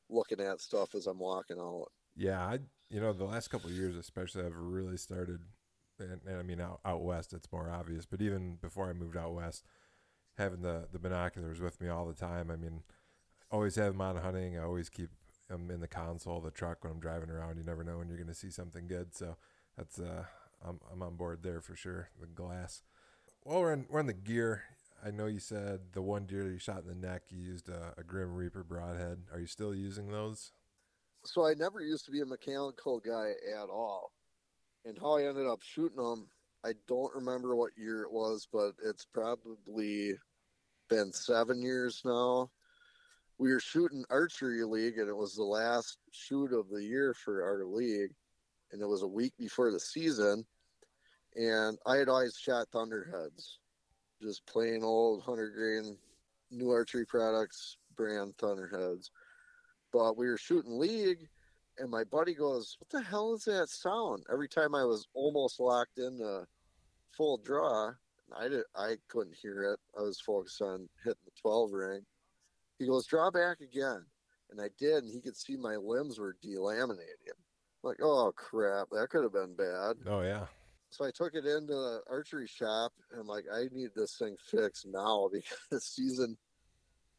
[0.09, 1.87] looking at stuff as I'm walking out.
[2.15, 2.59] Yeah, I
[2.89, 5.41] you know the last couple years especially I've really started,
[5.99, 9.17] and, and I mean out out west it's more obvious, but even before I moved
[9.17, 9.63] out west
[10.39, 12.49] having the the binoculars with me all the time.
[12.49, 12.81] I mean,
[13.51, 14.57] always have them on hunting.
[14.57, 15.09] I always keep
[15.49, 17.57] them in the console of the truck when I'm driving around.
[17.57, 19.15] You never know when you're going to see something good.
[19.15, 19.35] So
[19.77, 20.25] that's uh,
[20.65, 22.09] I'm I'm on board there for sure.
[22.19, 22.83] The glass.
[23.43, 24.63] Well, we're on we're on the gear,
[25.05, 27.93] I know you said the one deer you shot in the neck, you used a,
[27.97, 29.19] a Grim Reaper broadhead.
[29.31, 30.51] Are you still using those?
[31.25, 34.11] So I never used to be a mechanical guy at all,
[34.85, 36.27] and how I ended up shooting them,
[36.65, 40.13] I don't remember what year it was, but it's probably
[40.89, 42.49] been seven years now.
[43.39, 47.41] We were shooting archery league, and it was the last shoot of the year for
[47.41, 48.13] our league,
[48.71, 50.45] and it was a week before the season.
[51.37, 53.59] And I had always shot thunderheads,
[54.21, 55.97] just plain old hunter grain,
[56.51, 59.09] new archery products brand thunderheads.
[59.93, 61.29] But we were shooting league,
[61.77, 65.61] and my buddy goes, "What the hell is that sound?" Every time I was almost
[65.61, 66.45] locked in a
[67.11, 67.93] full draw,
[68.33, 69.79] I did I couldn't hear it.
[69.97, 72.05] I was focused on hitting the twelve ring.
[72.79, 74.05] He goes, draw back again.
[74.49, 77.35] And I did, and he could see my limbs were delaminating.
[77.83, 79.97] I'm like, oh crap, that could have been bad.
[80.07, 80.45] Oh yeah.
[80.89, 84.35] So I took it into the archery shop and I'm like, I need this thing
[84.49, 86.37] fixed now because season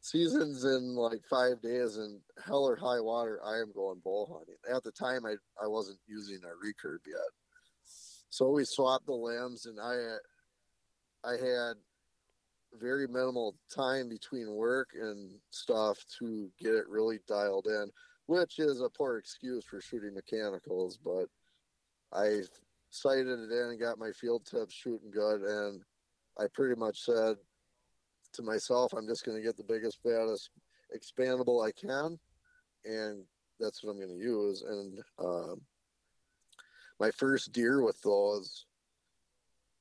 [0.01, 4.55] season's in like five days and hell or high water, I am going bow hunting.
[4.75, 7.31] At the time I I wasn't using a recurve yet.
[8.29, 10.17] So we swapped the limbs and I
[11.23, 11.75] I had
[12.79, 17.89] very minimal time between work and stuff to get it really dialed in,
[18.27, 21.25] which is a poor excuse for shooting mechanicals, but
[22.13, 22.41] I
[22.89, 25.81] sighted it in and got my field tips shooting good and
[26.39, 27.35] I pretty much said
[28.33, 30.49] to myself, I'm just going to get the biggest, baddest
[30.95, 32.17] expandable I can,
[32.85, 33.23] and
[33.59, 34.63] that's what I'm going to use.
[34.63, 35.61] And um,
[36.99, 38.65] my first deer with those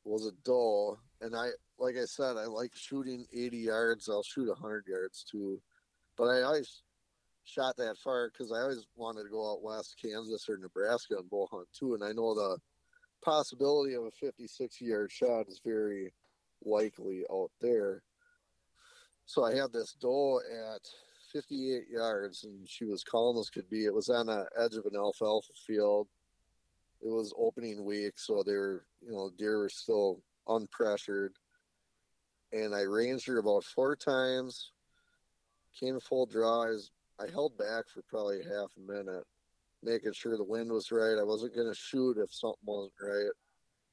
[0.05, 1.49] was a doe and I
[1.79, 4.09] like I said, I like shooting 80 yards.
[4.09, 5.61] I'll shoot 100 yards too,
[6.17, 6.83] but I always
[7.45, 11.31] shot that far because I always wanted to go out west, Kansas or Nebraska and
[11.31, 11.95] bow hunt too.
[11.95, 12.59] And I know the
[13.23, 16.13] possibility of a 56 yard shot is very
[16.65, 18.03] likely out there.
[19.27, 20.81] So I had this doe at
[21.33, 23.85] 58 yards, and she was calm as could be.
[23.85, 26.09] It was on the edge of an alfalfa field.
[27.03, 31.31] It was opening week, so they were, you know, deer were still unpressured.
[32.53, 34.73] And I ranged her about four times.
[35.79, 36.67] came full draw.
[37.21, 39.25] I, held back for probably half a minute,
[39.83, 41.19] making sure the wind was right.
[41.19, 43.31] I wasn't going to shoot if something wasn't right.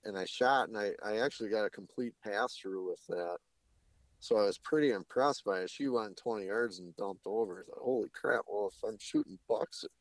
[0.05, 3.37] And I shot, and I, I actually got a complete pass through with that.
[4.19, 5.69] So I was pretty impressed by it.
[5.69, 7.63] She went 20 yards and dumped over.
[7.67, 9.91] Thought, holy crap, well, if I'm shooting bucks at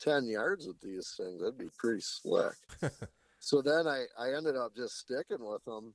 [0.00, 2.54] 10 yards with these things, that'd be pretty slick.
[3.40, 5.94] so then I, I ended up just sticking with them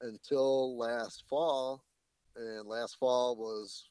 [0.00, 1.84] until last fall.
[2.34, 3.88] And last fall was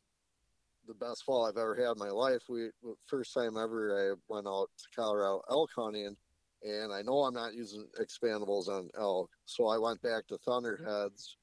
[0.87, 2.41] the best fall I've ever had in my life.
[2.49, 2.69] We
[3.07, 6.15] first time ever I went out to Colorado elk hunting,
[6.61, 11.37] and I know I'm not using expandables on elk, so I went back to Thunderheads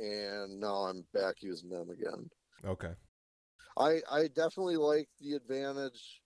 [0.00, 2.28] and now I'm back using them again.
[2.64, 2.92] Okay.
[3.78, 6.22] I I definitely like the advantage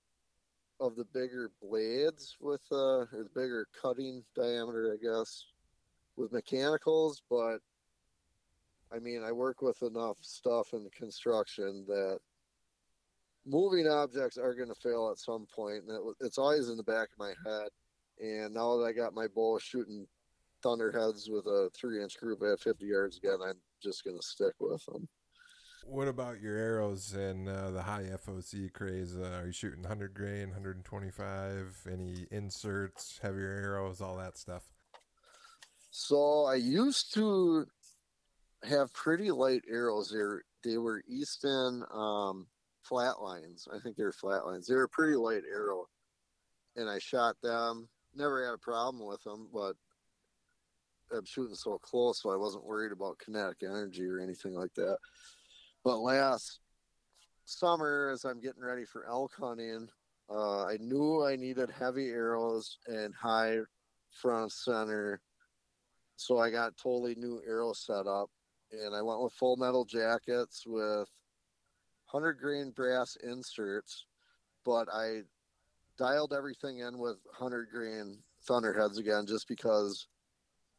[0.80, 5.46] of the bigger blades with uh or the bigger cutting diameter, I guess,
[6.16, 7.59] with mechanicals, but
[8.94, 12.18] I mean, I work with enough stuff in construction that
[13.46, 16.82] moving objects are going to fail at some point, and it, it's always in the
[16.82, 17.68] back of my head.
[18.20, 20.06] And now that I got my bow shooting
[20.62, 24.55] thunderheads with a three inch group at 50 yards again, I'm just going to stick
[24.60, 25.09] with them.
[25.86, 29.16] What about your arrows and uh, the high FOC craze?
[29.16, 31.86] Uh, are you shooting 100 grain, 125?
[31.90, 34.62] Any inserts, heavier arrows, all that stuff?
[35.90, 37.66] So I used to
[38.65, 40.11] have pretty light arrows.
[40.11, 42.47] They were, they were Easton um,
[42.90, 43.69] flatlines.
[43.73, 44.66] I think they were flatlines.
[44.66, 45.86] They were a pretty light arrow,
[46.77, 47.89] and I shot them.
[48.16, 49.74] Never had a problem with them, but
[51.15, 54.97] I'm shooting so close, so I wasn't worried about kinetic energy or anything like that.
[55.85, 56.61] But last
[57.44, 59.89] summer, as I'm getting ready for elk hunting,
[60.31, 63.59] uh, I knew I needed heavy arrows and high
[64.11, 65.20] front center.
[66.16, 68.31] So I got totally new arrow setup
[68.73, 71.09] and I went with full metal jackets with
[72.11, 74.06] 100 grain brass inserts,
[74.65, 75.23] but I
[75.98, 80.06] dialed everything in with 100 grain thunderheads again just because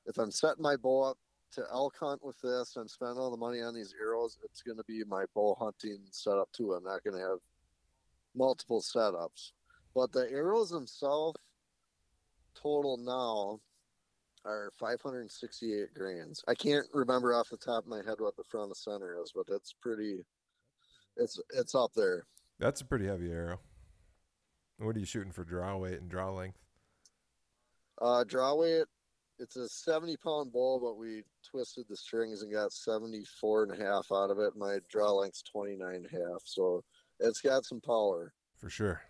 [0.06, 1.18] if I'm setting my bow up
[1.56, 4.78] to elk hunt with this, I'm spending all the money on these arrows, it's going
[4.78, 6.74] to be my bow hunting setup too.
[6.74, 7.40] I'm not going to have
[8.36, 9.52] multiple setups.
[9.96, 11.40] But the arrows themselves,
[12.62, 13.62] total now,
[14.46, 16.44] are 568 grains.
[16.48, 19.32] I can't remember off the top of my head what the front of center is,
[19.34, 20.26] but it's pretty.
[21.18, 22.26] It's it's up there.
[22.60, 23.60] That's a pretty heavy arrow.
[24.78, 26.60] What are you shooting for draw weight and draw length?
[28.02, 28.86] Uh, draw weight
[29.40, 33.84] it's a 70 pound bow, but we twisted the strings and got 74 and a
[33.84, 34.56] half out of it.
[34.56, 36.42] My draw length's 29 and a half.
[36.46, 36.84] So
[37.20, 38.34] it's got some power.
[38.58, 39.02] For sure.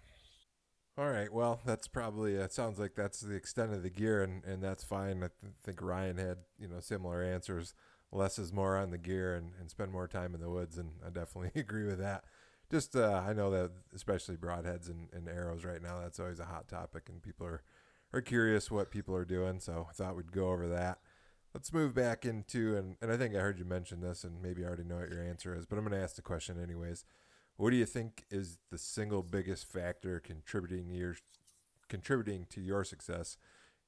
[0.97, 1.31] All right.
[1.31, 4.83] Well, that's probably, it sounds like that's the extent of the gear, and, and that's
[4.83, 5.17] fine.
[5.17, 7.73] I th- think Ryan had, you know, similar answers.
[8.11, 10.77] Less is more on the gear and, and spend more time in the woods.
[10.77, 12.23] And I definitely agree with that.
[12.71, 16.45] Just, uh, I know that especially broadheads and, and arrows right now, that's always a
[16.45, 17.61] hot topic, and people are
[18.15, 20.99] are curious what people are doing, so I thought we'd go over that.
[21.53, 24.63] Let's move back into, and, and I think I heard you mention this, and maybe
[24.63, 27.03] I already know what your answer is, but I'm going to ask the question anyways.
[27.57, 31.15] What do you think is the single biggest factor contributing your
[31.87, 33.37] contributing to your success?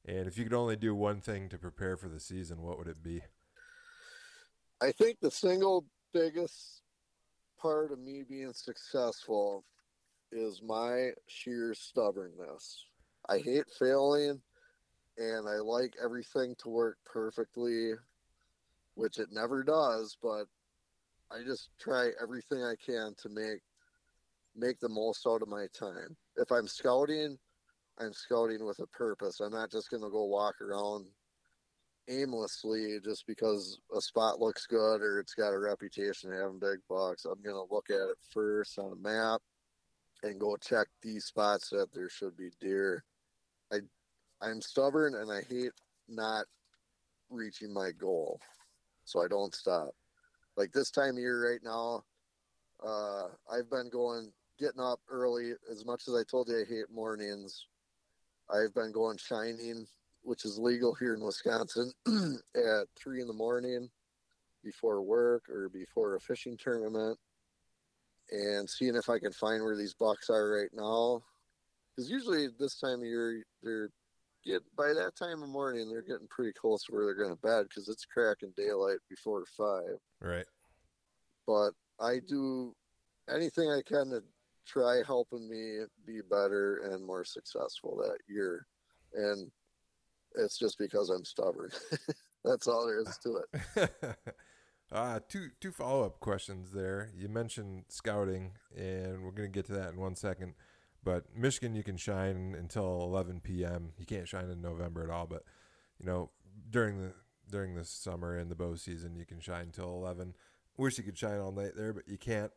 [0.06, 2.88] And if you could only do one thing to prepare for the season, what would
[2.88, 3.22] it be?
[4.82, 6.84] I think the single biggest
[7.60, 9.66] part of me being successful
[10.32, 12.87] is my sheer stubbornness.
[13.30, 14.42] I hate failing
[15.18, 17.92] and I like everything to work perfectly,
[18.96, 20.46] which it never does, but
[21.30, 23.62] I just try everything I can to make
[24.56, 26.16] make the most out of my time.
[26.38, 27.38] If I'm scouting,
[28.00, 29.40] I'm scouting with a purpose.
[29.40, 31.06] I'm not just to go walk around
[32.10, 36.80] aimlessly just because a spot looks good or it's got a reputation of having big
[36.90, 37.26] bucks.
[37.26, 39.42] I'm to look at it first on a map
[40.24, 43.04] and go check these spots that there should be deer.
[44.42, 45.72] I'm stubborn and I hate
[46.08, 46.46] not
[47.30, 48.40] reaching my goal.
[49.06, 49.92] So I don't stop.
[50.56, 52.04] Like this time of year right now,
[52.86, 56.92] uh, I've been going getting up early as much as I told you I hate
[56.92, 57.66] mornings.
[58.50, 59.86] I've been going shining,
[60.24, 61.92] which is legal here in Wisconsin,
[62.56, 63.90] at three in the morning
[64.64, 67.18] before work or before a fishing tournament
[68.32, 71.22] and seeing if I can find where these bucks are right now
[71.96, 73.90] because usually this time of year they're
[74.48, 77.42] get by that time of morning they're getting pretty close to where they're going to
[77.42, 80.00] bed because it's cracking daylight before five.
[80.22, 80.46] Right.
[81.46, 82.76] But I do
[83.34, 84.24] anything I can to
[84.66, 88.66] try helping me be better and more successful that year,
[89.14, 89.50] and
[90.36, 91.72] it's just because I'm stubborn.
[92.46, 94.16] That's all there is to it.
[94.92, 97.12] Uh, two two follow up questions there.
[97.16, 100.54] You mentioned scouting, and we're gonna get to that in one second.
[101.04, 103.94] But Michigan, you can shine until 11 p.m.
[103.98, 105.44] You can't shine in November at all, but
[106.00, 106.32] you know
[106.70, 107.14] during the
[107.50, 110.36] during the summer and the bow season, you can shine till 11.
[110.78, 112.52] Wish you could shine all night there, but you can't.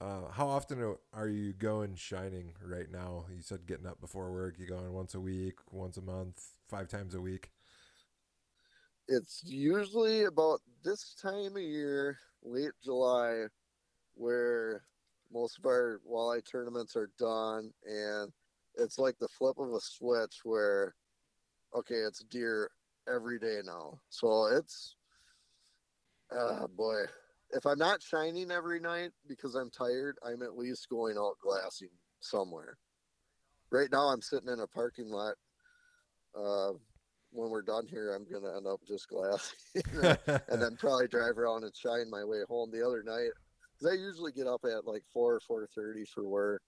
[0.00, 3.24] Uh, how often are you going shining right now?
[3.34, 4.56] You said getting up before work.
[4.58, 7.50] You going once a week, once a month, five times a week?
[9.08, 13.46] It's usually about this time of year, late July,
[14.14, 14.82] where
[15.32, 18.32] most of our walleye tournaments are done, and
[18.76, 20.94] it's like the flip of a switch where,
[21.74, 22.70] okay, it's deer
[23.12, 23.98] every day now.
[24.08, 24.96] So it's,
[26.32, 27.04] ah, boy,
[27.50, 31.90] if I'm not shining every night because I'm tired, I'm at least going out glassing
[32.20, 32.78] somewhere.
[33.70, 35.34] Right now, I'm sitting in a parking lot.
[36.34, 36.72] Uh,
[37.32, 39.58] when we're done here, I'm gonna end up just glassing,
[40.48, 42.70] and then probably drive around and shine my way home.
[42.70, 43.30] The other night,
[43.78, 46.62] because I usually get up at like four or four thirty for work,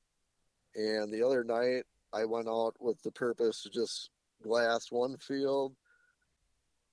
[0.75, 4.11] and the other night I went out with the purpose to just
[4.43, 5.75] glass one field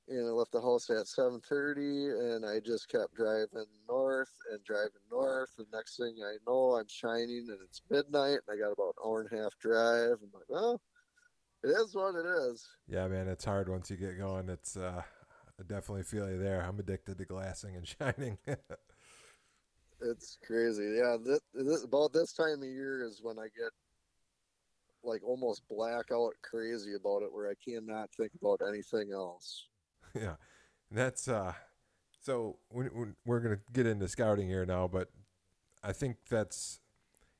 [0.07, 5.01] and I left the house at 7:30, and I just kept driving north and driving
[5.09, 5.49] north.
[5.57, 9.03] The next thing I know, I'm shining, and it's midnight, and I got about an
[9.05, 10.17] hour and a half drive.
[10.21, 10.81] I'm like, well,
[11.63, 12.67] it is what it is.
[12.87, 14.49] Yeah, man, it's hard once you get going.
[14.49, 15.01] It's uh,
[15.59, 16.61] I definitely feel you there.
[16.61, 18.37] I'm addicted to glassing and shining.
[20.01, 20.95] it's crazy.
[20.97, 23.72] Yeah, this, this, about this time of year is when I get
[25.03, 29.65] like almost blackout crazy about it, where I cannot think about anything else.
[30.15, 30.35] yeah,
[30.91, 31.53] that's uh.
[32.22, 35.09] So when, when we're gonna get into scouting here now, but
[35.84, 36.80] I think that's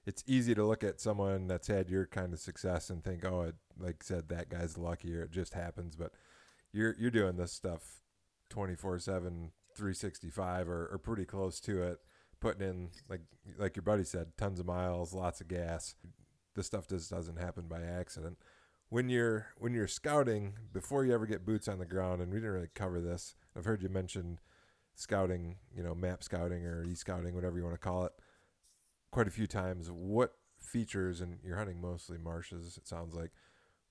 [0.06, 3.42] it's easy to look at someone that's had your kind of success and think, oh,
[3.42, 5.96] it, like said, that guy's lucky or it just happens.
[5.96, 6.12] But
[6.72, 8.02] you're you're doing this stuff
[8.50, 12.00] 24 7 365 or, or pretty close to it
[12.40, 13.22] putting in like
[13.58, 15.96] like your buddy said tons of miles lots of gas
[16.56, 18.38] this stuff just doesn't happen by accident
[18.90, 22.38] when you're when you're scouting before you ever get boots on the ground, and we
[22.38, 23.36] didn't really cover this.
[23.56, 24.40] I've heard you mention
[24.94, 28.14] scouting, you know, map scouting or e scouting, whatever you want to call it,
[29.12, 29.90] quite a few times.
[29.92, 33.32] What features, and you're hunting mostly marshes, it sounds like.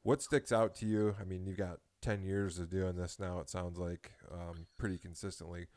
[0.02, 1.16] What sticks out to you?
[1.18, 4.98] I mean, you've got 10 years of doing this now, it sounds like, um, pretty
[4.98, 5.68] consistently.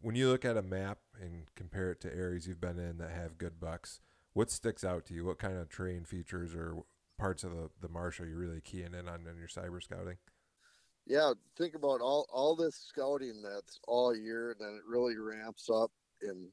[0.00, 3.10] When you look at a map and compare it to areas you've been in that
[3.10, 4.00] have good bucks,
[4.32, 5.24] what sticks out to you?
[5.24, 6.84] What kind of terrain features or
[7.18, 10.16] parts of the the marsh are you really keying in on in your cyber scouting?
[11.06, 15.68] Yeah, think about all all this scouting that's all year, and then it really ramps
[15.68, 15.90] up
[16.22, 16.48] in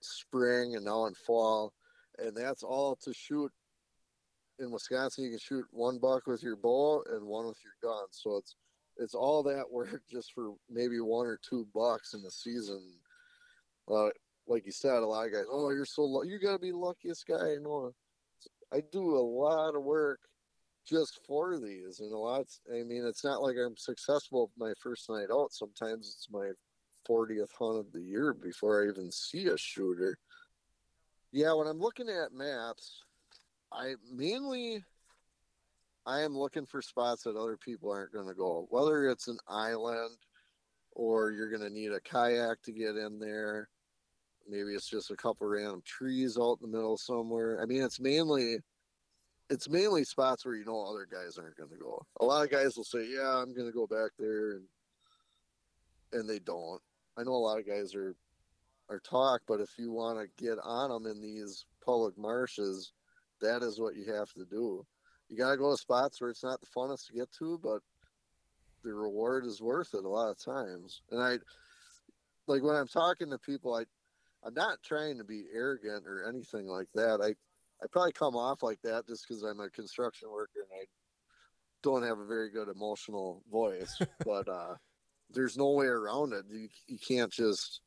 [0.00, 1.72] spring and now in fall,
[2.18, 3.52] and that's all to shoot.
[4.58, 8.06] In Wisconsin, you can shoot one buck with your bow and one with your gun,
[8.10, 8.56] so it's
[8.96, 12.82] it's all that work just for maybe one or two bucks in the season.
[13.90, 14.08] Uh,
[14.46, 16.28] like you said, a lot of guys, oh, you're so lucky.
[16.28, 17.52] You got to be the luckiest guy.
[17.52, 17.92] You know,
[18.72, 20.20] I do a lot of work
[20.86, 22.46] just for these, and a lot.
[22.68, 25.52] I mean, it's not like I'm successful my first night out.
[25.52, 26.50] Sometimes it's my
[27.08, 30.18] 40th hunt of the year before I even see a shooter.
[31.32, 33.04] Yeah, when I'm looking at maps,
[33.72, 34.84] I mainly
[36.10, 38.66] I am looking for spots that other people aren't going to go.
[38.70, 40.16] Whether it's an island
[40.92, 43.68] or you're going to need a kayak to get in there
[44.50, 47.60] Maybe it's just a couple random trees out in the middle somewhere.
[47.62, 48.58] I mean, it's mainly
[49.48, 52.04] it's mainly spots where you know other guys aren't going to go.
[52.20, 54.64] A lot of guys will say, "Yeah, I'm going to go back there," and
[56.12, 56.80] and they don't.
[57.16, 58.16] I know a lot of guys are
[58.88, 62.92] are talk, but if you want to get on them in these public marshes,
[63.40, 64.84] that is what you have to do.
[65.30, 67.80] You got to go to spots where it's not the funnest to get to, but
[68.82, 71.02] the reward is worth it a lot of times.
[71.10, 71.38] And I
[72.48, 73.84] like when I'm talking to people, I
[74.44, 77.20] I'm not trying to be arrogant or anything like that.
[77.22, 77.34] I
[77.82, 80.84] I probably come off like that just because I'm a construction worker and I
[81.82, 83.96] don't have a very good emotional voice.
[84.26, 84.74] but uh,
[85.30, 86.44] there's no way around it.
[86.50, 87.82] You you can't just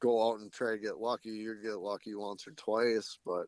[0.00, 1.30] go out and try to get lucky.
[1.30, 3.46] You get lucky once or twice, but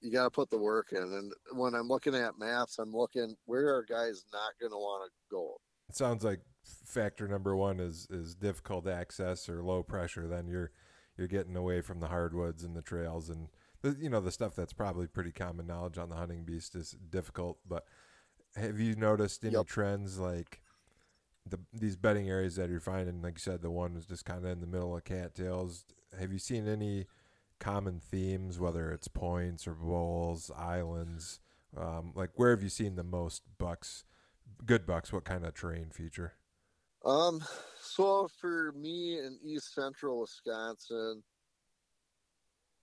[0.00, 1.02] you got to put the work in.
[1.02, 5.10] And when I'm looking at maps, I'm looking where are guys not going to want
[5.10, 5.56] to go.
[5.88, 10.26] It sounds like factor number one is is difficult access or low pressure.
[10.26, 10.70] Then you're
[11.16, 13.48] you're getting away from the hardwoods and the trails and
[13.82, 16.96] the, you know the stuff that's probably pretty common knowledge on the hunting beast is
[17.10, 17.58] difficult.
[17.68, 17.84] But
[18.56, 19.66] have you noticed any yep.
[19.66, 20.60] trends like
[21.46, 23.22] the these bedding areas that you're finding?
[23.22, 25.84] Like you said, the one was just kind of in the middle of cattails.
[26.18, 27.06] Have you seen any
[27.60, 31.40] common themes, whether it's points or bowls, islands?
[31.76, 34.04] Um, like where have you seen the most bucks,
[34.66, 35.12] good bucks?
[35.12, 36.34] What kind of terrain feature?
[37.04, 37.42] Um,
[37.80, 41.22] so for me in East Central Wisconsin,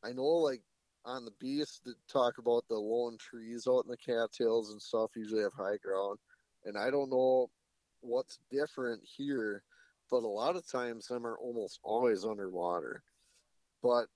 [0.03, 0.61] I know like
[1.05, 5.11] on the beast that talk about the lone trees out in the cattails and stuff
[5.15, 6.19] usually have high ground,
[6.65, 7.49] and I don't know
[8.01, 9.63] what's different here,
[10.09, 13.03] but a lot of times them are almost always underwater.
[13.83, 14.07] But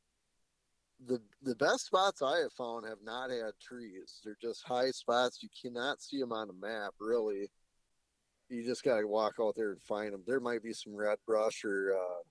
[1.07, 4.21] the the best spots I have found have not had trees.
[4.23, 5.41] They're just high spots.
[5.41, 7.49] You cannot see them on a map, really.
[8.49, 10.23] You just got to walk out there and find them.
[10.27, 12.21] There might be some red brush or uh,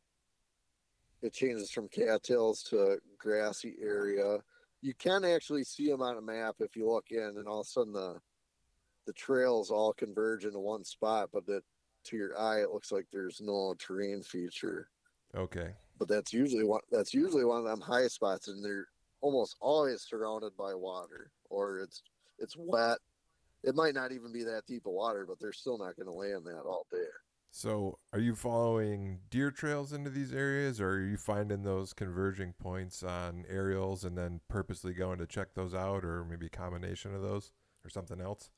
[1.23, 4.39] it changes from cattails to a grassy area.
[4.83, 7.67] You can actually see them on a map if you look in, and all of
[7.67, 8.21] a sudden the
[9.07, 11.63] the trails all converge into one spot, but that
[12.05, 14.89] to your eye it looks like there's no terrain feature.
[15.37, 15.75] Okay.
[15.99, 18.87] But that's usually one that's usually one of them high spots, and they're
[19.21, 22.03] almost always surrounded by water, or it's
[22.39, 22.99] it's wet.
[23.63, 26.13] It might not even be that deep of water, but they're still not going to
[26.13, 27.05] land that all day.
[27.53, 32.55] So, are you following deer trails into these areas, or are you finding those converging
[32.55, 37.13] points on aerials and then purposely going to check those out, or maybe a combination
[37.15, 37.53] of those,
[37.85, 38.51] or something else?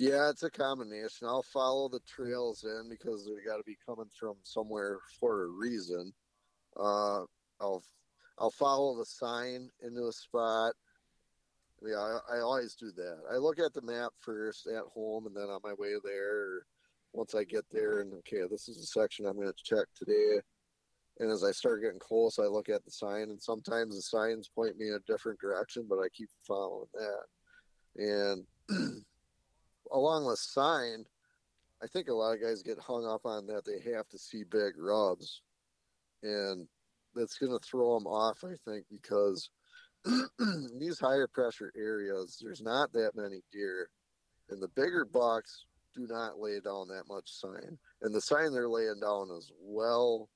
[0.00, 1.26] Yeah, it's a combination.
[1.28, 5.48] I'll follow the trails in because they got to be coming from somewhere for a
[5.48, 6.10] reason.
[6.74, 7.24] Uh,
[7.60, 7.84] I'll
[8.38, 10.72] I'll follow the sign into a spot.
[11.86, 13.18] Yeah, I, I always do that.
[13.30, 16.62] I look at the map first at home, and then on my way there
[17.12, 20.40] once I get there and okay, this is the section I'm going to check today.
[21.18, 24.48] And as I start getting close, I look at the sign, and sometimes the signs
[24.48, 28.46] point me in a different direction, but I keep following that.
[28.70, 29.02] And
[29.92, 31.04] along the sign,
[31.82, 34.44] I think a lot of guys get hung up on that they have to see
[34.44, 35.42] big rubs,
[36.22, 36.66] and
[37.14, 38.44] that's going to throw them off.
[38.44, 39.50] I think because
[40.78, 43.88] these higher pressure areas, there's not that many deer,
[44.50, 45.64] and the bigger bucks
[45.94, 47.78] do not lay down that much sign.
[48.02, 50.28] And the sign they're laying down is well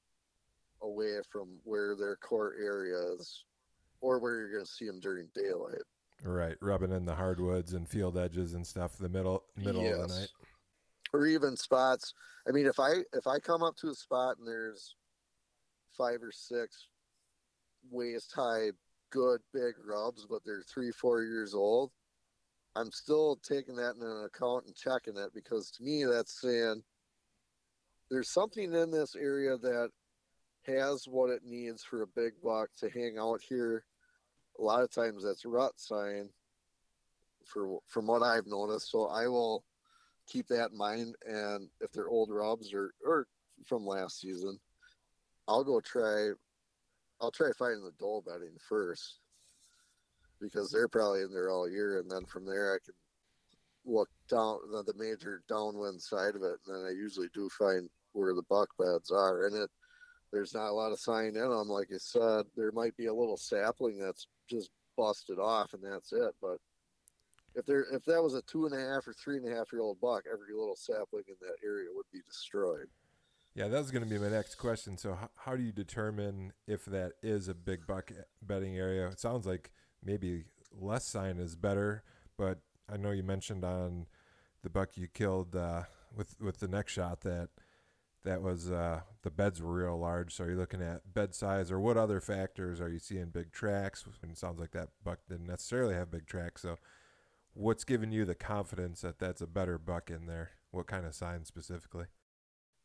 [0.82, 3.44] away from where their core area is
[4.00, 5.82] or where you're going to see them during daylight.
[6.26, 9.94] Right, rubbing in the hardwoods and field edges and stuff the middle middle yes.
[9.94, 10.28] of the night.
[11.12, 12.14] Or even spots.
[12.48, 14.96] I mean, if I if I come up to a spot and there's
[15.96, 16.88] five or six
[17.90, 18.70] waist high
[19.10, 21.92] good big rubs, but they're three four years old,
[22.74, 26.82] I'm still taking that into account and checking it because to me that's saying
[28.10, 29.90] there's something in this area that
[30.66, 33.84] has what it needs for a big buck to hang out here.
[34.58, 36.28] A lot of times that's rut sign
[37.44, 38.90] for from what I've noticed.
[38.90, 39.64] So I will
[40.26, 43.26] keep that in mind and if they're old rubs or or
[43.66, 44.58] from last season,
[45.48, 46.30] I'll go try
[47.20, 49.20] I'll try finding the doe bedding first
[50.40, 51.98] because they're probably in there all year.
[51.98, 52.94] And then from there, I can
[53.84, 58.34] look down the major downwind side of it, and then I usually do find where
[58.34, 59.46] the buck beds are.
[59.46, 59.70] And it
[60.32, 61.68] there's not a lot of sign in them.
[61.68, 66.12] Like I said, there might be a little sapling that's just busted off, and that's
[66.12, 66.34] it.
[66.40, 66.58] But
[67.54, 69.72] if there if that was a two and a half or three and a half
[69.72, 72.88] year old buck, every little sapling in that area would be destroyed.
[73.54, 74.98] Yeah, that was going to be my next question.
[74.98, 78.10] So, how, how do you determine if that is a big buck
[78.42, 79.06] bedding area?
[79.06, 79.70] It sounds like
[80.04, 82.02] maybe less sign is better.
[82.36, 82.58] But
[82.92, 84.06] I know you mentioned on
[84.62, 85.82] the buck you killed uh,
[86.14, 87.50] with with the next shot that
[88.24, 90.34] that was uh, the beds were real large.
[90.34, 93.26] So you're you looking at bed size, or what other factors are you seeing?
[93.26, 94.04] Big tracks.
[94.22, 96.62] And it sounds like that buck didn't necessarily have big tracks.
[96.62, 96.76] So
[97.52, 100.52] what's giving you the confidence that that's a better buck in there?
[100.70, 102.06] What kind of sign specifically?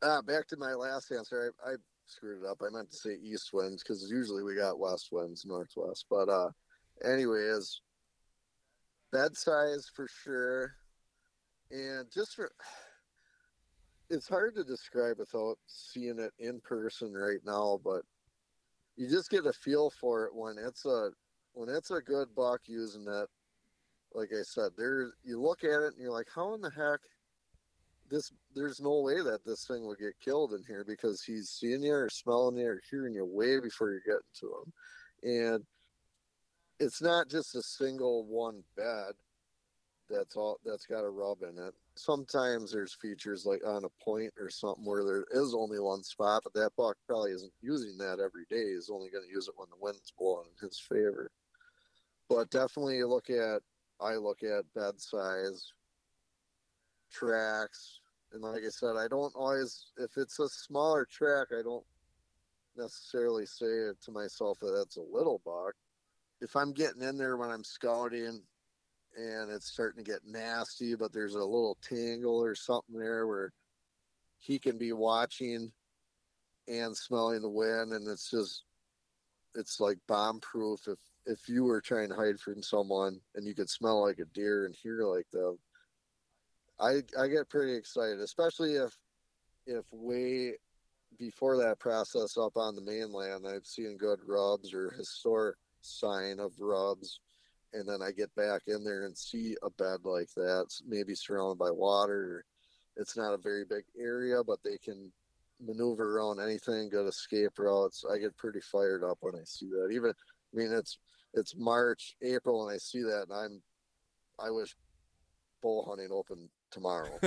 [0.02, 1.74] Uh, back to my last answer, I, I
[2.06, 2.58] screwed it up.
[2.62, 6.06] I meant to say east winds because usually we got west winds, northwest.
[6.08, 6.50] But uh,
[7.04, 7.80] anyways,
[9.12, 10.74] bed size for sure,
[11.70, 12.52] and just for
[14.10, 18.02] it's hard to describe without seeing it in person right now, but
[18.96, 21.10] you just get a feel for it when it's a
[21.52, 23.28] when it's a good buck using it.
[24.12, 27.00] Like I said, there you look at it and you're like, how in the heck
[28.10, 31.82] this there's no way that this thing will get killed in here because he's seeing
[31.82, 34.72] you or smelling you or hearing you way before you're getting to him.
[35.22, 35.64] And
[36.80, 39.12] it's not just a single one bed
[40.10, 41.74] that's all that's got a rub in it.
[42.02, 46.40] Sometimes there's features like on a point or something where there is only one spot,
[46.44, 48.72] but that buck probably isn't using that every day.
[48.72, 51.30] He's only going to use it when the wind's blowing in his favor.
[52.26, 53.60] But definitely look at
[54.00, 55.74] I look at bed size,
[57.12, 58.00] tracks,
[58.32, 61.84] and like I said, I don't always if it's a smaller track, I don't
[62.78, 65.74] necessarily say to myself that that's a little buck
[66.40, 68.40] if I'm getting in there when I'm scouting
[69.16, 73.52] and it's starting to get nasty, but there's a little tangle or something there where
[74.38, 75.70] he can be watching
[76.68, 78.64] and smelling the wind, and it's just
[79.54, 80.86] it's like bomb proof.
[80.86, 84.24] If if you were trying to hide from someone and you could smell like a
[84.26, 85.58] deer and hear like them,
[86.78, 88.96] I I get pretty excited, especially if
[89.66, 90.54] if way
[91.18, 96.52] before that process up on the mainland, I've seen good rubs or historic sign of
[96.58, 97.20] rubs,
[97.72, 101.58] and then I get back in there and see a bed like that, maybe surrounded
[101.58, 102.44] by water.
[102.96, 105.12] It's not a very big area, but they can
[105.64, 108.04] maneuver around anything, good escape routes.
[108.10, 109.90] I get pretty fired up when I see that.
[109.92, 110.98] Even, I mean, it's
[111.34, 113.62] it's March, April, and I see that, and I'm,
[114.44, 114.74] I wish
[115.62, 117.10] bow hunting open tomorrow.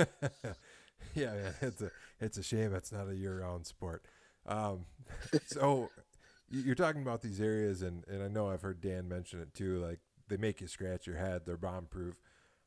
[1.14, 1.90] yeah, man, it's a
[2.20, 4.04] it's a shame it's not a year-round sport.
[4.46, 4.84] Um,
[5.46, 5.90] so
[6.50, 9.78] you're talking about these areas, and and I know I've heard Dan mention it too.
[9.78, 11.42] Like they make you scratch your head.
[11.44, 12.20] They're bomb-proof.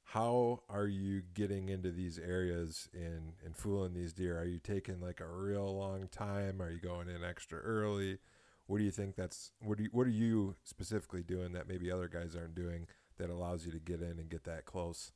[0.04, 4.40] How are you getting into these areas and and fooling these deer?
[4.40, 6.62] Are you taking like a real long time?
[6.62, 8.20] Are you going in extra early?
[8.68, 11.92] What do you think that's what do you, what are you specifically doing that maybe
[11.92, 15.12] other guys aren't doing that allows you to get in and get that close?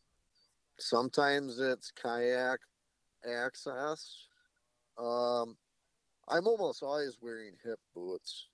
[0.78, 2.60] Sometimes it's kayak
[3.26, 4.28] access.
[4.98, 5.56] Um,
[6.28, 8.48] I'm almost always wearing hip boots.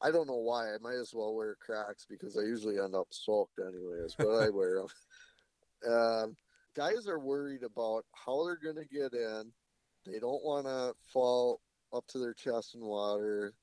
[0.00, 0.66] I don't know why.
[0.66, 4.50] I might as well wear Crocs because I usually end up soaked anyways, but I
[4.50, 4.88] wear them.
[5.88, 6.36] Um,
[6.74, 9.52] guys are worried about how they're going to get in.
[10.04, 11.60] They don't want to fall
[11.94, 13.54] up to their chest in water.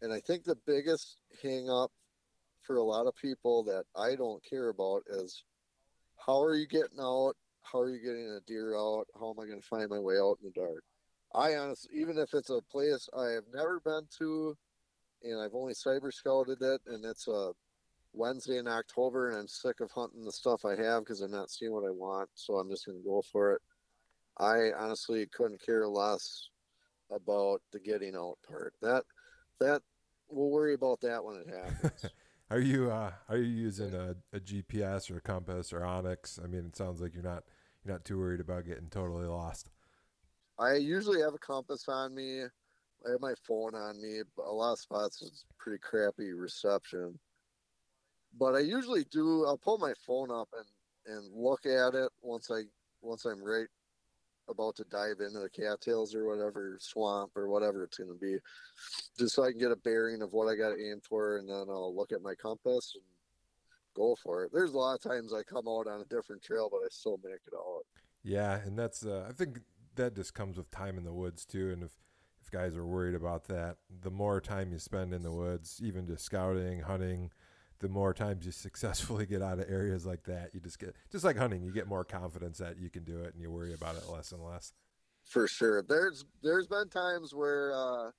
[0.00, 1.92] And I think the biggest hang up
[2.62, 5.44] for a lot of people that I don't care about is
[6.16, 7.34] how are you getting out?
[7.62, 9.06] How are you getting a deer out?
[9.18, 10.84] How am I going to find my way out in the dark?
[11.34, 14.56] I honestly, even if it's a place I have never been to,
[15.24, 17.52] and I've only cyber scouted it, and it's a
[18.12, 21.50] Wednesday in October, and I'm sick of hunting the stuff I have because I'm not
[21.50, 23.62] seeing what I want, so I'm just going to go for it.
[24.38, 26.48] I honestly couldn't care less
[27.10, 28.74] about the getting out part.
[28.80, 29.04] That
[29.60, 29.82] that
[30.28, 32.06] we'll worry about that when it happens.
[32.50, 36.42] are you uh, are you using a, a GPS or a compass or onX?
[36.42, 37.44] I mean, it sounds like you're not
[37.84, 39.70] you're not too worried about getting totally lost.
[40.58, 42.44] I usually have a compass on me.
[43.06, 44.22] I have my phone on me.
[44.36, 47.18] But a lot of spots is pretty crappy reception.
[48.38, 49.44] But I usually do.
[49.46, 50.66] I'll pull my phone up and
[51.06, 52.62] and look at it once I
[53.00, 53.66] once I'm right
[54.48, 58.36] about to dive into the cattails or whatever swamp or whatever it's going to be,
[59.18, 61.48] just so I can get a bearing of what I got to aim for, and
[61.48, 63.04] then I'll look at my compass and
[63.94, 64.50] go for it.
[64.52, 67.20] There's a lot of times I come out on a different trail, but I still
[67.24, 67.84] make it out.
[68.22, 69.60] Yeah, and that's uh, I think
[69.96, 71.70] that just comes with time in the woods too.
[71.70, 71.92] And if
[72.52, 76.24] guys are worried about that, the more time you spend in the woods, even just
[76.24, 77.30] scouting, hunting,
[77.80, 81.24] the more times you successfully get out of areas like that, you just get just
[81.24, 83.96] like hunting, you get more confidence that you can do it, and you worry about
[83.96, 84.72] it less and less.
[85.24, 87.72] For sure, there's there's been times where.
[87.74, 88.10] uh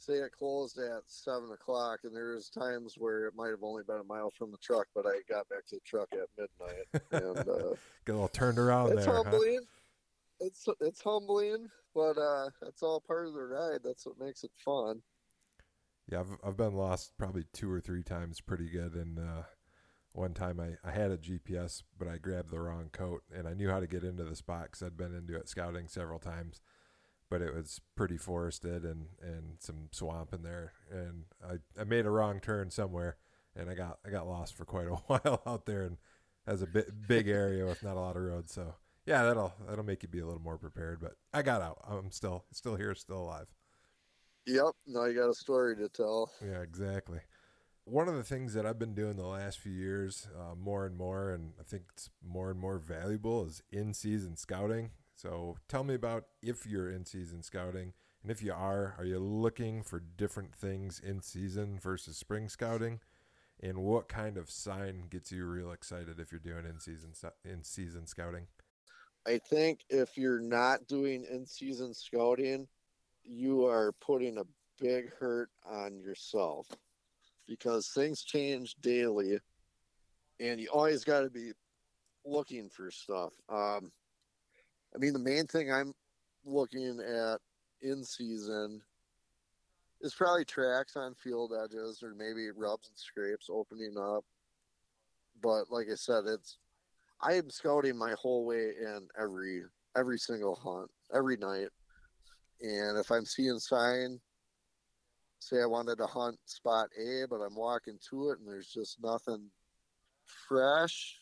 [0.00, 3.98] say it closed at seven o'clock, and there's times where it might have only been
[3.98, 7.48] a mile from the truck, but I got back to the truck at midnight and
[7.48, 7.74] uh,
[8.06, 9.14] get all turned around it's there.
[9.14, 9.58] Humbling.
[9.60, 9.77] Huh?
[10.40, 13.80] It's it's humbling, but uh, that's all part of the ride.
[13.84, 15.02] That's what makes it fun.
[16.10, 18.94] Yeah, I've I've been lost probably two or three times, pretty good.
[18.94, 19.42] And uh,
[20.12, 23.54] one time I I had a GPS, but I grabbed the wrong coat, and I
[23.54, 26.62] knew how to get into the spot because I'd been into it scouting several times
[27.30, 30.72] but it was pretty forested and, and some swamp in there.
[30.90, 33.16] And I, I made a wrong turn somewhere
[33.54, 35.98] and I got I got lost for quite a while out there and
[36.46, 38.52] has a bit big area with not a lot of roads.
[38.54, 38.74] So
[39.08, 41.00] yeah, that'll that'll make you be a little more prepared.
[41.00, 41.78] But I got out.
[41.88, 43.46] I'm still still here, still alive.
[44.46, 44.72] Yep.
[44.86, 46.30] Now you got a story to tell.
[46.44, 47.20] Yeah, exactly.
[47.84, 50.94] One of the things that I've been doing the last few years, uh, more and
[50.94, 54.90] more, and I think it's more and more valuable, is in season scouting.
[55.16, 57.94] So tell me about if you're in season scouting.
[58.22, 63.00] And if you are, are you looking for different things in season versus spring scouting?
[63.58, 67.12] And what kind of sign gets you real excited if you're doing in season
[67.42, 68.48] in season scouting?
[69.28, 72.66] I think if you're not doing in season scouting,
[73.22, 74.44] you are putting a
[74.80, 76.66] big hurt on yourself
[77.46, 79.38] because things change daily
[80.40, 81.52] and you always got to be
[82.24, 83.34] looking for stuff.
[83.50, 83.92] Um,
[84.94, 85.92] I mean, the main thing I'm
[86.46, 87.38] looking at
[87.82, 88.80] in season
[90.00, 94.24] is probably tracks on field edges or maybe rubs and scrapes opening up.
[95.42, 96.56] But like I said, it's
[97.20, 99.62] I am scouting my whole way in every
[99.96, 101.68] every single hunt, every night.
[102.60, 104.20] And if I'm seeing sign,
[105.40, 109.02] say I wanted to hunt spot A, but I'm walking to it and there's just
[109.02, 109.50] nothing
[110.48, 111.16] fresh,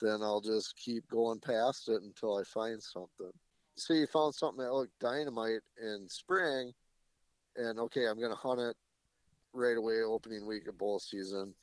[0.00, 3.30] then I'll just keep going past it until I find something.
[3.76, 6.72] say you found something that looked dynamite in spring,
[7.56, 8.76] and okay, I'm going to hunt it
[9.52, 11.54] right away, opening week of bow season,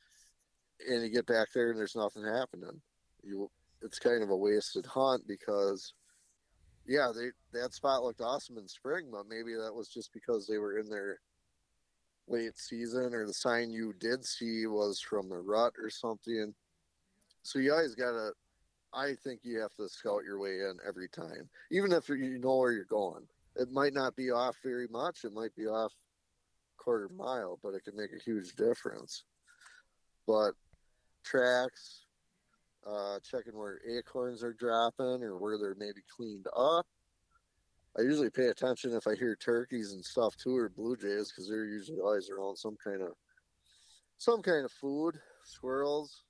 [0.87, 2.81] and you get back there and there's nothing happening.
[3.23, 3.49] You,
[3.81, 5.93] it's kind of a wasted hunt because,
[6.87, 7.29] yeah, they
[7.59, 10.89] that spot looked awesome in spring, but maybe that was just because they were in
[10.89, 11.19] their
[12.27, 16.53] late season or the sign you did see was from the rut or something.
[17.41, 18.31] So you always got to
[18.93, 22.57] I think you have to scout your way in every time, even if you know
[22.57, 23.27] where you're going.
[23.55, 25.25] It might not be off very much.
[25.25, 25.93] It might be off
[26.77, 29.25] quarter mile, but it can make a huge difference.
[30.25, 30.53] But
[31.23, 32.05] tracks,
[32.89, 36.85] uh, checking where acorns are dropping or where they're maybe cleaned up.
[37.97, 41.49] I usually pay attention if I hear turkeys and stuff too, or blue jays, because
[41.49, 43.13] they're usually always around some kind of
[44.17, 45.19] some kind of food.
[45.43, 46.23] Squirrels,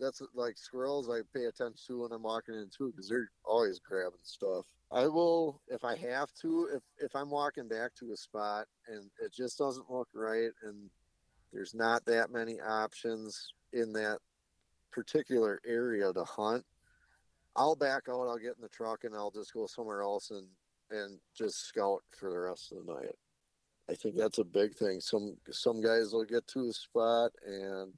[0.00, 3.78] that's like squirrels I pay attention to when I'm walking in too, because they're always
[3.78, 4.66] grabbing stuff.
[4.90, 9.10] I will if I have to if if I'm walking back to a spot and
[9.24, 10.90] it just doesn't look right and
[11.52, 14.18] there's not that many options in that
[14.92, 16.64] particular area to hunt.
[17.56, 20.46] I'll back out, I'll get in the truck and I'll just go somewhere else and
[20.90, 23.16] and just scout for the rest of the night.
[23.90, 25.00] I think that's a big thing.
[25.00, 27.92] Some some guys will get to a spot and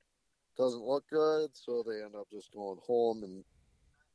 [0.57, 3.45] doesn't look good, so they end up just going home, and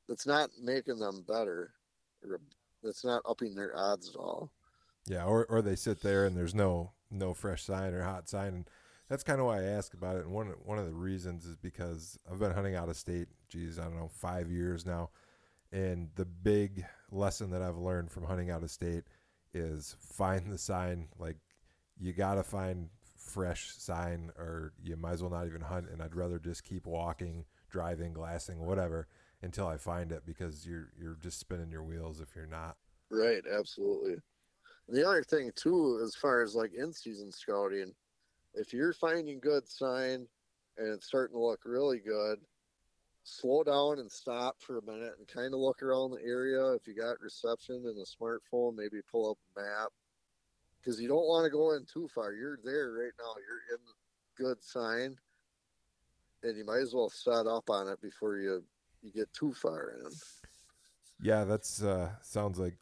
[0.07, 1.73] it's not making them better.
[2.83, 4.51] It's not upping their odds at all.
[5.05, 8.53] Yeah, or or they sit there and there's no no fresh sign or hot sign,
[8.53, 8.69] and
[9.09, 10.25] that's kind of why I ask about it.
[10.25, 13.27] And one one of the reasons is because I've been hunting out of state.
[13.49, 15.09] Geez, I don't know, five years now,
[15.71, 19.03] and the big lesson that I've learned from hunting out of state
[19.53, 21.07] is find the sign.
[21.17, 21.37] Like
[21.99, 26.01] you got to find fresh sign or you might as well not even hunt and
[26.01, 29.07] I'd rather just keep walking, driving, glassing, whatever
[29.41, 32.77] until I find it because you're you're just spinning your wheels if you're not.
[33.11, 34.15] Right, absolutely.
[34.87, 37.93] The other thing too, as far as like in season scouting,
[38.53, 40.27] if you're finding good sign
[40.77, 42.39] and it's starting to look really good,
[43.23, 46.73] slow down and stop for a minute and kind of look around the area.
[46.73, 49.91] If you got reception in a smartphone, maybe pull up a map
[50.79, 52.33] because you don't want to go in too far.
[52.33, 53.33] You're there right now.
[53.37, 53.83] You're in
[54.37, 55.15] good sign,
[56.43, 58.63] and you might as well set up on it before you
[59.01, 60.11] you get too far in.
[61.21, 62.75] Yeah, that's uh, sounds like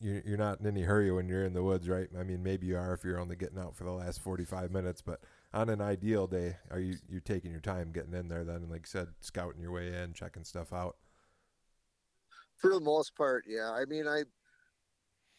[0.00, 2.08] you're you're not in any hurry when you're in the woods, right?
[2.18, 5.02] I mean, maybe you are if you're only getting out for the last 45 minutes,
[5.02, 5.20] but
[5.54, 8.86] on an ideal day, are you you taking your time getting in there then, like
[8.86, 10.96] said, scouting your way in, checking stuff out?
[12.56, 13.70] For the most part, yeah.
[13.70, 14.22] I mean, I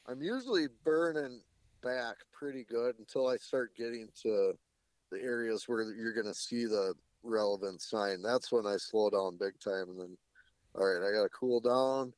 [0.08, 1.42] I'm usually burning
[1.84, 4.54] back pretty good until I start getting to
[5.12, 6.94] the areas where you're going to see the
[7.24, 8.22] relevant sign.
[8.22, 9.90] That's when I slow down big time.
[9.90, 10.18] And then,
[10.76, 12.14] all right, I got to cool down.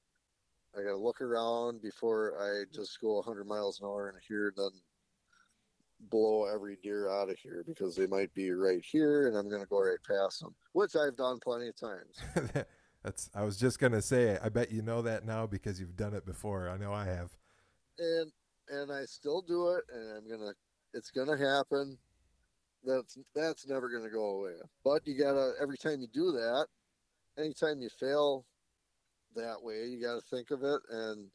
[0.77, 4.53] I got to look around before I just go 100 miles an hour in here,
[4.55, 4.69] then
[6.09, 9.61] blow every deer out of here because they might be right here and I'm going
[9.61, 12.65] to go right past them, which I've done plenty of times.
[13.03, 15.95] That's I was just going to say I bet you know that now because you've
[15.95, 16.69] done it before.
[16.69, 17.31] I know I have.
[17.97, 18.31] And
[18.69, 20.53] and I still do it, and I'm gonna.
[20.93, 21.97] It's gonna happen.
[22.83, 24.53] That's that's never gonna go away.
[24.83, 26.67] But you gotta every time you do that,
[27.37, 28.45] anytime you fail
[29.35, 31.27] that way, you gotta think of it and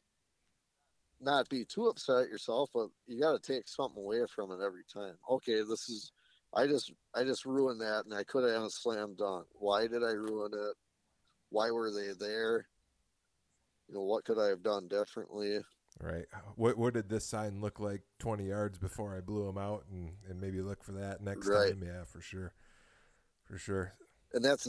[1.21, 4.83] not be too upset at yourself, but you gotta take something away from it every
[4.91, 5.15] time.
[5.29, 6.11] Okay, this is.
[6.53, 9.47] I just I just ruined that, and I could have a slam dunk.
[9.53, 10.75] Why did I ruin it?
[11.49, 12.67] Why were they there?
[13.87, 15.59] You know, what could I have done differently?
[15.99, 16.25] Right.
[16.55, 20.11] What what did this sign look like 20 yards before I blew them out and,
[20.29, 21.71] and maybe look for that next right.
[21.71, 21.83] time?
[21.85, 22.53] Yeah, for sure.
[23.45, 23.93] For sure.
[24.33, 24.67] And that's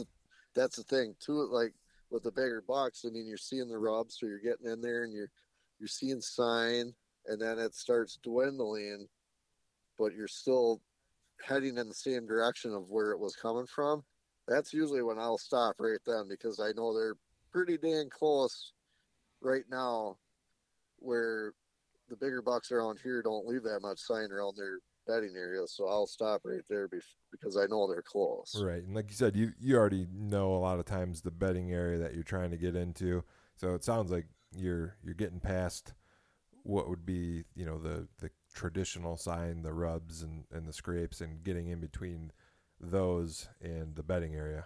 [0.55, 1.73] that's the thing too like
[2.09, 5.03] with the bigger box, I mean you're seeing the rubs so you're getting in there
[5.03, 5.31] and you're
[5.79, 6.93] you're seeing sign
[7.27, 9.07] and then it starts dwindling
[9.97, 10.81] but you're still
[11.43, 14.03] heading in the same direction of where it was coming from.
[14.47, 17.17] That's usually when I'll stop right then because I know they're
[17.51, 18.71] pretty dang close
[19.41, 20.17] right now
[20.99, 21.53] where
[22.09, 25.87] the bigger bucks around here don't leave that much sign around their bedding area, so
[25.87, 26.89] I'll stop right there
[27.31, 28.59] because I know they're close.
[28.61, 31.71] Right, and like you said, you you already know a lot of times the bedding
[31.71, 33.23] area that you're trying to get into,
[33.55, 34.25] so it sounds like
[34.55, 35.93] you're you're getting past
[36.63, 41.21] what would be you know the the traditional sign, the rubs and and the scrapes,
[41.21, 42.31] and getting in between
[42.79, 44.65] those and the bedding area.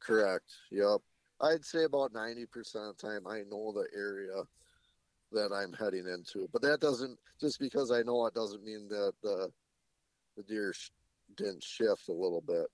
[0.00, 0.50] Correct.
[0.70, 1.00] Yep.
[1.40, 4.42] I'd say about ninety percent of the time I know the area
[5.32, 6.48] that I'm heading into.
[6.52, 9.50] But that doesn't just because I know it doesn't mean that the
[10.36, 10.90] the deer sh-
[11.36, 12.66] didn't shift a little bit.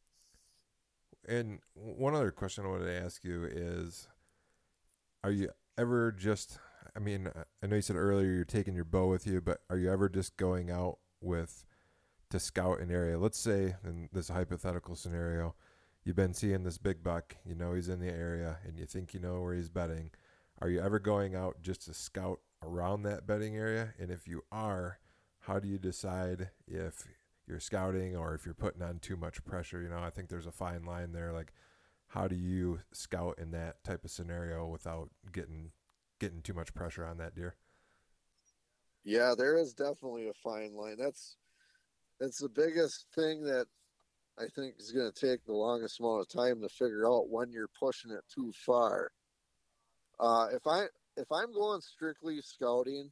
[1.27, 4.09] And one other question I wanted to ask you is,
[5.23, 6.59] are you ever just
[6.97, 7.29] I mean,
[7.63, 10.09] I know you said earlier you're taking your bow with you, but are you ever
[10.09, 11.65] just going out with
[12.31, 13.19] to scout an area?
[13.19, 15.55] Let's say in this hypothetical scenario,
[16.05, 19.13] you've been seeing this big buck, you know he's in the area, and you think
[19.13, 20.11] you know where he's bedding.
[20.63, 23.95] Are you ever going out just to scout around that bedding area?
[23.99, 24.99] And if you are,
[25.41, 27.07] how do you decide if
[27.47, 29.83] you're scouting or if you're putting on too much pressure?
[29.83, 31.33] You know, I think there's a fine line there.
[31.33, 31.53] Like,
[32.09, 35.73] how do you scout in that type of scenario without getting
[36.21, 37.57] getting too much pressure on that deer?
[39.05, 40.97] Yeah, there is definitely a fine line.
[40.99, 41.37] That's
[42.21, 43.67] that's the biggest thing that
[44.39, 47.53] I think is going to take the longest amount of time to figure out when
[47.53, 49.11] you're pushing it too far.
[50.19, 50.87] Uh, if I
[51.17, 53.11] if I'm going strictly scouting,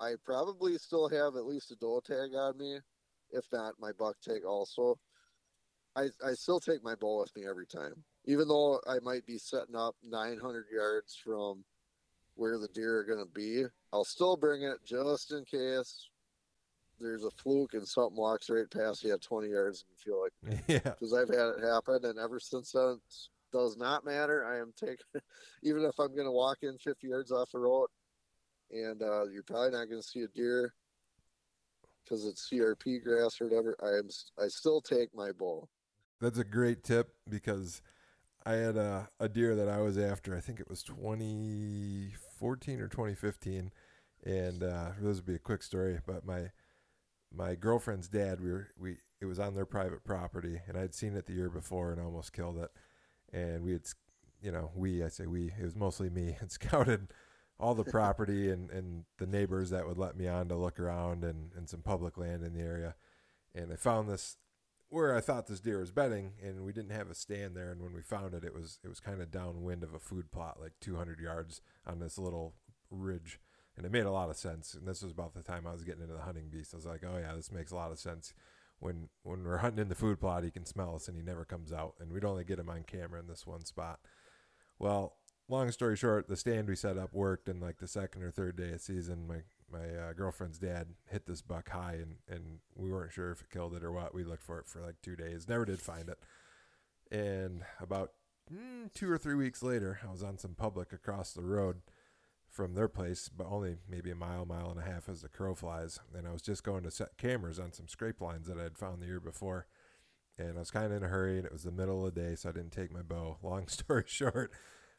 [0.00, 2.78] I probably still have at least a doe tag on me,
[3.30, 4.98] if not my buck tag also.
[5.94, 9.38] I I still take my bow with me every time, even though I might be
[9.38, 11.64] setting up 900 yards from
[12.34, 13.64] where the deer are going to be.
[13.92, 16.08] I'll still bring it just in case
[17.00, 20.22] there's a fluke and something walks right past you at 20 yards and you feel
[20.22, 23.00] like yeah because I've had it happen and ever since then
[23.52, 24.44] does not matter.
[24.44, 25.06] I am taking,
[25.62, 27.88] even if I'm going to walk in 50 yards off the road,
[28.70, 30.72] and uh, you're probably not going to see a deer
[32.04, 33.76] because it's CRP grass or whatever.
[33.82, 34.08] I am,
[34.42, 35.68] I still take my bow.
[36.20, 37.82] That's a great tip because
[38.44, 40.36] I had a, a deer that I was after.
[40.36, 43.72] I think it was 2014 or 2015,
[44.24, 45.98] and uh, this would be a quick story.
[46.06, 46.50] But my
[47.34, 51.16] my girlfriend's dad, we were we it was on their private property, and I'd seen
[51.16, 52.70] it the year before and almost killed it
[53.32, 53.82] and we had,
[54.42, 57.08] you know, we I say we it was mostly me had scouted
[57.58, 61.24] all the property and and the neighbors that would let me on to look around
[61.24, 62.94] and and some public land in the area,
[63.54, 64.36] and I found this
[64.88, 67.72] where I thought this deer was bedding, and we didn't have a stand there.
[67.72, 70.30] And when we found it, it was it was kind of downwind of a food
[70.30, 72.54] plot, like 200 yards on this little
[72.90, 73.40] ridge,
[73.76, 74.74] and it made a lot of sense.
[74.74, 76.72] And this was about the time I was getting into the hunting beast.
[76.72, 78.32] I was like, oh yeah, this makes a lot of sense
[78.78, 81.44] when when we're hunting in the food plot, he can smell us and he never
[81.44, 81.94] comes out.
[82.00, 84.00] And we'd only get him on camera in this one spot.
[84.78, 85.16] Well,
[85.48, 88.56] long story short, the stand we set up worked, and like the second or third
[88.56, 92.90] day of season, my my uh, girlfriend's dad hit this buck high, and and we
[92.90, 94.14] weren't sure if it killed it or what.
[94.14, 96.18] We looked for it for like two days, never did find it.
[97.10, 98.12] And about
[98.52, 101.82] mm, two or three weeks later, I was on some public across the road
[102.56, 105.54] from their place, but only maybe a mile, mile and a half as the crow
[105.54, 106.00] flies.
[106.16, 108.78] And I was just going to set cameras on some scrape lines that I had
[108.78, 109.66] found the year before.
[110.38, 112.20] And I was kind of in a hurry, and it was the middle of the
[112.20, 113.36] day, so I didn't take my bow.
[113.42, 114.52] Long story short,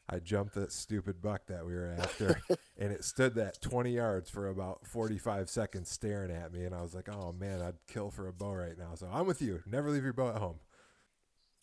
[0.08, 2.40] I jumped that stupid buck that we were after,
[2.78, 6.64] and it stood that 20 yards for about 45 seconds staring at me.
[6.64, 8.94] And I was like, oh man, I'd kill for a bow right now.
[8.94, 9.62] So I'm with you.
[9.66, 10.60] Never leave your bow at home.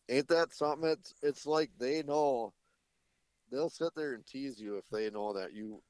[0.09, 0.89] Ain't that something?
[0.89, 2.53] It's, it's like they know
[3.51, 5.81] they'll sit there and tease you if they know that you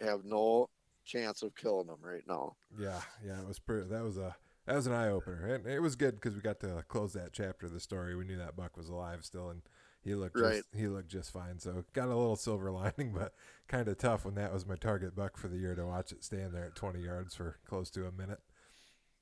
[0.00, 0.68] have no
[1.04, 2.56] chance of killing them right now.
[2.78, 3.88] Yeah, yeah, it was pretty.
[3.88, 4.36] That was a
[4.66, 7.32] that was an eye opener, and it was good because we got to close that
[7.32, 8.14] chapter of the story.
[8.16, 9.62] We knew that buck was alive still, and
[10.02, 10.56] he looked right.
[10.56, 11.58] just, he looked just fine.
[11.58, 13.34] So got a little silver lining, but
[13.68, 16.24] kind of tough when that was my target buck for the year to watch it
[16.24, 18.40] stand there at 20 yards for close to a minute.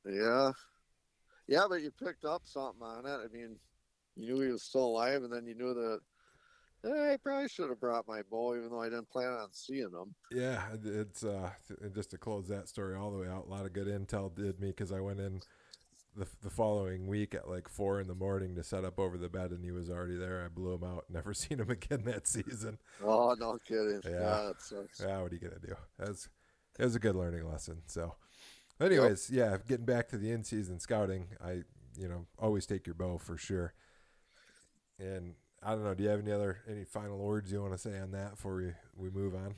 [0.05, 0.53] Yeah,
[1.49, 3.21] yeah, but you picked up something on it.
[3.25, 3.57] I mean,
[4.17, 6.01] you knew he was still alive, and then you knew that
[6.85, 10.15] I probably should have brought my bow, even though I didn't plan on seeing them.
[10.33, 11.51] Yeah, it's uh,
[11.95, 13.47] just to close that story all the way out.
[13.47, 15.43] A lot of good intel did me because I went in
[16.17, 19.29] the the following week at like four in the morning to set up over the
[19.29, 20.45] bed, and he was already there.
[20.45, 21.05] I blew him out.
[21.11, 22.79] Never seen him again that season.
[23.03, 24.01] Oh, no kidding.
[24.05, 25.01] Yeah, yeah that sucks.
[25.01, 25.75] Yeah, what are you gonna do?
[25.99, 26.29] That's
[26.79, 27.83] it was a good learning lesson.
[27.87, 28.15] So,
[28.81, 29.51] anyways, yep.
[29.51, 31.63] yeah, getting back to the in season scouting, I
[31.97, 33.75] you know always take your bow for sure,
[34.99, 35.35] and
[35.65, 35.95] I don't know.
[35.95, 38.57] Do you have any other any final words you want to say on that before
[38.57, 39.55] we we move on?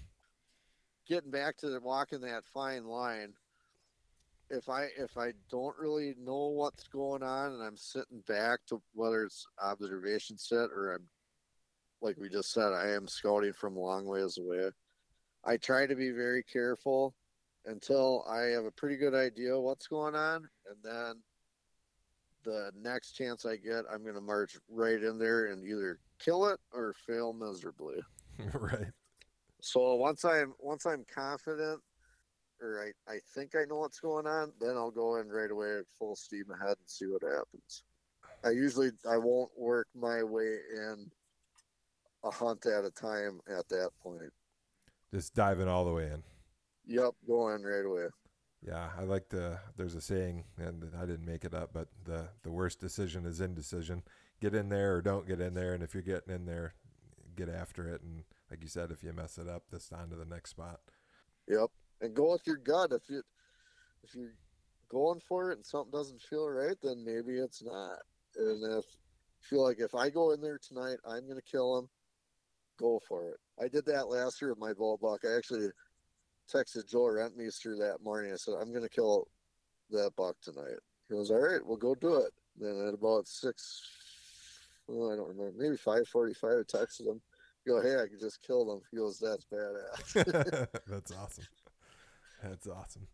[1.09, 3.32] Getting back to the, walking that fine line.
[4.51, 8.82] If I if I don't really know what's going on and I'm sitting back to
[8.93, 11.05] whether it's observation set or I'm
[12.02, 14.68] like we just said, I am scouting from a long ways away.
[15.44, 17.14] I try to be very careful
[17.64, 21.14] until I have a pretty good idea what's going on, and then
[22.44, 26.46] the next chance I get, I'm going to march right in there and either kill
[26.46, 28.00] it or fail miserably.
[28.54, 28.90] right.
[29.60, 31.80] So once I'm once I'm confident,
[32.60, 35.78] or I, I think I know what's going on, then I'll go in right away
[35.78, 37.82] at full steam ahead and see what happens.
[38.44, 41.10] I usually I won't work my way in
[42.24, 44.32] a hunt at a time at that point.
[45.12, 46.22] Just diving all the way in.
[46.86, 48.08] Yep, go in right away.
[48.66, 49.58] Yeah, I like the.
[49.76, 53.40] There's a saying, and I didn't make it up, but the the worst decision is
[53.40, 54.02] indecision.
[54.40, 56.74] Get in there or don't get in there, and if you're getting in there,
[57.36, 58.00] get after it.
[58.02, 60.80] And like you said, if you mess it up, this on to the next spot.
[61.46, 61.68] Yep,
[62.00, 62.92] and go with your gut.
[62.92, 63.22] If you
[64.02, 64.34] if you're
[64.90, 67.98] going for it and something doesn't feel right, then maybe it's not.
[68.36, 68.84] And if
[69.40, 71.88] feel like if I go in there tonight, I'm going to kill him,
[72.78, 73.36] go for it.
[73.62, 75.20] I did that last year with my bow buck.
[75.24, 75.68] I actually
[76.52, 78.32] texted Joe Rentmeester that morning.
[78.32, 79.28] I said, I'm going to kill
[79.90, 80.78] that buck tonight.
[81.08, 82.32] He goes, all right, we'll go do it.
[82.56, 83.82] Then at about six,
[84.86, 87.20] well, I don't remember, maybe 545, I texted him.
[87.66, 88.80] go, hey, I can just kill them.
[88.90, 90.68] He goes, that's badass.
[90.86, 91.44] that's awesome.
[92.42, 93.08] That's awesome.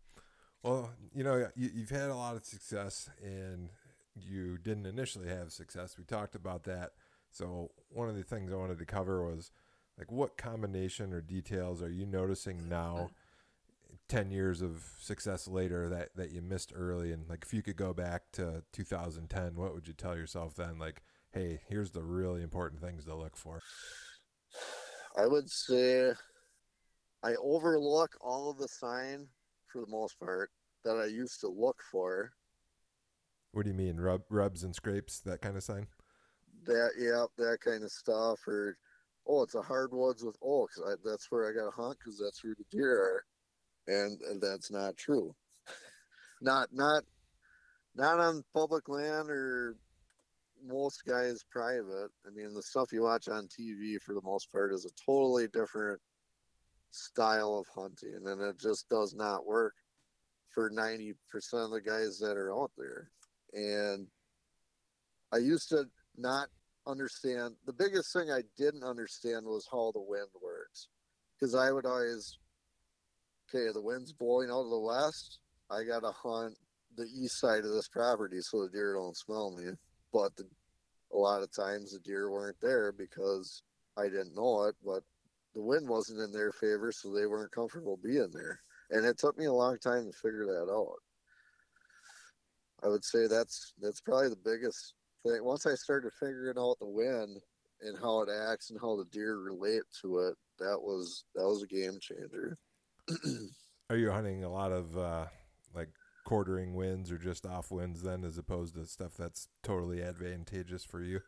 [0.63, 3.69] Well, you know, you, you've had a lot of success and
[4.15, 5.97] you didn't initially have success.
[5.97, 6.91] We talked about that.
[7.31, 9.51] So, one of the things I wanted to cover was
[9.97, 13.09] like what combination or details are you noticing now
[14.11, 17.77] 10 years of success later that that you missed early and like if you could
[17.77, 20.77] go back to 2010 what would you tell yourself then?
[20.77, 21.01] Like
[21.31, 23.61] hey here's the really important things to look for.
[25.17, 26.11] I would say
[27.23, 29.27] i overlook all of the sign
[29.71, 30.49] for the most part
[30.83, 32.33] that i used to look for.
[33.53, 33.95] What do you mean?
[33.95, 35.87] Rub rubs and scrapes that kind of sign?
[36.65, 38.75] That yeah that kind of stuff or
[39.25, 42.43] oh it's a hardwoods with oh cause that's where i got to hunt because that's
[42.43, 43.23] where the deer are
[43.87, 45.35] and, that's not true.
[46.41, 47.03] not not
[47.95, 49.75] not on public land or
[50.65, 52.09] most guys private.
[52.25, 55.47] I mean, the stuff you watch on TV for the most part is a totally
[55.47, 55.99] different
[56.91, 59.73] style of hunting, and it just does not work
[60.49, 61.15] for 90%
[61.53, 63.09] of the guys that are out there.
[63.53, 64.07] And
[65.33, 65.85] I used to
[66.17, 66.49] not
[66.87, 70.89] understand the biggest thing I didn't understand was how the wind works
[71.39, 72.37] because I would always
[73.53, 75.39] okay, the wind's blowing out of the west.
[75.69, 76.55] I got to hunt
[76.95, 79.71] the east side of this property so the deer don't smell me.
[80.13, 80.45] But the,
[81.13, 83.63] a lot of times the deer weren't there because
[83.97, 85.03] I didn't know it, but
[85.53, 88.59] the wind wasn't in their favor, so they weren't comfortable being there.
[88.89, 90.95] And it took me a long time to figure that out.
[92.83, 95.43] I would say that's that's probably the biggest thing.
[95.43, 97.37] Once I started figuring out the wind
[97.81, 101.63] and how it acts and how the deer relate to it, that was that was
[101.63, 102.57] a game changer.
[103.89, 105.25] Are you hunting a lot of uh,
[105.73, 105.89] like
[106.25, 111.01] quartering winds or just off winds then, as opposed to stuff that's totally advantageous for
[111.01, 111.21] you?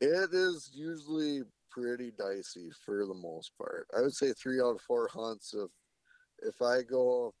[0.00, 3.86] It is usually pretty dicey for the most part.
[3.96, 5.54] I would say three out of four hunts.
[5.54, 5.70] If
[6.46, 7.34] if I go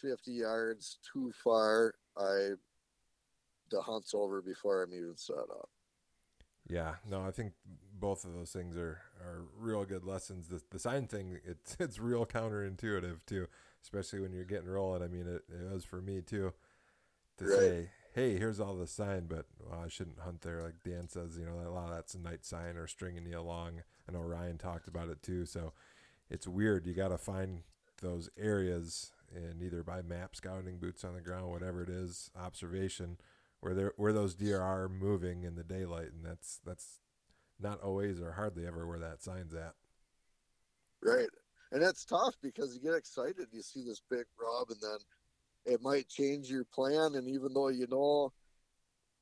[0.00, 2.50] fifty yards too far, I
[3.70, 5.68] the hunt's over before I'm even set up.
[6.68, 7.52] Yeah, no, I think
[7.98, 10.48] both of those things are, are real good lessons.
[10.48, 13.46] The, the sign thing, it's it's real counterintuitive too,
[13.82, 15.02] especially when you're getting rolling.
[15.02, 16.52] I mean, it, it was for me too
[17.38, 17.58] to right.
[17.58, 20.62] say, hey, here's all the sign, but well, I shouldn't hunt there.
[20.62, 23.38] Like Dan says, you know, a lot of that's a night sign or stringing you
[23.38, 23.82] along.
[24.08, 25.44] I know Ryan talked about it too.
[25.46, 25.72] So
[26.30, 26.86] it's weird.
[26.86, 27.62] You got to find
[28.02, 33.18] those areas and either by map scouting, boots on the ground, whatever it is, observation
[33.60, 37.00] where there where those deer are moving in the daylight, and that's that's
[37.60, 39.72] not always or hardly ever where that sign's at.
[41.02, 41.28] Right,
[41.72, 45.82] and that's tough because you get excited, you see this big rub, and then it
[45.82, 47.14] might change your plan.
[47.14, 48.32] And even though you know,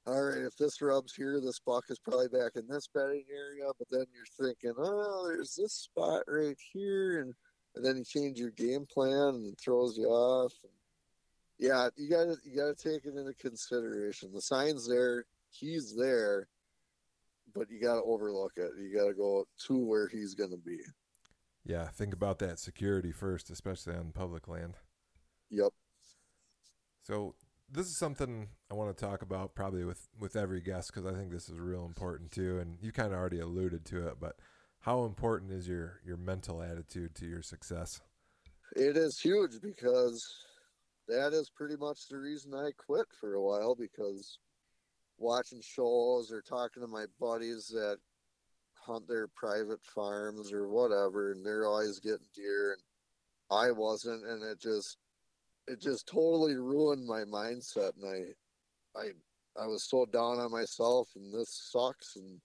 [0.06, 3.70] all right, if this rub's here, this buck is probably back in this bedding area,
[3.78, 7.35] but then you're thinking, oh, there's this spot right here, and
[7.74, 10.52] and then you change your game plan and it throws you off.
[10.62, 10.73] And
[11.59, 14.31] yeah, you gotta you gotta take it into consideration.
[14.32, 16.48] The sign's there, he's there,
[17.55, 18.70] but you gotta overlook it.
[18.78, 20.78] You gotta go to where he's gonna be.
[21.64, 24.74] Yeah, think about that security first, especially on public land.
[25.51, 25.72] Yep.
[27.02, 27.35] So
[27.70, 31.16] this is something I want to talk about probably with with every guest because I
[31.16, 32.59] think this is real important too.
[32.59, 34.36] And you kind of already alluded to it, but
[34.81, 38.01] how important is your your mental attitude to your success?
[38.76, 40.26] It is huge because
[41.09, 44.39] that is pretty much the reason I quit for a while because
[45.19, 47.99] watching shows or talking to my buddies that
[48.74, 52.82] hunt their private farms or whatever and they're always getting deer and
[53.51, 54.99] I wasn't and it just
[55.66, 58.35] it just totally ruined my mindset and
[58.97, 62.41] I I I was so down on myself and this sucks and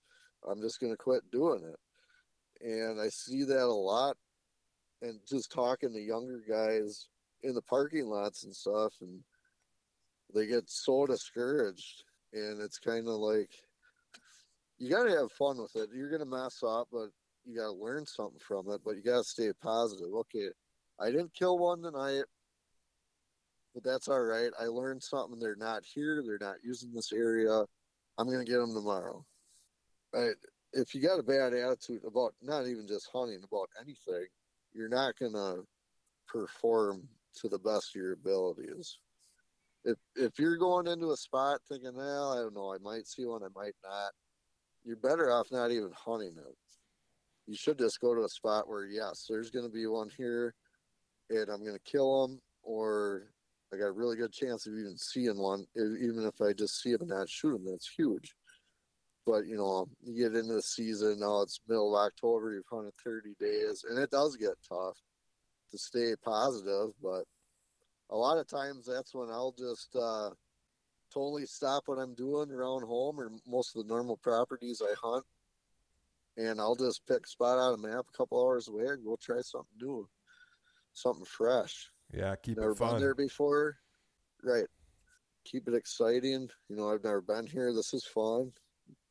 [0.47, 2.65] I'm just gonna quit doing it.
[2.65, 4.15] And I see that a lot
[5.01, 7.07] and just talking to younger guys
[7.43, 9.21] in the parking lots and stuff, and
[10.33, 12.03] they get so discouraged.
[12.33, 13.49] And it's kind of like
[14.77, 15.89] you got to have fun with it.
[15.93, 17.09] You're gonna mess up, but
[17.45, 18.81] you got to learn something from it.
[18.85, 20.13] But you got to stay positive.
[20.13, 20.49] Okay,
[20.99, 22.23] I didn't kill one tonight,
[23.73, 24.51] but that's all right.
[24.59, 25.39] I learned something.
[25.39, 26.21] They're not here.
[26.25, 27.65] They're not using this area.
[28.17, 29.25] I'm gonna get them tomorrow.
[30.73, 34.27] If you got a bad attitude about not even just hunting, about anything,
[34.73, 35.63] you're not gonna
[36.27, 37.07] perform
[37.41, 38.99] to the best of your abilities.
[39.85, 43.25] If if you're going into a spot thinking, well, I don't know, I might see
[43.25, 44.11] one, I might not,
[44.83, 46.55] you're better off not even hunting it.
[47.47, 50.53] You should just go to a spot where yes, there's going to be one here,
[51.29, 53.31] and I'm going to kill them, or
[53.73, 56.91] I got a really good chance of even seeing one, even if I just see
[56.91, 57.65] them and not shoot them.
[57.65, 58.35] That's huge.
[59.25, 61.41] But you know, you get into the season now.
[61.41, 62.53] It's middle of October.
[62.53, 64.97] You've hunted 30 days, and it does get tough
[65.71, 66.89] to stay positive.
[67.01, 67.25] But
[68.09, 70.31] a lot of times, that's when I'll just uh,
[71.13, 75.25] totally stop what I'm doing around home or most of the normal properties I hunt,
[76.37, 79.17] and I'll just pick a spot on a map a couple hours away and go
[79.21, 80.07] try something new,
[80.93, 81.89] something fresh.
[82.13, 82.87] Yeah, keep never it fun.
[82.87, 83.77] Never been there before,
[84.43, 84.67] right?
[85.45, 86.49] Keep it exciting.
[86.69, 87.73] You know, I've never been here.
[87.73, 88.51] This is fun.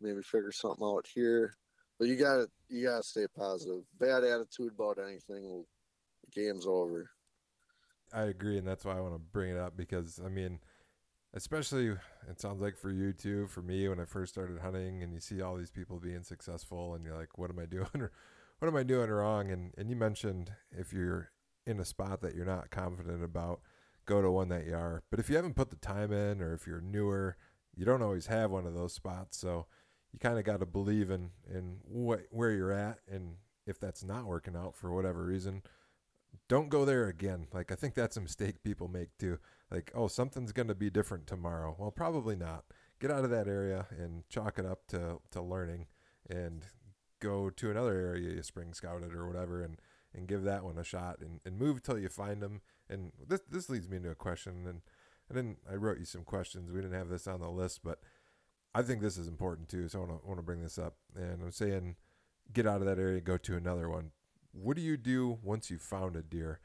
[0.01, 1.55] Maybe figure something out here,
[1.99, 3.83] but you gotta you gotta stay positive.
[4.01, 5.67] Bad attitude about anything, well,
[6.25, 7.11] the game's over.
[8.13, 10.61] I agree, and that's why I want to bring it up because I mean,
[11.35, 11.89] especially
[12.29, 15.21] it sounds like for you too, for me when I first started hunting, and you
[15.21, 18.09] see all these people being successful, and you're like, what am I doing?
[18.59, 19.51] what am I doing wrong?
[19.51, 21.31] And and you mentioned if you're
[21.67, 23.61] in a spot that you're not confident about,
[24.07, 25.03] go to one that you are.
[25.11, 27.37] But if you haven't put the time in, or if you're newer,
[27.77, 29.37] you don't always have one of those spots.
[29.39, 29.67] So
[30.13, 33.37] you kind of got to believe in in what where you're at, and
[33.67, 35.63] if that's not working out for whatever reason,
[36.49, 37.47] don't go there again.
[37.53, 39.39] Like I think that's a mistake people make too.
[39.71, 41.77] Like oh something's going to be different tomorrow.
[41.79, 42.65] Well, probably not.
[43.01, 45.87] Get out of that area and chalk it up to to learning,
[46.29, 46.65] and
[47.21, 49.79] go to another area you spring scouted or whatever, and
[50.15, 52.61] and give that one a shot and, and move till you find them.
[52.89, 54.67] And this this leads me into a question.
[54.67, 54.81] And
[55.31, 56.73] I didn't I wrote you some questions.
[56.73, 58.01] We didn't have this on the list, but
[58.75, 59.89] I think this is important too.
[59.89, 60.97] So I want to want to bring this up.
[61.15, 61.97] And I'm saying,
[62.53, 64.13] get out of that area, go to another one.
[64.63, 66.61] What do you do once you've found a deer?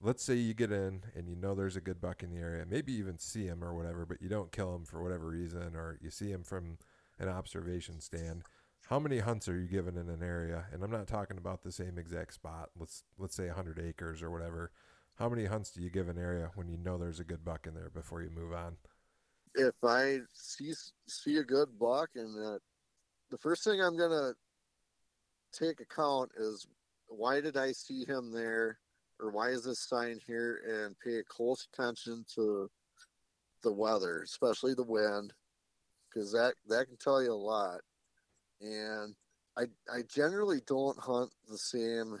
[0.00, 2.64] Let's say you get in and you know there's a good buck in the area,
[2.68, 5.98] maybe even see him or whatever, but you don't kill him for whatever reason, or
[6.00, 6.78] you see him from
[7.18, 8.44] an observation stand
[8.88, 10.64] how many hunts are you given in an area?
[10.72, 12.70] And I'm not talking about the same exact spot.
[12.78, 14.70] Let's let's say 100 acres or whatever.
[15.16, 17.66] How many hunts do you give an area when you know there's a good buck
[17.66, 18.76] in there before you move on?
[19.54, 20.72] If I see
[21.06, 22.60] see a good buck and that,
[23.30, 24.32] the first thing I'm gonna
[25.52, 26.66] take account is
[27.08, 28.78] why did I see him there,
[29.20, 32.70] or why is this sign here, and pay close attention to
[33.62, 35.32] the weather, especially the wind,
[36.08, 37.80] because that that can tell you a lot
[38.60, 39.14] and
[39.56, 42.18] I I generally don't hunt the same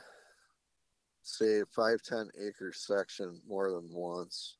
[1.22, 4.56] say five ten acre section more than once.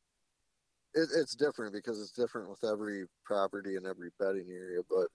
[0.95, 4.81] It, it's different because it's different with every property and every bedding area.
[4.89, 5.09] But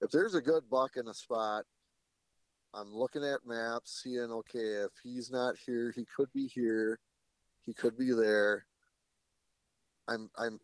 [0.00, 1.64] if there's a good buck in a spot,
[2.74, 7.00] I'm looking at maps, seeing okay, if he's not here, he could be here,
[7.66, 8.66] he could be there.
[10.08, 10.60] I'm I'm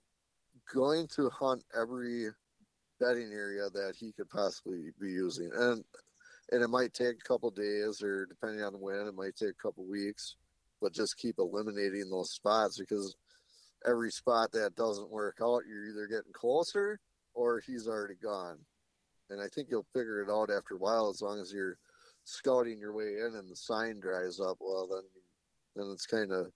[0.73, 2.29] going to hunt every
[3.01, 5.51] bedding area that he could possibly be using.
[5.55, 5.85] And
[6.53, 9.63] and it might take a couple days or depending on when, it might take a
[9.63, 10.37] couple weeks,
[10.81, 13.17] but just keep eliminating those spots because
[13.85, 17.01] every spot that doesn't work out, you're either getting closer
[17.35, 18.59] or he's already gone.
[19.29, 21.79] And I think you'll figure it out after a while as long as you're
[22.27, 25.03] scouting your way in and the sign dries up well then
[25.77, 26.53] then it's kind of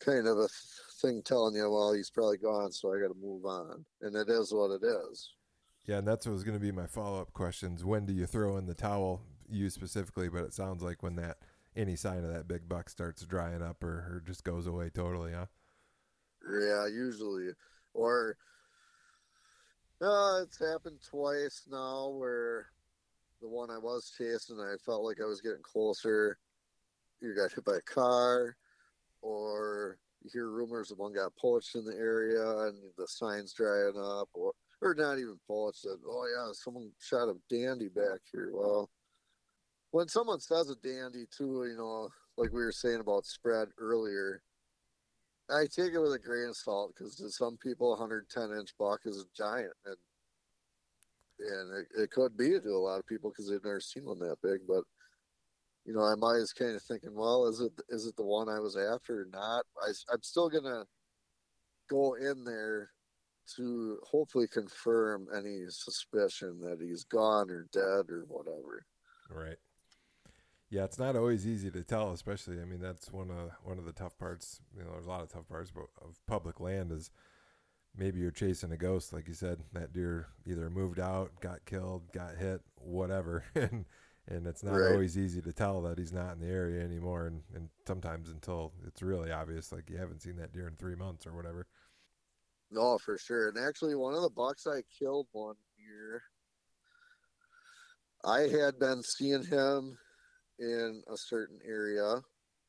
[0.00, 0.48] kind of a
[1.00, 3.84] thing telling you, well, he's probably gone, so I got to move on.
[4.02, 5.32] And it is what it is.
[5.86, 7.84] Yeah, and that's what was going to be my follow up questions.
[7.84, 9.22] When do you throw in the towel?
[9.50, 11.38] You specifically, but it sounds like when that
[11.74, 15.32] any sign of that big buck starts drying up or, or just goes away totally,
[15.32, 15.46] huh?
[16.50, 17.48] Yeah, usually.
[17.94, 18.36] Or
[20.02, 22.66] uh, it's happened twice now where
[23.40, 26.38] the one I was chasing, I felt like I was getting closer.
[27.20, 28.56] You got hit by a car,
[29.22, 33.96] or you hear rumors of one got poached in the area and the signs drying
[33.96, 35.82] up, or or not even poached.
[35.82, 38.50] That oh yeah, someone shot a dandy back here.
[38.52, 38.90] Well,
[39.90, 44.42] when someone says a dandy too, you know, like we were saying about spread earlier,
[45.50, 49.00] I take it with a grain of salt because to some people, 110 inch buck
[49.06, 49.96] is a giant, and
[51.38, 54.18] and it, it could be to a lot of people because they've never seen one
[54.20, 54.82] that big, but
[55.84, 58.60] you know, I'm always kind of thinking, well, is it is it the one I
[58.60, 59.64] was after or not?
[59.82, 60.84] I, I'm still gonna
[61.88, 62.90] go in there
[63.56, 68.84] to hopefully confirm any suspicion that he's gone or dead or whatever.
[69.30, 69.56] Right.
[70.70, 72.60] Yeah, it's not always easy to tell, especially.
[72.60, 74.60] I mean, that's one of one of the tough parts.
[74.76, 77.10] You know, there's a lot of tough parts but of public land is
[77.96, 79.60] maybe you're chasing a ghost, like you said.
[79.72, 83.84] That deer either moved out, got killed, got hit, whatever, and
[84.26, 84.82] and it's not Right.
[84.82, 87.26] always easy to tell that he's not in the area anymore.
[87.26, 90.96] And and sometimes until it's really obvious, like you haven't seen that deer in three
[90.96, 91.66] months or whatever.
[92.70, 93.48] No, for sure.
[93.48, 96.22] And actually, one of the bucks I killed one year,
[98.24, 99.96] I had been seeing him
[100.58, 102.16] in a certain area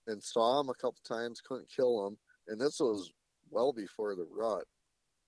[0.08, 2.18] and saw him a couple times, couldn't kill him.
[2.48, 3.12] And this was
[3.50, 4.66] well before the rut.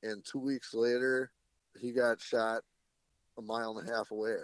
[0.03, 1.31] And two weeks later,
[1.79, 2.63] he got shot
[3.37, 4.35] a mile and a half away.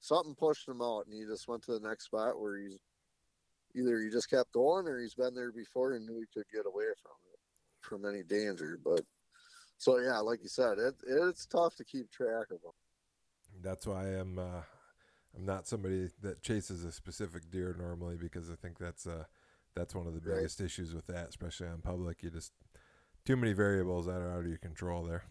[0.00, 2.78] Something pushed him out, and he just went to the next spot where he's
[3.74, 6.66] either he just kept going or he's been there before and knew he could get
[6.66, 7.38] away from it,
[7.80, 8.78] from any danger.
[8.82, 9.02] But
[9.78, 12.72] so yeah, like you said, it it's tough to keep track of them.
[13.62, 14.62] That's why I'm uh,
[15.36, 19.24] I'm not somebody that chases a specific deer normally because I think that's uh
[19.74, 20.36] that's one of the Right.
[20.36, 22.22] biggest issues with that, especially on public.
[22.22, 22.52] You just
[23.24, 25.24] too many variables that are out of your control there.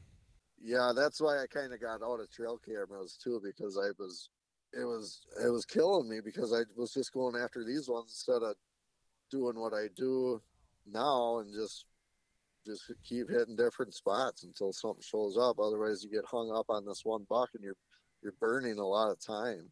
[0.64, 4.30] Yeah, that's why I kind of got out of trail cameras too because I was
[4.74, 8.44] it was it was killing me because I was just going after these ones instead
[8.44, 8.56] of
[9.30, 10.42] doing what I do
[10.86, 11.86] now and just
[12.66, 15.58] just keep hitting different spots until something shows up.
[15.60, 17.78] Otherwise, you get hung up on this one buck and you're
[18.22, 19.72] you're burning a lot of time.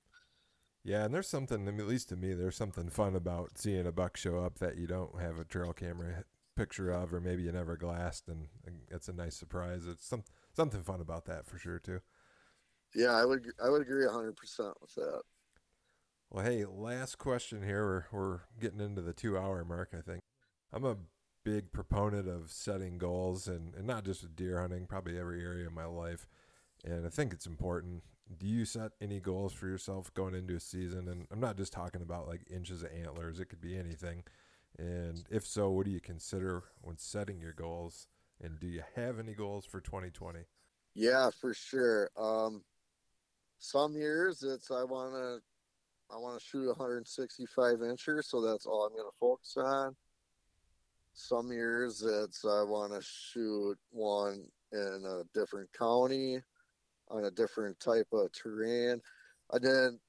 [0.83, 3.85] Yeah, and there's something, I mean, at least to me, there's something fun about seeing
[3.85, 6.23] a buck show up that you don't have a trail camera
[6.59, 9.85] picture of, or maybe you never glassed, and, and it's a nice surprise.
[9.87, 10.23] It's some
[10.53, 12.01] something fun about that for sure too.
[12.93, 15.21] Yeah, I would I would agree hundred percent with that.
[16.29, 18.07] Well, hey, last question here.
[18.11, 20.19] We're we're getting into the two hour mark, I think.
[20.73, 20.97] I'm a
[21.45, 25.67] big proponent of setting goals, and and not just with deer hunting, probably every area
[25.67, 26.27] of my life.
[26.83, 28.03] And I think it's important.
[28.37, 31.07] Do you set any goals for yourself going into a season?
[31.07, 34.23] And I'm not just talking about like inches of antlers, it could be anything.
[34.77, 38.07] And if so, what do you consider when setting your goals?
[38.41, 40.39] And do you have any goals for 2020?
[40.95, 42.09] Yeah, for sure.
[42.17, 42.63] Um,
[43.59, 45.39] some years it's I want to
[46.11, 49.95] I want to shoot 165 incher, so that's all I'm going to focus on.
[51.13, 56.41] Some years it's I want to shoot one in a different county
[57.09, 59.01] on a different type of terrain.
[59.51, 59.99] And then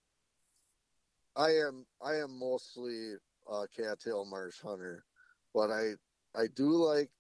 [1.36, 3.14] I am I am mostly
[3.50, 5.04] a cattail marsh hunter,
[5.54, 5.92] but I
[6.36, 7.10] I do like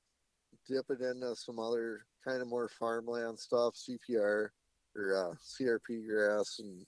[0.68, 4.50] dipping into some other kind of more farmland stuff, CPR
[4.96, 6.84] or uh, CRP grass and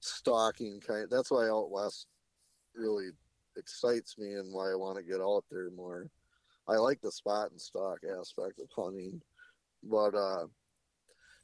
[0.00, 1.08] stalking kind.
[1.10, 2.06] That's why out west
[2.74, 3.08] really
[3.56, 6.08] excites me and why I want to get out there more.
[6.68, 9.20] I like the spot and stalk aspect of hunting,
[9.84, 10.46] but uh,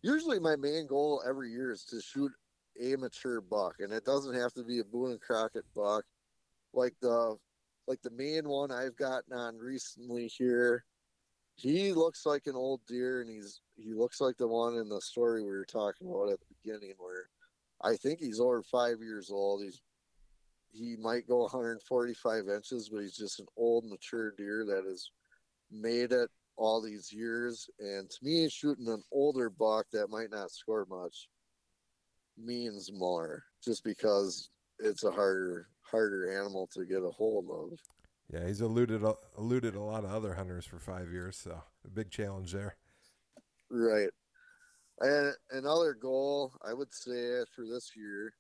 [0.02, 2.32] usually my main goal every year is to shoot
[2.81, 6.05] a mature buck, and it doesn't have to be a Boone and Crockett buck,
[6.74, 7.36] like the
[7.86, 10.85] like the main one I've gotten on recently here
[11.57, 15.01] he looks like an old deer and he's he looks like the one in the
[15.01, 17.28] story we were talking about at the beginning where
[17.82, 19.62] i think he's over five years old.
[19.62, 19.82] He's
[20.73, 25.11] he might go 145 inches but he's just an old mature deer that has
[25.70, 27.69] made it all these years.
[27.78, 31.28] And to me shooting an older buck that might not score much
[32.39, 37.78] means more just because it's a harder harder animal to get a hold of
[38.32, 41.89] Yeah, he's eluded a- eluded a lot of other hunters for five years, so a
[41.90, 42.77] big challenge there.
[43.70, 44.10] Right.
[45.01, 48.35] And another goal I would say for this year.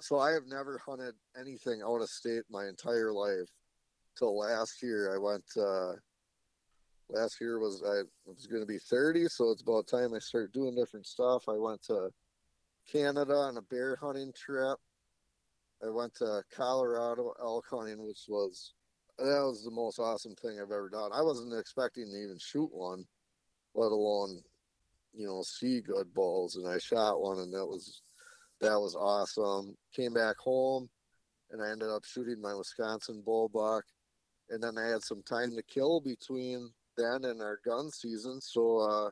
[0.00, 3.50] So I have never hunted anything out of state my entire life.
[4.16, 5.44] Till last year, I went.
[5.56, 5.92] Uh,
[7.10, 10.52] last year was I was going to be thirty, so it's about time I start
[10.52, 11.48] doing different stuff.
[11.48, 12.10] I went to
[12.90, 14.78] Canada on a bear hunting trip.
[15.84, 18.74] I went to Colorado elk hunting, which was
[19.18, 21.10] that was the most awesome thing I've ever done.
[21.12, 23.04] I wasn't expecting to even shoot one,
[23.74, 24.42] let alone
[25.12, 28.02] you know see good bulls, and I shot one, and that was
[28.60, 29.76] that was awesome.
[29.94, 30.88] Came back home,
[31.50, 33.84] and I ended up shooting my Wisconsin bull buck,
[34.50, 38.40] and then I had some time to kill between then and our gun season.
[38.40, 39.10] So uh,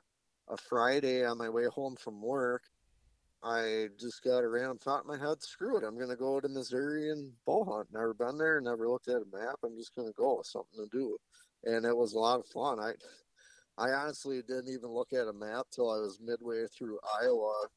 [0.52, 2.62] a Friday on my way home from work,
[3.42, 5.42] I just got a random thought in my head.
[5.42, 7.88] Screw it, I'm gonna go to Missouri and bow hunt.
[7.92, 9.56] Never been there, never looked at a map.
[9.64, 11.16] I'm just gonna go with something to do,
[11.64, 12.80] and it was a lot of fun.
[12.80, 12.92] I
[13.78, 17.68] I honestly didn't even look at a map till I was midway through Iowa,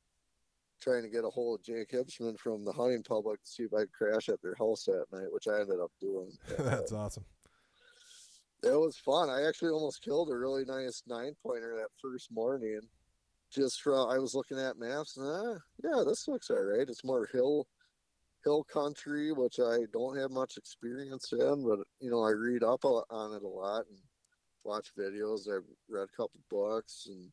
[0.82, 3.74] trying to get a hold of Jake Hipsman from the hunting public to see if
[3.74, 6.32] I could crash at their house that night, which I ended up doing.
[6.58, 7.26] That's awesome.
[8.64, 9.30] it was fun.
[9.30, 12.82] I actually almost killed a really nice nine pointer that first morning.
[13.52, 16.88] Just from I was looking at maps and ah, yeah, this looks all right.
[16.88, 17.68] It's more hill
[18.44, 22.86] hill country, which I don't have much experience in, but you know, I read up
[22.86, 24.00] on it a lot and
[24.64, 25.50] watch videos.
[25.50, 27.30] I've read a couple books and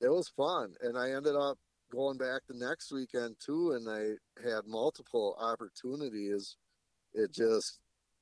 [0.00, 1.58] it was fun, and I ended up
[1.90, 6.56] going back the next weekend too, and I had multiple opportunities.
[7.14, 7.80] It just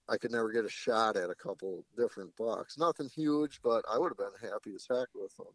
[0.09, 2.79] I could never get a shot at a couple different bucks.
[2.79, 5.53] Nothing huge, but I would have been happy as heck with them.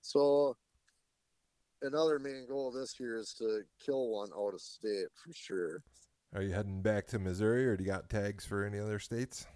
[0.00, 0.56] So
[1.82, 5.82] another main goal this year is to kill one out of state for sure.
[6.34, 9.46] Are you heading back to Missouri, or do you got tags for any other states?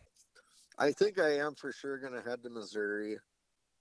[0.79, 3.17] I think I am for sure going to head to Missouri.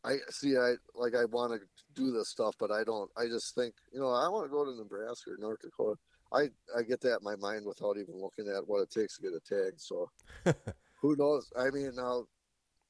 [0.06, 0.56] I see.
[0.56, 1.14] I like.
[1.16, 1.60] I want to
[1.94, 3.10] do this stuff, but I don't.
[3.18, 4.10] I just think you know.
[4.10, 5.98] I want to go to Nebraska or North Dakota.
[6.32, 9.24] I I get that in my mind without even looking at what it takes to
[9.24, 9.74] get a tag.
[9.78, 10.10] So
[11.02, 11.52] who knows?
[11.58, 12.30] I mean, I'll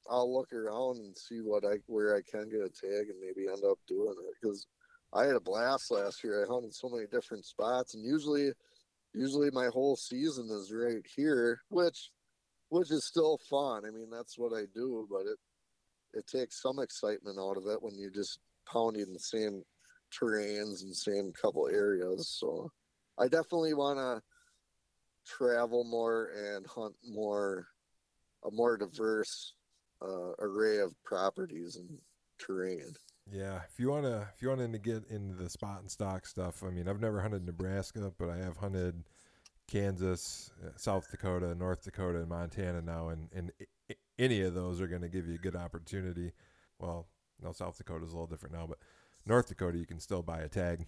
[0.08, 3.48] I'll look around and see what I where I can get a tag and maybe
[3.48, 4.66] end up doing it because
[5.12, 6.44] I had a blast last year.
[6.44, 8.50] I hunted so many different spots, and usually
[9.14, 12.10] usually my whole season is right here, which
[12.68, 13.84] which is still fun.
[13.86, 15.38] I mean, that's what I do, but it
[16.12, 19.62] it takes some excitement out of it when you're just pounding the same
[20.12, 22.28] terrains and same couple areas.
[22.28, 22.70] So
[23.18, 24.22] I definitely want to
[25.26, 27.66] travel more and hunt more,
[28.44, 29.54] a more diverse
[30.02, 31.98] uh, array of properties and
[32.38, 32.94] terrain.
[33.30, 36.62] Yeah, if you wanna if you wanted to get into the spot and stalk stuff,
[36.62, 39.02] I mean, I've never hunted Nebraska, but I have hunted
[39.66, 43.50] Kansas, uh, South Dakota, North Dakota, and Montana now, and and
[44.18, 46.32] any of those are going to give you a good opportunity.
[46.78, 47.08] Well,
[47.42, 48.78] no, South Dakota is a little different now, but
[49.26, 50.86] North Dakota you can still buy a tag.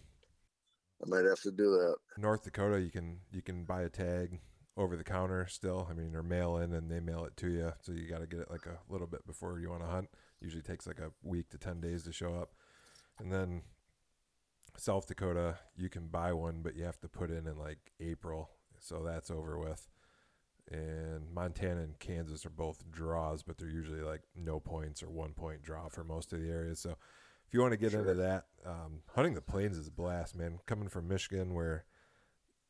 [1.02, 1.97] I might have to do that.
[2.16, 4.39] North Dakota you can you can buy a tag
[4.77, 5.89] over the counter still.
[5.90, 8.27] I mean, or mail in and they mail it to you, so you got to
[8.28, 10.09] get it like a little bit before you want to hunt.
[10.40, 12.55] Usually takes like a week to ten days to show up,
[13.19, 13.62] and then
[14.77, 18.51] South Dakota you can buy one, but you have to put in in like April,
[18.78, 19.89] so that's over with
[20.70, 25.32] and Montana and Kansas are both draws, but they're usually like no points or one
[25.32, 26.78] point draw for most of the areas.
[26.78, 28.01] So if you want to get sure.
[28.01, 30.59] into that, um, hunting the plains is a blast, man.
[30.66, 31.85] Coming from Michigan, where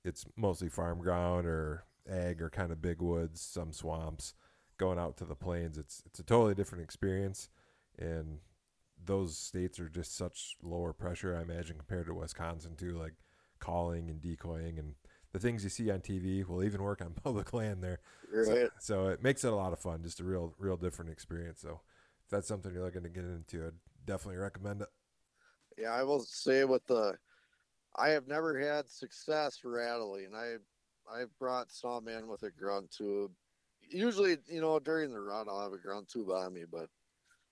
[0.05, 4.35] it's mostly farm ground or ag or kind of big woods, some swamps,
[4.79, 7.49] going out to the plains, it's it's a totally different experience,
[7.99, 8.39] and
[9.05, 13.15] those states are just such lower pressure, I imagine, compared to Wisconsin too, like
[13.59, 14.95] calling and decoying and
[15.33, 18.01] the things you see on TV will even work on public land there.
[18.33, 18.47] Right.
[18.47, 21.61] So, so, it makes it a lot of fun, just a real, real different experience.
[21.61, 21.81] So
[22.25, 23.73] if that's something you're looking to get into, I'd
[24.07, 24.89] definitely recommend it.
[25.77, 27.17] Yeah, I will say with the,
[27.97, 30.31] I have never had success rattling.
[30.35, 30.57] I,
[31.13, 33.31] I've brought some in with a grunt tube.
[33.81, 36.89] Usually, you know, during the run, I'll have a grunt tube on me, but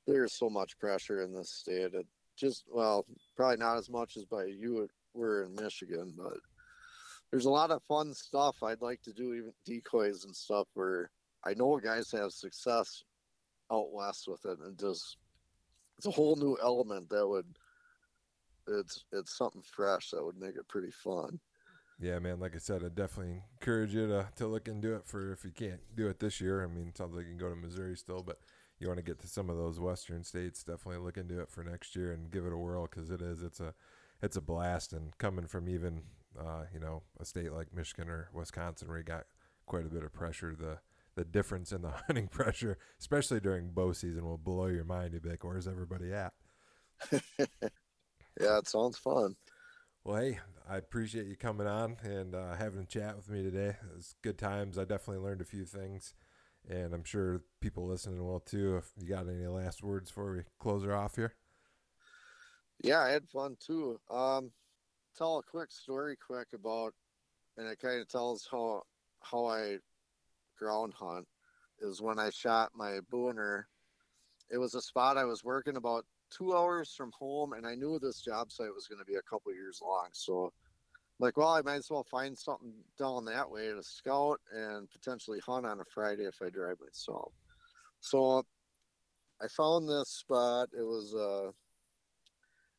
[0.06, 1.94] there's so much pressure in this state.
[1.94, 2.06] It
[2.36, 3.06] just, well,
[3.36, 6.38] probably not as much as by you were in Michigan, but
[7.30, 11.10] there's a lot of fun stuff I'd like to do, even decoys and stuff where
[11.44, 13.02] I know guys have success
[13.72, 15.16] out west with it, and just
[15.96, 17.46] it's a whole new element that would
[18.68, 21.38] it's it's something fresh that would make it pretty fun.
[21.98, 22.40] Yeah, man.
[22.40, 25.50] Like I said, I definitely encourage you to, to look into it for if you
[25.50, 26.62] can't do it this year.
[26.62, 28.38] I mean, sounds like you can go to Missouri still, but
[28.78, 31.64] you want to get to some of those western states, definitely look into it for
[31.64, 33.74] next year and give it a whirl because it is it's a
[34.22, 34.92] it's a blast.
[34.92, 36.02] And coming from even
[36.38, 39.26] uh, you know, a state like Michigan or Wisconsin where you got
[39.66, 40.78] quite a bit of pressure, the
[41.14, 45.14] the difference in the hunting pressure, especially during bow season, will blow your mind.
[45.14, 46.32] You'd be like, "Where's everybody at?"
[47.38, 49.36] yeah, it sounds fun.
[50.04, 50.38] Well, hey,
[50.68, 53.76] I appreciate you coming on and uh, having a chat with me today.
[53.96, 54.78] It's good times.
[54.78, 56.14] I definitely learned a few things,
[56.68, 58.76] and I'm sure people listening will too.
[58.76, 61.34] If you got any last words before we close her off here?
[62.82, 63.98] Yeah, I had fun too.
[64.10, 64.50] Um,
[65.16, 66.94] tell a quick story quick about,
[67.56, 68.82] and it kind of tells how
[69.22, 69.78] how I
[70.58, 71.26] ground hunt
[71.80, 73.64] is when I shot my booner.
[74.50, 77.98] It was a spot I was working about two hours from home, and I knew
[77.98, 80.08] this job site was going to be a couple years long.
[80.12, 80.52] So,
[81.18, 85.40] like, well, I might as well find something down that way to scout and potentially
[85.44, 87.32] hunt on a Friday if I drive myself.
[88.00, 88.44] So,
[89.42, 90.70] I found this spot.
[90.72, 91.50] It was uh,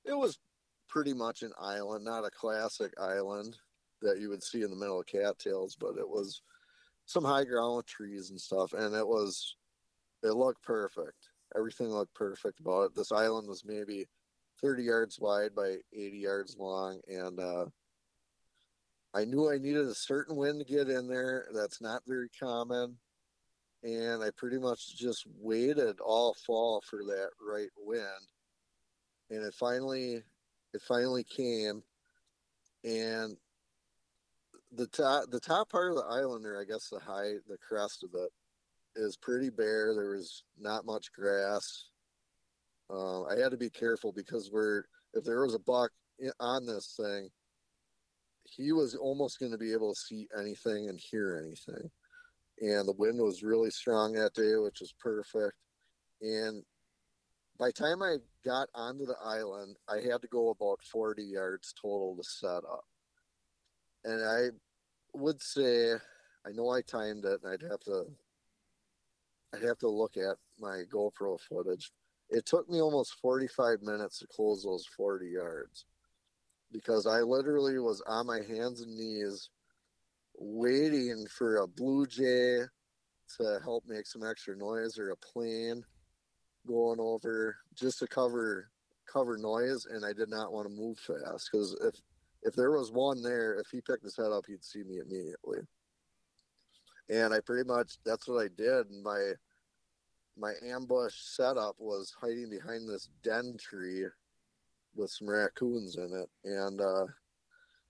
[0.06, 0.40] it was
[0.88, 3.58] pretty much an island, not a classic island
[4.02, 6.42] that you would see in the middle of cattails, but it was
[7.06, 9.56] some high ground with trees and stuff, and it was
[10.24, 11.30] it looked perfect.
[11.56, 12.96] Everything looked perfect about it.
[12.96, 14.06] This island was maybe
[14.62, 17.66] 30 yards wide by 80 yards long, and uh,
[19.14, 21.48] I knew I needed a certain wind to get in there.
[21.54, 22.98] That's not very common,
[23.84, 28.04] and I pretty much just waited all fall for that right wind,
[29.30, 30.24] and it finally
[30.74, 31.82] it finally came,
[32.84, 33.38] and
[34.74, 38.04] the top the top part of the island there, I guess the high the crest
[38.04, 38.32] of it
[38.96, 39.94] is pretty bare.
[39.94, 41.86] There was not much grass.
[42.90, 45.92] Uh, I had to be careful because we're if there was a buck
[46.40, 47.30] on this thing,
[48.56, 51.90] he was almost going to be able to see anything and hear anything.
[52.60, 55.58] And the wind was really strong that day, which was perfect.
[56.22, 56.64] And
[57.60, 61.74] by the time I got onto the island, I had to go about 40 yards
[61.80, 62.86] total to set up.
[64.04, 64.50] And I
[65.14, 65.94] would say,
[66.46, 68.06] I know I timed it, and I'd have to,
[69.54, 71.92] I'd have to look at my GoPro footage.
[72.30, 75.86] It took me almost 45 minutes to close those 40 yards
[76.72, 79.50] because I literally was on my hands and knees
[80.38, 82.60] waiting for a blue jay
[83.38, 85.84] to help make some extra noise or a plane
[86.68, 88.70] going over just to cover
[89.12, 91.96] cover noise and I did not want to move fast because if
[92.44, 95.60] if there was one there, if he picked his head up, he'd see me immediately.
[97.10, 98.90] And I pretty much that's what I did.
[98.90, 99.34] And My
[100.38, 104.06] my ambush setup was hiding behind this den tree
[104.98, 106.30] with some raccoons in it.
[106.44, 107.06] And uh,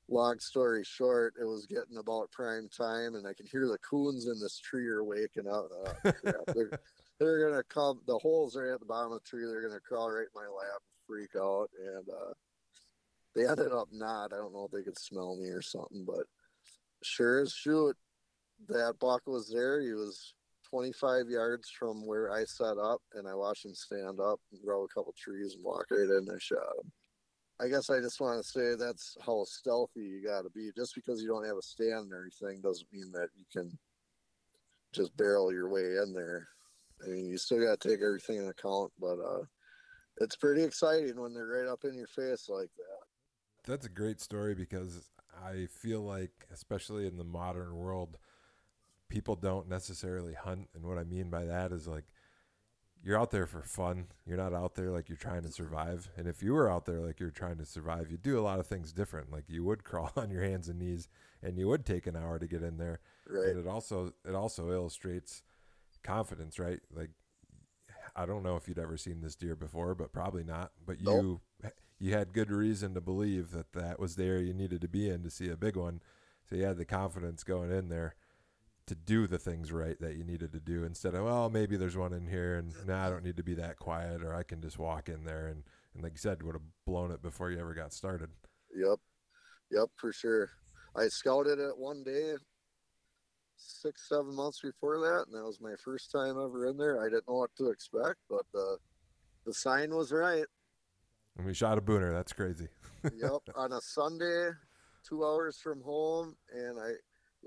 [0.10, 4.28] long story short, it was getting about prime time, and I can hear the coons
[4.28, 5.70] in this tree are waking up.
[5.72, 6.14] Oh,
[6.54, 6.80] they're,
[7.20, 8.02] they're gonna come.
[8.08, 9.46] The holes are at the bottom of the tree.
[9.46, 12.34] They're gonna crawl right in my lap, and freak out, and uh,
[13.36, 14.34] they ended up not.
[14.34, 16.26] I don't know if they could smell me or something, but
[17.04, 17.96] sure as shoot,
[18.68, 19.82] that buck was there.
[19.82, 20.34] He was
[20.70, 24.84] 25 yards from where I set up, and I watched him stand up and grow
[24.84, 26.92] a couple trees and walk right in and I shot him.
[27.60, 30.70] I guess I just want to say that's how stealthy you got to be.
[30.76, 33.78] Just because you don't have a stand and everything doesn't mean that you can
[34.94, 36.48] just barrel your way in there.
[37.04, 39.44] I mean, you still got to take everything into account, but uh,
[40.20, 43.72] it's pretty exciting when they're right up in your face like that.
[43.72, 45.10] That's a great story because
[45.44, 48.18] I feel like, especially in the modern world,
[49.10, 50.70] people don't necessarily hunt.
[50.74, 52.06] And what I mean by that is like
[53.08, 54.08] you're out there for fun.
[54.26, 56.10] You're not out there like you're trying to survive.
[56.18, 58.60] And if you were out there like you're trying to survive, you'd do a lot
[58.60, 59.32] of things different.
[59.32, 61.08] Like you would crawl on your hands and knees
[61.42, 63.00] and you would take an hour to get in there.
[63.26, 63.52] Right.
[63.52, 65.42] And it also it also illustrates
[66.04, 66.82] confidence, right?
[66.94, 67.12] Like
[68.14, 70.74] I don't know if you'd ever seen this deer before, but probably not.
[70.86, 71.72] But you nope.
[72.00, 75.24] you had good reason to believe that that was there you needed to be in
[75.24, 76.02] to see a big one.
[76.50, 78.16] So you had the confidence going in there
[78.88, 81.98] to do the things right that you needed to do instead of well maybe there's
[81.98, 84.62] one in here and nah, I don't need to be that quiet or I can
[84.62, 87.60] just walk in there and and like you said would have blown it before you
[87.60, 88.30] ever got started.
[88.76, 89.00] Yep,
[89.72, 90.50] yep for sure.
[90.96, 92.34] I scouted it one day
[93.58, 97.02] six seven months before that and that was my first time ever in there.
[97.02, 98.78] I didn't know what to expect but the
[99.46, 100.46] the sign was right.
[101.38, 102.12] And we shot a booner.
[102.14, 102.68] That's crazy.
[103.04, 104.50] yep, on a Sunday,
[105.08, 106.94] two hours from home, and I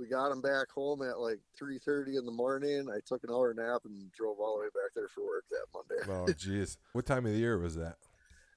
[0.00, 2.88] we got him back home at like 3.30 in the morning.
[2.88, 5.66] I took an hour nap and drove all the way back there for work that
[5.74, 6.10] monday.
[6.10, 6.78] Oh jeez.
[6.94, 7.96] What time of the year was that?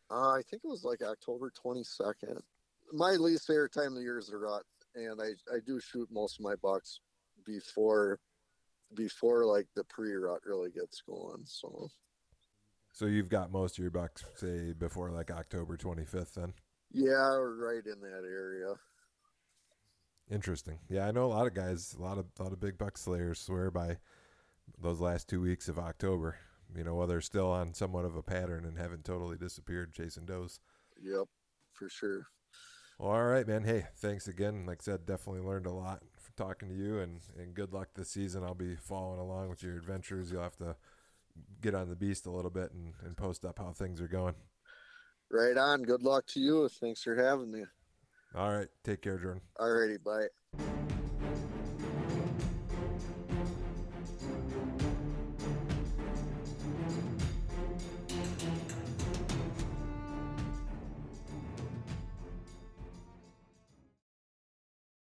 [0.10, 2.40] Uh, i think it was like october 22nd
[2.92, 4.64] my least favorite time of the year is the rut
[4.96, 7.00] and i i do shoot most of my bucks
[7.46, 8.20] before
[8.94, 11.90] before like the pre-rut really gets going so.
[12.92, 16.54] So you've got most of your bucks say before like october 25th then?
[16.92, 18.76] Yeah right in that area
[20.34, 20.80] Interesting.
[20.90, 22.98] Yeah, I know a lot of guys, a lot of a lot of big buck
[22.98, 23.98] slayers swear by
[24.82, 26.38] those last two weeks of October.
[26.76, 30.26] You know, while they're still on somewhat of a pattern and haven't totally disappeared chasing
[30.26, 30.60] does.
[31.00, 31.28] Yep,
[31.74, 32.26] for sure.
[32.98, 33.64] Well, all right, man.
[33.64, 34.66] Hey, thanks again.
[34.66, 37.90] Like I said, definitely learned a lot from talking to you, and and good luck
[37.94, 38.44] this season.
[38.44, 40.32] I'll be following along with your adventures.
[40.32, 40.76] You'll have to
[41.62, 44.34] get on the beast a little bit and, and post up how things are going.
[45.30, 45.84] Right on.
[45.84, 46.68] Good luck to you.
[46.70, 47.66] Thanks for having me.
[48.36, 48.68] All right.
[48.84, 49.42] Take care, Jordan.
[49.60, 49.98] All righty.
[49.98, 50.28] Bye.